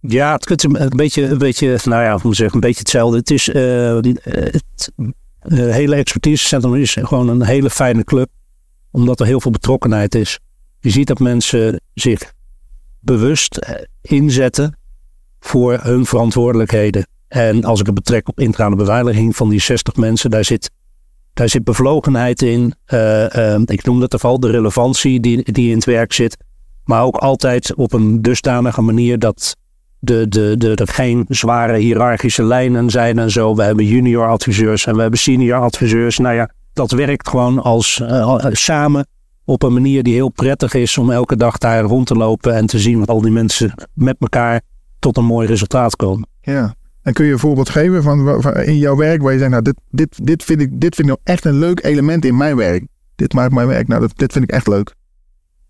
Ja, 0.00 0.32
het 0.34 0.50
is 0.50 0.62
een 0.70 0.82
een 0.82 0.88
beetje, 0.96 1.22
een 1.26 1.38
beetje, 1.38 1.78
nou 1.84 2.02
ja, 2.02 2.10
hoe 2.12 2.20
moet 2.22 2.32
ik 2.32 2.38
zeggen, 2.38 2.54
een 2.54 2.60
beetje 2.60 2.78
hetzelfde. 2.78 3.16
Het 3.16 3.30
is, 3.30 3.48
eh, 3.48 3.98
die- 4.00 4.20
eh, 4.20 4.52
het 4.52 4.92
hele 5.72 5.94
expertisecentrum 5.94 6.74
is 6.74 6.96
gewoon 7.00 7.28
een 7.28 7.42
hele 7.44 7.70
fijne 7.70 8.04
club, 8.04 8.28
omdat 8.90 9.20
er 9.20 9.26
heel 9.26 9.40
veel 9.40 9.50
betrokkenheid 9.50 10.14
is. 10.14 10.38
Je 10.80 10.90
ziet 10.90 11.06
dat 11.06 11.18
mensen 11.18 11.80
zich 11.94 12.32
bewust 13.00 13.58
inzetten 14.00 14.76
voor 15.40 15.78
hun 15.82 16.06
verantwoordelijkheden. 16.06 17.06
En 17.34 17.64
als 17.64 17.80
ik 17.80 17.86
het 17.86 17.94
betrek 17.94 18.28
op 18.28 18.40
intrane 18.40 18.76
beveiliging 18.76 19.36
van 19.36 19.48
die 19.48 19.60
60 19.60 19.96
mensen, 19.96 20.30
daar 20.30 20.44
zit, 20.44 20.70
daar 21.32 21.48
zit 21.48 21.64
bevlogenheid 21.64 22.42
in. 22.42 22.74
Eh, 22.84 23.54
eh, 23.54 23.60
ik 23.64 23.84
noem 23.84 24.00
dat 24.00 24.20
vooral 24.20 24.40
de 24.40 24.50
relevantie 24.50 25.20
die, 25.20 25.52
die 25.52 25.68
in 25.68 25.74
het 25.74 25.84
werk 25.84 26.12
zit. 26.12 26.36
Maar 26.84 27.02
ook 27.02 27.16
altijd 27.16 27.74
op 27.74 27.92
een 27.92 28.22
dusdanige 28.22 28.80
manier 28.80 29.18
dat 29.18 29.56
de, 29.98 30.28
de, 30.28 30.54
de, 30.58 30.74
er 30.74 30.88
geen 30.88 31.24
zware 31.28 31.76
hiërarchische 31.76 32.42
lijnen 32.42 32.90
zijn 32.90 33.18
en 33.18 33.30
zo. 33.30 33.54
We 33.54 33.62
hebben 33.62 33.86
junior 33.86 34.28
adviseurs 34.28 34.86
en 34.86 34.94
we 34.94 35.00
hebben 35.00 35.18
senior 35.18 35.60
adviseurs. 35.60 36.18
Nou 36.18 36.34
ja, 36.34 36.50
dat 36.72 36.90
werkt 36.90 37.28
gewoon 37.28 37.62
als 37.62 38.00
eh, 38.00 38.46
samen 38.50 39.06
op 39.44 39.62
een 39.62 39.72
manier 39.72 40.02
die 40.02 40.14
heel 40.14 40.30
prettig 40.30 40.74
is 40.74 40.98
om 40.98 41.10
elke 41.10 41.36
dag 41.36 41.58
daar 41.58 41.82
rond 41.82 42.06
te 42.06 42.14
lopen 42.14 42.54
en 42.54 42.66
te 42.66 42.78
zien 42.78 42.98
wat 42.98 43.08
al 43.08 43.20
die 43.20 43.32
mensen 43.32 43.74
met 43.94 44.16
elkaar 44.18 44.60
tot 44.98 45.16
een 45.16 45.24
mooi 45.24 45.46
resultaat 45.46 45.96
komen. 45.96 46.28
Ja. 46.40 46.74
En 47.04 47.12
kun 47.12 47.26
je 47.26 47.32
een 47.32 47.38
voorbeeld 47.38 47.68
geven 47.68 48.02
van, 48.02 48.42
in 48.54 48.78
jouw 48.78 48.96
werk 48.96 49.22
waar 49.22 49.32
je 49.32 49.38
zegt, 49.38 49.50
nou, 49.50 49.62
dit, 49.62 49.74
dit, 49.90 50.26
dit, 50.26 50.44
vind 50.44 50.60
ik, 50.60 50.68
dit 50.80 50.94
vind 50.94 51.08
ik 51.08 51.14
nou 51.14 51.18
echt 51.24 51.44
een 51.44 51.58
leuk 51.58 51.84
element 51.84 52.24
in 52.24 52.36
mijn 52.36 52.56
werk. 52.56 52.86
Dit 53.16 53.32
maakt 53.32 53.52
mijn 53.52 53.66
werk, 53.66 53.88
nou, 53.88 54.00
dat, 54.00 54.12
dit 54.16 54.32
vind 54.32 54.44
ik 54.44 54.50
echt 54.50 54.66
leuk. 54.66 54.94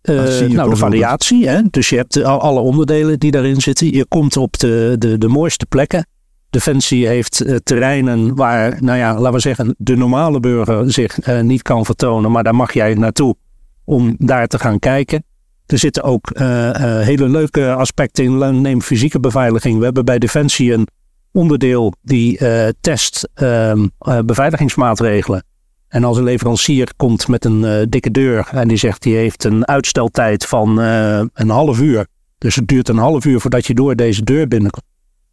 Eh, 0.00 0.40
je 0.40 0.48
nou, 0.48 0.70
de 0.70 0.76
variatie. 0.76 1.48
Hè? 1.48 1.60
Dus 1.70 1.88
je 1.88 1.96
hebt 1.96 2.24
al- 2.24 2.40
alle 2.40 2.60
onderdelen 2.60 3.18
die 3.18 3.30
daarin 3.30 3.60
zitten. 3.60 3.92
Je 3.92 4.06
komt 4.06 4.36
op 4.36 4.58
de, 4.58 4.96
de, 4.98 5.18
de 5.18 5.28
mooiste 5.28 5.66
plekken. 5.66 6.06
Defensie 6.50 7.06
heeft 7.06 7.40
eh, 7.40 7.56
terreinen 7.56 8.34
waar, 8.34 8.82
nou 8.82 8.98
ja, 8.98 9.14
laten 9.14 9.32
we 9.32 9.38
zeggen, 9.38 9.74
de 9.78 9.96
normale 9.96 10.40
burger 10.40 10.92
zich 10.92 11.18
eh, 11.18 11.40
niet 11.40 11.62
kan 11.62 11.84
vertonen. 11.84 12.30
Maar 12.30 12.44
daar 12.44 12.54
mag 12.54 12.72
jij 12.72 12.94
naartoe 12.94 13.36
om 13.84 14.14
daar 14.18 14.46
te 14.46 14.58
gaan 14.58 14.78
kijken. 14.78 15.24
Er 15.66 15.78
zitten 15.78 16.02
ook 16.02 16.30
eh, 16.30 16.68
eh, 16.98 17.06
hele 17.06 17.28
leuke 17.28 17.72
aspecten 17.72 18.24
in. 18.24 18.60
Neem 18.60 18.82
fysieke 18.82 19.20
beveiliging. 19.20 19.78
We 19.78 19.84
hebben 19.84 20.04
bij 20.04 20.18
Defensie 20.18 20.72
een 20.72 20.86
onderdeel 21.34 21.92
die 22.02 22.38
eh, 22.38 22.68
test 22.80 23.28
ehm, 23.34 23.86
eh, 23.98 24.18
beveiligingsmaatregelen. 24.18 25.44
En 25.88 26.04
als 26.04 26.16
een 26.16 26.24
leverancier 26.24 26.88
komt 26.96 27.28
met 27.28 27.44
een 27.44 27.64
eh, 27.64 27.86
dikke 27.88 28.10
deur 28.10 28.48
en 28.50 28.68
die 28.68 28.76
zegt 28.76 29.02
die 29.02 29.16
heeft 29.16 29.44
een 29.44 29.66
uitsteltijd 29.68 30.46
van 30.46 30.78
een 30.78 31.50
half 31.50 31.80
uur. 31.80 32.06
Dus 32.38 32.54
het 32.54 32.68
duurt 32.68 32.88
een 32.88 32.98
half 32.98 33.24
uur 33.24 33.40
voordat 33.40 33.66
je 33.66 33.74
door 33.74 33.96
deze 33.96 34.22
deur 34.22 34.48
binnenkomt. 34.48 34.84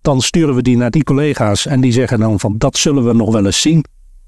Dan 0.02 0.22
sturen 0.22 0.56
we 0.56 0.62
die 0.62 0.78
naar 0.78 0.92
die 0.92 1.04
collega's 1.04 1.66
en 1.66 1.82
die 1.82 1.92
zeggen 1.92 2.20
dan 2.20 2.40
van 2.40 2.58
dat 2.58 2.78
zullen 2.78 3.06
we 3.06 3.14
nog 3.14 3.32
wel 3.32 3.46
eens 3.46 3.62
zien. 3.62 3.86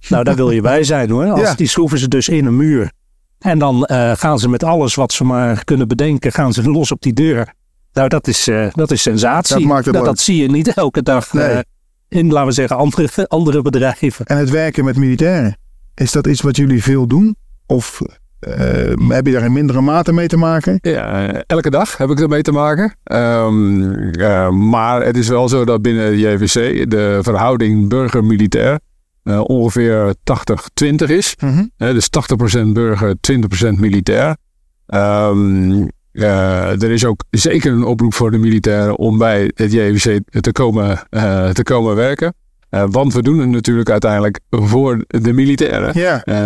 Nou, 0.07 0.23
daar 0.23 0.35
wil 0.35 0.51
je 0.51 0.61
bij 0.61 0.83
zijn 0.83 1.09
hoor. 1.09 1.25
Als, 1.31 1.41
Ja. 1.41 1.55
Die 1.55 1.67
schroeven 1.67 1.97
ze 1.97 2.07
dus 2.07 2.29
in 2.29 2.45
een 2.45 2.55
muur. 2.55 2.91
En 3.39 3.59
dan 3.59 3.85
gaan 4.17 4.39
ze 4.39 4.49
met 4.49 4.63
alles 4.63 4.95
wat 4.95 5.11
ze 5.11 5.23
maar 5.23 5.63
kunnen 5.63 5.87
bedenken, 5.87 6.31
gaan 6.31 6.53
ze 6.53 6.71
los 6.71 6.91
op 6.91 7.01
die 7.01 7.13
deur. 7.13 7.53
Nou, 7.93 8.07
dat 8.09 8.27
is, 8.27 8.47
eh, 8.47 8.67
dat 8.73 8.91
is 8.91 9.01
sensatie. 9.01 9.55
Dat 9.55 9.65
maakt 9.65 9.85
het 9.85 9.93
Nou, 9.93 10.05
dat 10.05 10.19
zie 10.19 10.41
je 10.41 10.49
niet 10.49 10.73
elke 10.73 11.03
dag 11.03 11.33
eh, 11.33 11.59
in, 12.09 12.31
laten 12.31 12.47
we 12.47 12.53
zeggen, 12.53 12.77
andere, 12.77 13.27
andere 13.27 13.61
bedrijven. 13.61 14.25
En 14.25 14.37
het 14.37 14.49
werken 14.49 14.85
met 14.85 14.97
militairen, 14.97 15.57
is 15.95 16.11
dat 16.11 16.27
iets 16.27 16.41
wat 16.41 16.55
jullie 16.55 16.83
veel 16.83 17.07
doen? 17.07 17.35
Of 17.65 18.01
eh, 18.43 19.09
heb 19.09 19.25
je 19.25 19.31
daar 19.31 19.43
in 19.43 19.53
mindere 19.53 19.81
mate 19.81 20.13
mee 20.13 20.27
te 20.27 20.37
maken? 20.37 20.77
Ja, 20.81 21.31
elke 21.45 21.69
dag 21.69 21.97
heb 21.97 22.09
ik 22.09 22.19
ermee 22.19 22.41
te 22.41 22.51
maken. 22.51 22.95
Ehm, 23.03 23.91
eh, 24.11 24.49
maar 24.49 25.05
het 25.05 25.17
is 25.17 25.27
wel 25.27 25.49
zo 25.49 25.65
dat 25.65 25.81
binnen 25.81 26.11
de 26.11 26.19
JVC 26.19 26.89
de 26.89 27.19
verhouding 27.21 27.89
burger-militair 27.89 28.79
eh, 29.23 29.41
ongeveer 29.43 30.15
80-20 30.23 31.09
is. 31.09 31.35
Mhm. 31.39 31.65
Hè, 31.77 31.93
dus 31.93 32.09
80% 32.09 32.73
burger, 32.73 33.15
20% 33.21 33.79
militair. 33.79 34.35
Ehm, 36.13 36.81
er 36.81 36.91
is 36.91 37.05
ook 37.05 37.23
zeker 37.29 37.71
een 37.71 37.83
oproep 37.83 38.13
voor 38.13 38.31
de 38.31 38.37
militairen 38.37 38.97
om 38.97 39.17
bij 39.17 39.51
het 39.55 39.71
JVC 39.71 40.19
te 40.29 40.51
komen, 40.51 41.07
te 41.53 41.61
komen 41.63 41.95
werken. 41.95 42.33
want 42.69 43.13
we 43.13 43.21
doen 43.21 43.39
het 43.39 43.49
natuurlijk 43.49 43.89
uiteindelijk 43.89 44.39
voor 44.49 45.05
de 45.07 45.33
militairen. 45.33 45.93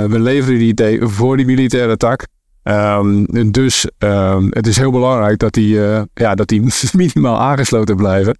We 0.10 0.20
leveren 0.20 0.60
die 0.60 0.74
IT 0.74 1.12
voor 1.12 1.38
die 1.38 1.46
militaire 1.46 1.98
tak. 1.98 2.26
Um, 2.64 3.52
dus 3.52 3.90
um, 3.98 4.48
het 4.50 4.68
is 4.68 4.78
heel 4.78 4.92
belangrijk 4.92 5.40
dat 5.40 5.54
die, 5.54 5.80
ja, 6.14 6.36
dat 6.36 6.48
die 6.48 6.64
minimaal 6.94 7.40
aangesloten 7.40 7.96
blijven. 7.96 8.38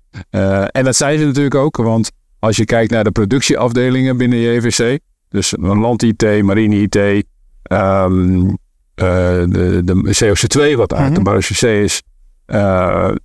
En 0.72 0.84
dat 0.84 0.96
zijn 0.96 1.20
ze 1.20 1.26
natuurlijk 1.26 1.56
ook, 1.56 1.78
want 1.78 2.12
als 2.40 2.58
je 2.58 2.66
kijkt 2.66 2.92
naar 2.92 3.04
de 3.04 3.12
productieafdelingen 3.12 4.18
binnen 4.18 4.40
JVC, 4.40 5.00
dus 5.30 5.54
land-IT, 5.58 6.44
marine-IT, 6.44 6.96
um, 6.96 8.46
uh, 8.46 8.54
de, 8.98 9.82
de 9.86 10.16
COC2, 10.24 10.76
wat 10.78 10.94
uit 10.94 11.16
de 11.16 11.22
marechaussee 11.22 11.84
is, 11.84 12.02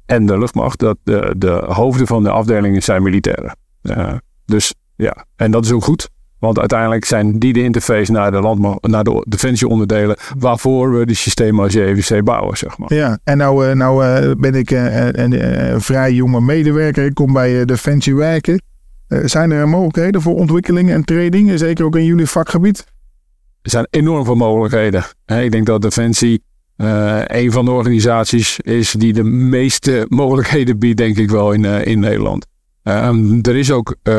en 0.06 0.26
de 0.26 0.38
luchtmacht, 0.38 0.78
dat 0.78 0.96
de, 1.04 1.34
de 1.36 1.62
hoofden 1.66 2.06
van 2.06 2.22
de 2.22 2.30
afdelingen 2.30 2.82
zijn 2.82 3.02
militairen. 3.02 3.56
dus 4.44 4.74
ja, 4.96 5.24
en 5.36 5.50
dat 5.50 5.64
is 5.64 5.72
ook 5.72 5.84
goed. 5.84 6.08
Want 6.42 6.58
uiteindelijk 6.58 7.04
zijn 7.04 7.38
die 7.38 7.52
de 7.52 7.62
interface 7.62 8.12
naar 8.12 8.30
de, 8.30 8.78
naar 8.80 9.04
de 9.04 9.24
defensieonderdelen 9.28 10.16
waarvoor 10.38 10.98
we 10.98 11.06
die 11.06 11.16
systemen 11.16 11.64
als 11.64 11.72
JVC 11.72 12.24
bouwen, 12.24 12.56
zeg 12.56 12.78
maar. 12.78 12.94
Ja, 12.94 13.18
en 13.24 13.36
nou, 13.36 13.68
eh, 13.68 13.74
nou 13.74 14.04
eh, 14.04 14.30
ben 14.38 14.54
ik 14.54 14.70
eh, 14.70 15.06
een, 15.06 15.80
vrij 15.80 16.12
jonge 16.12 16.40
medewerker. 16.40 17.04
Ik 17.04 17.14
kom 17.14 17.32
bij 17.32 17.64
Defensie 17.64 18.14
werken. 18.14 18.62
zijn 19.08 19.50
er 19.50 19.68
mogelijkheden 19.68 20.22
voor 20.22 20.34
ontwikkeling 20.34 20.90
en 20.90 21.04
training, 21.04 21.58
zeker 21.58 21.84
ook 21.84 21.96
in 21.96 22.04
jullie 22.04 22.26
vakgebied? 22.26 22.84
Er 23.62 23.70
zijn 23.70 23.86
enorm 23.90 24.24
veel 24.24 24.34
mogelijkheden. 24.34 25.04
Ik 25.26 25.50
denk 25.52 25.66
dat 25.66 25.82
Defensie 25.82 26.42
een 27.26 27.52
van 27.52 27.64
de 27.64 27.70
organisaties 27.70 28.60
is 28.60 28.92
die 28.92 29.12
de 29.12 29.24
meeste 29.24 30.06
mogelijkheden 30.08 30.78
biedt, 30.78 30.96
denk 30.96 31.16
ik 31.16 31.30
wel, 31.30 31.52
in, 31.52 31.64
in 31.64 32.00
Nederland. 32.00 32.46
Um, 32.84 33.38
er 33.42 33.56
is 33.56 33.70
ook 33.70 33.96
uh, 34.02 34.14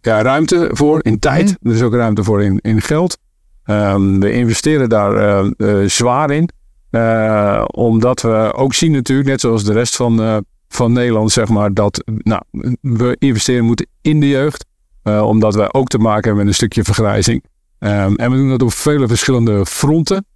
ja, 0.00 0.22
ruimte 0.22 0.68
voor 0.72 0.98
in 1.02 1.18
tijd. 1.18 1.56
Er 1.62 1.72
is 1.72 1.82
ook 1.82 1.94
ruimte 1.94 2.24
voor 2.24 2.42
in, 2.42 2.58
in 2.60 2.80
geld. 2.80 3.18
Um, 3.64 4.20
we 4.20 4.32
investeren 4.32 4.88
daar 4.88 5.44
zwaar 5.86 6.30
in. 6.30 6.48
omdat 7.66 8.22
we 8.22 8.52
ook 8.54 8.74
zien 8.74 8.92
natuurlijk, 8.92 9.28
net 9.28 9.40
zoals 9.40 9.64
de 9.64 9.72
rest 9.72 9.96
van, 9.96 10.44
van 10.68 10.92
Nederland, 10.92 11.32
zeg 11.32 11.48
maar, 11.48 11.74
dat 11.74 12.04
nou, 12.04 12.42
we 12.80 13.16
investeren 13.18 13.64
moeten 13.64 13.86
in 14.02 14.20
de 14.20 14.28
jeugd. 14.28 14.64
omdat 15.02 15.54
wij 15.54 15.72
ook 15.72 15.88
te 15.88 15.98
maken 15.98 16.22
hebben 16.22 16.36
met 16.38 16.46
een 16.46 16.54
stukje 16.54 16.84
vergrijzing. 16.84 17.42
Um, 17.78 18.16
en 18.16 18.30
we 18.30 18.36
doen 18.36 18.48
dat 18.48 18.62
op 18.62 18.72
vele 18.72 19.08
verschillende 19.08 19.66
fronten. 19.66 20.26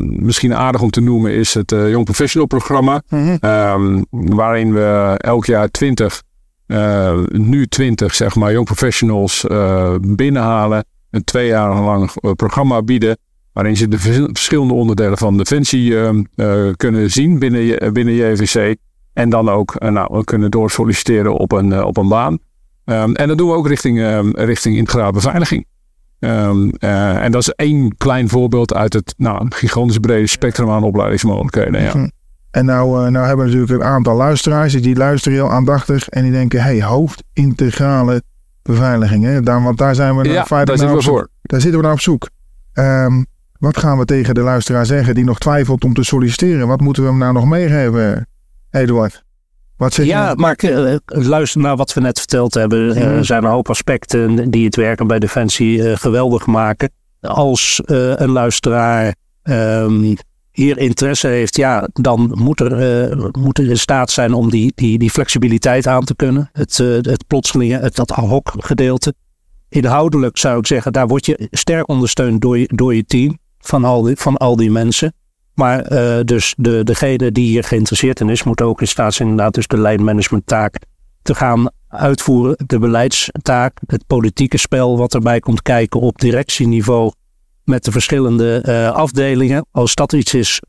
misschien 0.00 0.54
aardig 0.54 0.82
om 0.82 0.90
te 0.90 1.00
noemen 1.00 1.32
is 1.32 1.54
het 1.54 1.70
Young 1.70 2.04
Professional 2.04 2.46
programma. 2.46 3.02
Mm 3.08 3.38
-hmm. 3.40 4.06
waarin 4.10 4.72
we 4.72 5.14
elk 5.18 5.44
jaar 5.46 5.70
20 5.70 6.22
uh, 6.72 7.18
nu 7.30 7.66
20, 7.66 8.14
zeg 8.14 8.36
maar, 8.36 8.52
young 8.52 8.64
professionals 8.64 9.44
uh, 9.44 9.94
binnenhalen. 10.00 10.84
Een 11.10 11.24
twee 11.24 11.46
jaar 11.46 11.80
lang 11.80 12.10
eh, 12.14 12.30
programma 12.32 12.82
bieden. 12.82 13.18
Waarin 13.52 13.76
ze 13.76 13.88
de 13.88 13.98
verschillende 13.98 14.74
onderdelen 14.74 15.18
van 15.18 15.36
Defensie 15.36 15.90
uh, 15.90 16.70
kunnen 16.76 17.10
zien 17.10 17.38
binnen, 17.38 17.92
binnen 17.92 18.14
JVC. 18.14 18.76
En 19.12 19.30
dan 19.30 19.48
ook 19.48 19.80
nou, 19.80 20.24
kunnen 20.24 20.50
doorsolliciteren 20.50 21.34
op 21.34 21.52
een, 21.52 21.84
op 21.84 21.96
een 21.96 22.08
baan. 22.08 22.38
Um, 22.84 23.14
en 23.14 23.28
dat 23.28 23.38
doen 23.38 23.48
we 23.48 23.54
ook 23.54 23.68
richting, 23.68 24.32
richting 24.34 24.76
integrale 24.76 25.12
beveiliging. 25.12 25.66
Um, 26.24 26.70
en 26.78 27.32
dat 27.32 27.40
is 27.40 27.48
één 27.48 27.96
klein 27.96 28.28
voorbeeld 28.28 28.74
uit 28.74 28.92
het 28.92 29.14
nou, 29.16 29.46
gigantisch 29.48 29.98
brede 29.98 30.26
spectrum 30.26 30.70
aan 30.70 30.82
opleidingsmogelijkheden. 30.82 31.82
Ja. 31.82 31.90
Hm. 31.90 32.08
En 32.50 32.64
nou, 32.64 33.04
uh, 33.04 33.10
nou 33.10 33.26
hebben 33.26 33.46
we 33.46 33.52
natuurlijk 33.52 33.80
een 33.80 33.88
aantal 33.88 34.16
luisteraars 34.16 34.72
die 34.72 34.96
luisteren 34.96 35.38
heel 35.38 35.50
aandachtig 35.50 36.08
en 36.08 36.22
die 36.22 36.32
denken, 36.32 36.62
hey, 36.62 36.82
hoofdintegrale 36.82 38.22
beveiliging. 38.62 39.24
Hè? 39.24 39.40
Daar, 39.40 39.62
want 39.62 39.78
daar 39.78 39.94
zijn 39.94 40.16
we 40.16 40.28
ja, 40.28 40.44
daar 40.48 40.78
zitten 40.78 40.96
we 40.96 41.02
voor. 41.02 41.28
Daar 41.42 41.60
zitten 41.60 41.78
we 41.80 41.84
naar 41.84 41.94
op 41.94 42.00
zoek. 42.00 42.28
Um, 42.74 43.26
wat 43.58 43.76
gaan 43.76 43.98
we 43.98 44.04
tegen 44.04 44.34
de 44.34 44.40
luisteraar 44.40 44.86
zeggen 44.86 45.14
die 45.14 45.24
nog 45.24 45.38
twijfelt 45.38 45.84
om 45.84 45.94
te 45.94 46.02
solliciteren? 46.02 46.66
Wat 46.66 46.80
moeten 46.80 47.02
we 47.02 47.08
hem 47.08 47.18
nou 47.18 47.32
nog 47.32 47.46
meegeven, 47.46 48.26
Eduard? 48.70 49.24
Wat 49.82 49.94
zeg 49.94 50.06
ja, 50.06 50.30
je? 50.30 50.36
maar 50.36 50.58
uh, 50.64 50.96
luister 51.06 51.60
naar 51.60 51.76
wat 51.76 51.92
we 51.92 52.00
net 52.00 52.18
verteld 52.18 52.54
hebben. 52.54 52.96
Er 52.96 53.16
uh, 53.16 53.22
zijn 53.22 53.44
een 53.44 53.50
hoop 53.50 53.68
aspecten 53.68 54.50
die 54.50 54.64
het 54.64 54.76
werken 54.76 55.06
bij 55.06 55.18
Defensie 55.18 55.96
geweldig 55.96 56.46
maken. 56.46 56.90
Als 57.20 57.80
een 57.84 58.30
luisteraar 58.30 59.14
um, 59.42 60.16
hier 60.52 60.78
interesse 60.78 61.26
heeft, 61.26 61.56
ja, 61.56 61.88
dan 61.92 62.32
moet 62.34 62.60
er, 62.60 63.06
uh, 63.08 63.26
moet 63.32 63.58
er 63.58 63.70
in 63.70 63.78
staat 63.78 64.10
zijn 64.10 64.32
om 64.32 64.50
die, 64.50 64.72
die, 64.74 64.98
die 64.98 65.10
flexibiliteit 65.10 65.86
aan 65.86 66.04
te 66.04 66.16
kunnen. 66.16 66.50
Het, 66.52 66.78
uh, 66.78 66.94
het 66.94 67.26
plotselinge, 67.26 67.78
het, 67.78 67.94
dat 67.96 68.12
ad 68.12 68.28
hoc 68.28 68.52
gedeelte. 68.58 69.14
Inhoudelijk 69.68 70.38
zou 70.38 70.58
ik 70.58 70.66
zeggen, 70.66 70.92
daar 70.92 71.06
word 71.06 71.26
je 71.26 71.48
sterk 71.50 71.88
ondersteund 71.88 72.40
door 72.40 72.58
je, 72.58 72.68
door 72.74 72.94
je 72.94 73.04
team 73.04 73.38
van 73.58 73.84
al 73.84 74.02
die, 74.02 74.16
van 74.16 74.36
al 74.36 74.56
die 74.56 74.70
mensen. 74.70 75.12
Maar 75.54 75.92
uh, 75.92 76.20
dus 76.24 76.54
de, 76.56 76.84
degene 76.84 77.32
die 77.32 77.46
hier 77.46 77.64
geïnteresseerd 77.64 78.20
in 78.20 78.28
is, 78.28 78.42
moet 78.42 78.62
ook 78.62 78.80
in 78.80 78.88
staat 78.88 79.14
zijn 79.14 79.28
inderdaad 79.28 79.54
dus 79.54 79.66
de 79.66 79.78
lijnmanagementtaak 79.78 80.78
te 81.22 81.34
gaan 81.34 81.70
uitvoeren. 81.88 82.56
De 82.66 82.78
beleidstaak, 82.78 83.78
het 83.86 84.06
politieke 84.06 84.58
spel 84.58 84.98
wat 84.98 85.14
erbij 85.14 85.40
komt 85.40 85.62
kijken 85.62 86.00
op 86.00 86.20
directieniveau 86.20 87.12
met 87.64 87.84
de 87.84 87.92
verschillende 87.92 88.64
uh, 88.66 88.90
afdelingen. 88.90 89.66
Als 89.70 89.94
dat 89.94 90.12
iets 90.12 90.34
is 90.34 90.62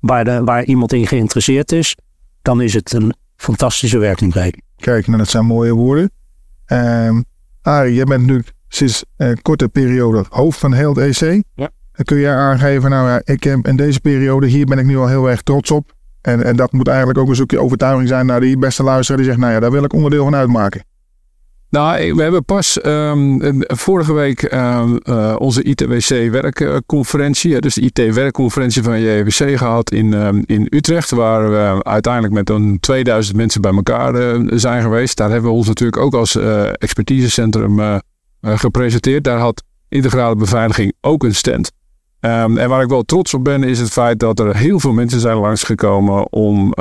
waar, 0.00 0.24
de, 0.24 0.44
waar 0.44 0.64
iemand 0.64 0.92
in 0.92 1.06
geïnteresseerd 1.06 1.72
is, 1.72 1.96
dan 2.42 2.60
is 2.60 2.74
het 2.74 2.92
een 2.92 3.14
fantastische 3.36 3.98
werkomgeving. 3.98 4.62
Kijk, 4.76 5.06
nou 5.06 5.18
dat 5.18 5.28
zijn 5.28 5.46
mooie 5.46 5.72
woorden. 5.72 6.10
Um, 6.66 7.24
Arie, 7.62 7.94
jij 7.94 8.04
bent 8.04 8.26
nu 8.26 8.44
sinds 8.68 9.04
een 9.16 9.42
korte 9.42 9.68
periode 9.68 10.24
hoofd 10.28 10.58
van 10.58 10.72
heel 10.72 10.94
het 10.94 11.22
EC. 11.22 11.42
Ja. 11.54 11.70
Dan 11.98 12.06
kun 12.06 12.18
je 12.18 12.28
aangeven, 12.28 12.90
nou 12.90 13.08
ja, 13.08 13.20
ik 13.24 13.44
heb 13.44 13.66
in 13.66 13.76
deze 13.76 14.00
periode, 14.00 14.46
hier 14.46 14.66
ben 14.66 14.78
ik 14.78 14.84
nu 14.84 14.98
al 14.98 15.08
heel 15.08 15.30
erg 15.30 15.42
trots 15.42 15.70
op. 15.70 15.92
En, 16.20 16.44
en 16.44 16.56
dat 16.56 16.72
moet 16.72 16.88
eigenlijk 16.88 17.18
ook 17.18 17.28
een 17.28 17.34
stukje 17.34 17.60
overtuiging 17.60 18.08
zijn 18.08 18.26
naar 18.26 18.40
die 18.40 18.58
beste 18.58 18.82
luisteraar 18.82 19.20
die 19.20 19.26
zegt, 19.26 19.40
nou 19.40 19.52
ja, 19.52 19.60
daar 19.60 19.70
wil 19.70 19.84
ik 19.84 19.92
onderdeel 19.92 20.24
van 20.24 20.34
uitmaken. 20.34 20.84
Nou, 21.70 22.14
we 22.14 22.22
hebben 22.22 22.44
pas 22.44 22.84
um, 22.84 23.62
vorige 23.66 24.12
week 24.12 24.42
um, 24.42 25.00
uh, 25.02 25.36
onze 25.38 25.62
ITWC-werkconferentie, 25.62 27.60
dus 27.60 27.74
de 27.74 27.80
IT-werkconferentie 27.80 28.82
van 28.82 29.00
JWC 29.00 29.58
gehad 29.58 29.90
in, 29.90 30.12
um, 30.12 30.42
in 30.46 30.66
Utrecht, 30.70 31.10
waar 31.10 31.50
we 31.50 31.84
uiteindelijk 31.84 32.34
met 32.34 32.50
een 32.50 32.80
2000 32.80 33.36
mensen 33.36 33.60
bij 33.60 33.72
elkaar 33.72 34.40
zijn 34.46 34.82
geweest. 34.82 35.16
Daar 35.16 35.30
hebben 35.30 35.50
we 35.50 35.56
ons 35.56 35.66
natuurlijk 35.66 36.02
ook 36.02 36.14
als 36.14 36.36
expertisecentrum 36.72 38.00
gepresenteerd. 38.40 39.24
Daar 39.24 39.38
had 39.38 39.62
integrale 39.88 40.36
beveiliging 40.36 40.92
ook 41.00 41.24
een 41.24 41.34
stand. 41.34 41.76
En 42.20 42.68
waar 42.68 42.82
ik 42.82 42.88
wel 42.88 43.02
trots 43.02 43.34
op 43.34 43.44
ben, 43.44 43.62
is 43.62 43.78
het 43.78 43.90
feit 43.90 44.18
dat 44.18 44.38
er 44.38 44.56
heel 44.56 44.80
veel 44.80 44.92
mensen 44.92 45.20
zijn 45.20 45.36
langsgekomen 45.36 46.32
om 46.32 46.74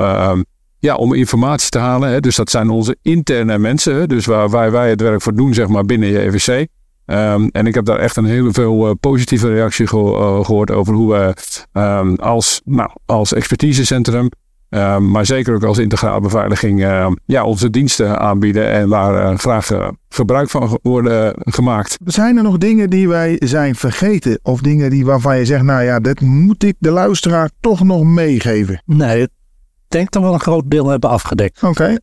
ja, 0.80 0.96
om 0.96 1.14
informatie 1.14 1.70
te 1.70 1.80
halen. 1.80 2.10
Hè. 2.10 2.20
Dus 2.20 2.36
dat 2.36 2.50
zijn 2.50 2.70
onze 2.70 2.98
interne 3.02 3.58
mensen. 3.58 4.10
Dus 4.10 4.26
waar, 4.26 4.72
wij 4.72 4.90
het 4.90 5.02
werk 5.02 5.22
voor 5.22 5.36
doen, 5.36 5.54
zeg 5.54 5.68
maar, 5.68 5.86
binnen 5.86 6.10
JVC. 6.10 6.48
Um, 6.50 6.66
ehm, 7.06 7.48
en 7.52 7.68
ik 7.68 7.76
heb 7.76 7.86
daar 7.86 8.00
echt 8.00 8.16
een 8.16 8.26
hele 8.26 8.52
veel 8.52 8.88
uh, 8.88 8.94
positieve 9.00 9.48
reactie 9.48 9.88
ge 9.88 9.98
uh, 9.98 10.46
gehoord 10.46 10.72
over 10.72 10.94
hoe 10.94 11.14
we 11.14 12.22
als, 12.22 12.62
nou, 12.66 12.90
als 13.06 13.34
expertisecentrum, 13.34 14.30
um, 14.70 15.12
maar 15.12 15.26
zeker 15.26 15.56
ook 15.56 15.64
als 15.64 15.78
integrale 15.78 16.22
beveiliging, 16.22 16.80
ja, 17.26 17.44
onze 17.44 17.70
diensten 17.70 18.20
aanbieden 18.20 18.72
en 18.72 18.90
waar 18.90 19.32
uh, 19.32 19.38
graag 19.38 19.70
gebruik 20.10 20.50
van 20.50 20.80
worden 20.82 21.34
gemaakt. 21.40 21.98
Zijn 22.06 22.38
er 22.38 22.44
nog 22.44 22.58
dingen 22.58 22.90
die 22.90 23.08
wij 23.08 23.36
zijn 23.40 23.76
vergeten? 23.76 24.40
Of 24.44 24.62
dingen 24.62 24.90
die, 24.90 25.06
waarvan 25.06 25.38
je 25.38 25.46
zegt, 25.46 25.64
nou 25.64 25.84
ja, 25.84 26.00
dat 26.00 26.20
moet 26.20 26.64
ik 26.64 26.76
de 26.80 26.92
luisteraar 26.92 27.50
toch 27.60 27.84
nog 27.84 28.04
meegeven? 28.04 28.82
Nee, 28.86 29.28
denk 29.88 30.12
dat 30.12 30.24
we 30.24 30.30
een 30.30 30.40
groot 30.40 30.64
deel 30.72 30.88
hebben 30.88 31.10
afgedekt. 31.10 31.64
Oké. 31.64 31.98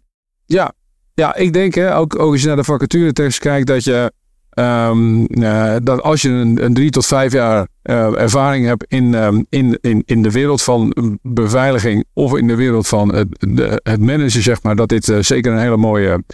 Ja. 0.47 0.73
ja, 1.15 1.35
ik 1.35 1.53
denk 1.53 1.75
hè, 1.75 1.97
ook, 1.97 2.19
ook 2.19 2.33
als 2.33 2.41
je 2.41 2.47
naar 2.47 2.57
de 2.57 2.65
vacaturetekst 2.65 3.39
kijkt, 3.39 3.67
dat 3.67 3.85
je 3.85 4.13
um, 4.55 5.27
uh, 5.29 5.75
dat 5.83 6.03
als 6.03 6.23
je 6.23 6.29
een, 6.29 6.65
een, 6.65 6.75
drie 6.75 6.91
tot 6.91 7.07
vijf 7.07 7.33
jaar 7.33 7.67
uh, 7.83 8.21
ervaring 8.21 8.67
hebt 8.67 8.85
in, 8.89 9.15
um, 9.15 9.47
in, 9.49 9.79
in, 9.81 10.03
in 10.07 10.23
de 10.23 10.31
wereld 10.31 10.63
van 10.63 10.95
beveiliging 11.23 12.05
of 12.13 12.37
in 12.37 12.47
de 12.47 12.55
wereld 12.55 12.87
van 12.87 13.15
het, 13.15 13.29
de, 13.31 13.81
het 13.83 14.01
managen, 14.01 14.43
zeg 14.43 14.63
maar, 14.63 14.77
dat 14.77 14.89
dit 14.89 15.09
uh, 15.09 15.19
zeker 15.21 15.53
een 15.53 15.59
hele 15.59 15.77
mooie 15.77 16.25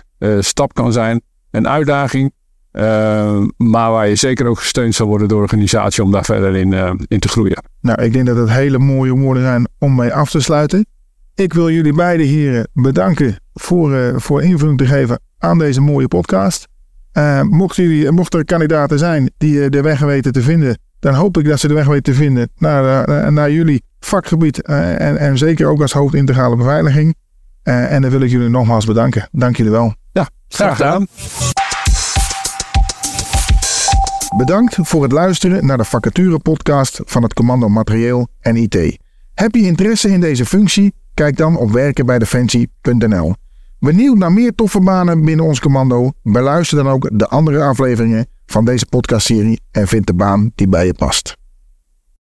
stap 0.41 0.75
kan 0.75 0.93
zijn. 0.93 1.23
Een 1.51 1.68
uitdaging. 1.68 2.33
Uh, 2.73 3.43
maar 3.57 3.91
waar 3.91 4.09
je 4.09 4.14
zeker 4.14 4.47
ook 4.47 4.59
gesteund 4.59 4.95
zal 4.95 5.07
worden 5.07 5.29
door 5.29 5.39
de 5.39 5.45
organisatie 5.45 6.03
om 6.03 6.11
daar 6.11 6.25
verder 6.25 6.57
in, 6.57 6.99
in 7.09 7.18
te 7.18 7.29
groeien. 7.29 7.62
Nou, 7.81 8.03
ik 8.03 8.12
denk 8.12 8.27
dat 8.27 8.37
het 8.37 8.51
hele 8.51 8.79
mooie 8.79 9.12
woorden 9.12 9.43
zijn 9.43 9.68
om 9.79 9.95
mee 9.95 10.12
af 10.12 10.31
te 10.31 10.41
sluiten. 10.41 10.87
Ik 11.35 11.53
wil 11.53 11.71
jullie 11.71 11.93
beide 11.93 12.23
heren 12.23 12.68
bedanken 12.73 13.41
voor, 13.55 14.21
voor 14.21 14.43
invulling 14.43 14.79
te 14.79 14.87
geven 14.87 15.21
aan 15.39 15.59
deze 15.59 15.81
mooie 15.81 16.09
podcast. 16.09 16.68
Uh, 17.13 17.43
mochten, 17.43 17.83
jullie, 17.83 18.11
mochten 18.11 18.39
er 18.39 18.45
kandidaten 18.45 18.99
zijn 18.99 19.31
die 19.39 19.55
uh, 19.55 19.69
de 19.69 19.81
weg 19.81 20.01
weten 20.01 20.33
te 20.33 20.43
vinden 20.43 20.77
dan 21.01 21.15
hoop 21.15 21.39
ik 21.39 21.45
dat 21.45 21.61
ze 21.61 21.69
de 21.69 21.75
weg 21.75 21.87
weten 21.87 22.03
te 22.03 22.15
vinden 22.15 22.51
naar, 22.57 23.09
uh, 23.09 23.27
naar 23.27 23.51
jullie 23.51 23.83
vakgebied 24.01 24.69
uh, 24.69 25.01
en, 25.01 25.17
en 25.17 25.39
zeker 25.39 25.67
ook 25.67 25.81
als 25.81 25.93
hoofd 25.93 26.15
integrale 26.15 26.57
beveiliging. 26.57 27.15
Uh, 27.65 27.93
en 27.93 28.03
dan 28.03 28.11
wil 28.11 28.21
ik 28.21 28.31
jullie 28.31 28.49
nogmaals 28.49 28.85
bedanken. 28.85 29.29
Dank 29.33 29.57
jullie 29.57 29.73
wel. 29.73 29.95
Ja, 30.13 30.29
graag 30.49 30.77
gedaan. 30.77 31.07
Bedankt 34.37 34.77
voor 34.81 35.03
het 35.03 35.13
luisteren 35.13 35.67
naar 35.67 35.77
de 35.77 35.85
vacature 35.85 36.39
podcast 36.39 37.01
van 37.05 37.23
het 37.23 37.35
Commando 37.35 37.69
Materieel 37.69 38.29
en 38.41 38.57
IT. 38.57 38.99
Heb 39.35 39.55
je 39.55 39.63
interesse 39.63 40.09
in 40.09 40.21
deze 40.21 40.47
functie? 40.47 40.95
Kijk 41.15 41.37
dan 41.37 41.57
op 41.57 41.71
werkenbijdefensie.nl. 41.71 43.35
Benieuwd 43.81 44.16
naar 44.16 44.33
meer 44.33 44.55
toffe 44.55 44.81
banen 44.81 45.24
binnen 45.24 45.45
ons 45.45 45.61
commando? 45.61 46.12
Beluister 46.22 46.76
dan 46.76 46.93
ook 46.93 47.11
de 47.12 47.28
andere 47.28 47.62
afleveringen 47.62 48.26
van 48.47 48.64
deze 48.64 48.87
podcastserie 48.87 49.61
en 49.70 49.87
vind 49.87 50.07
de 50.07 50.14
baan 50.14 50.53
die 50.55 50.68
bij 50.68 50.87
je 50.87 50.95
past. 50.95 51.39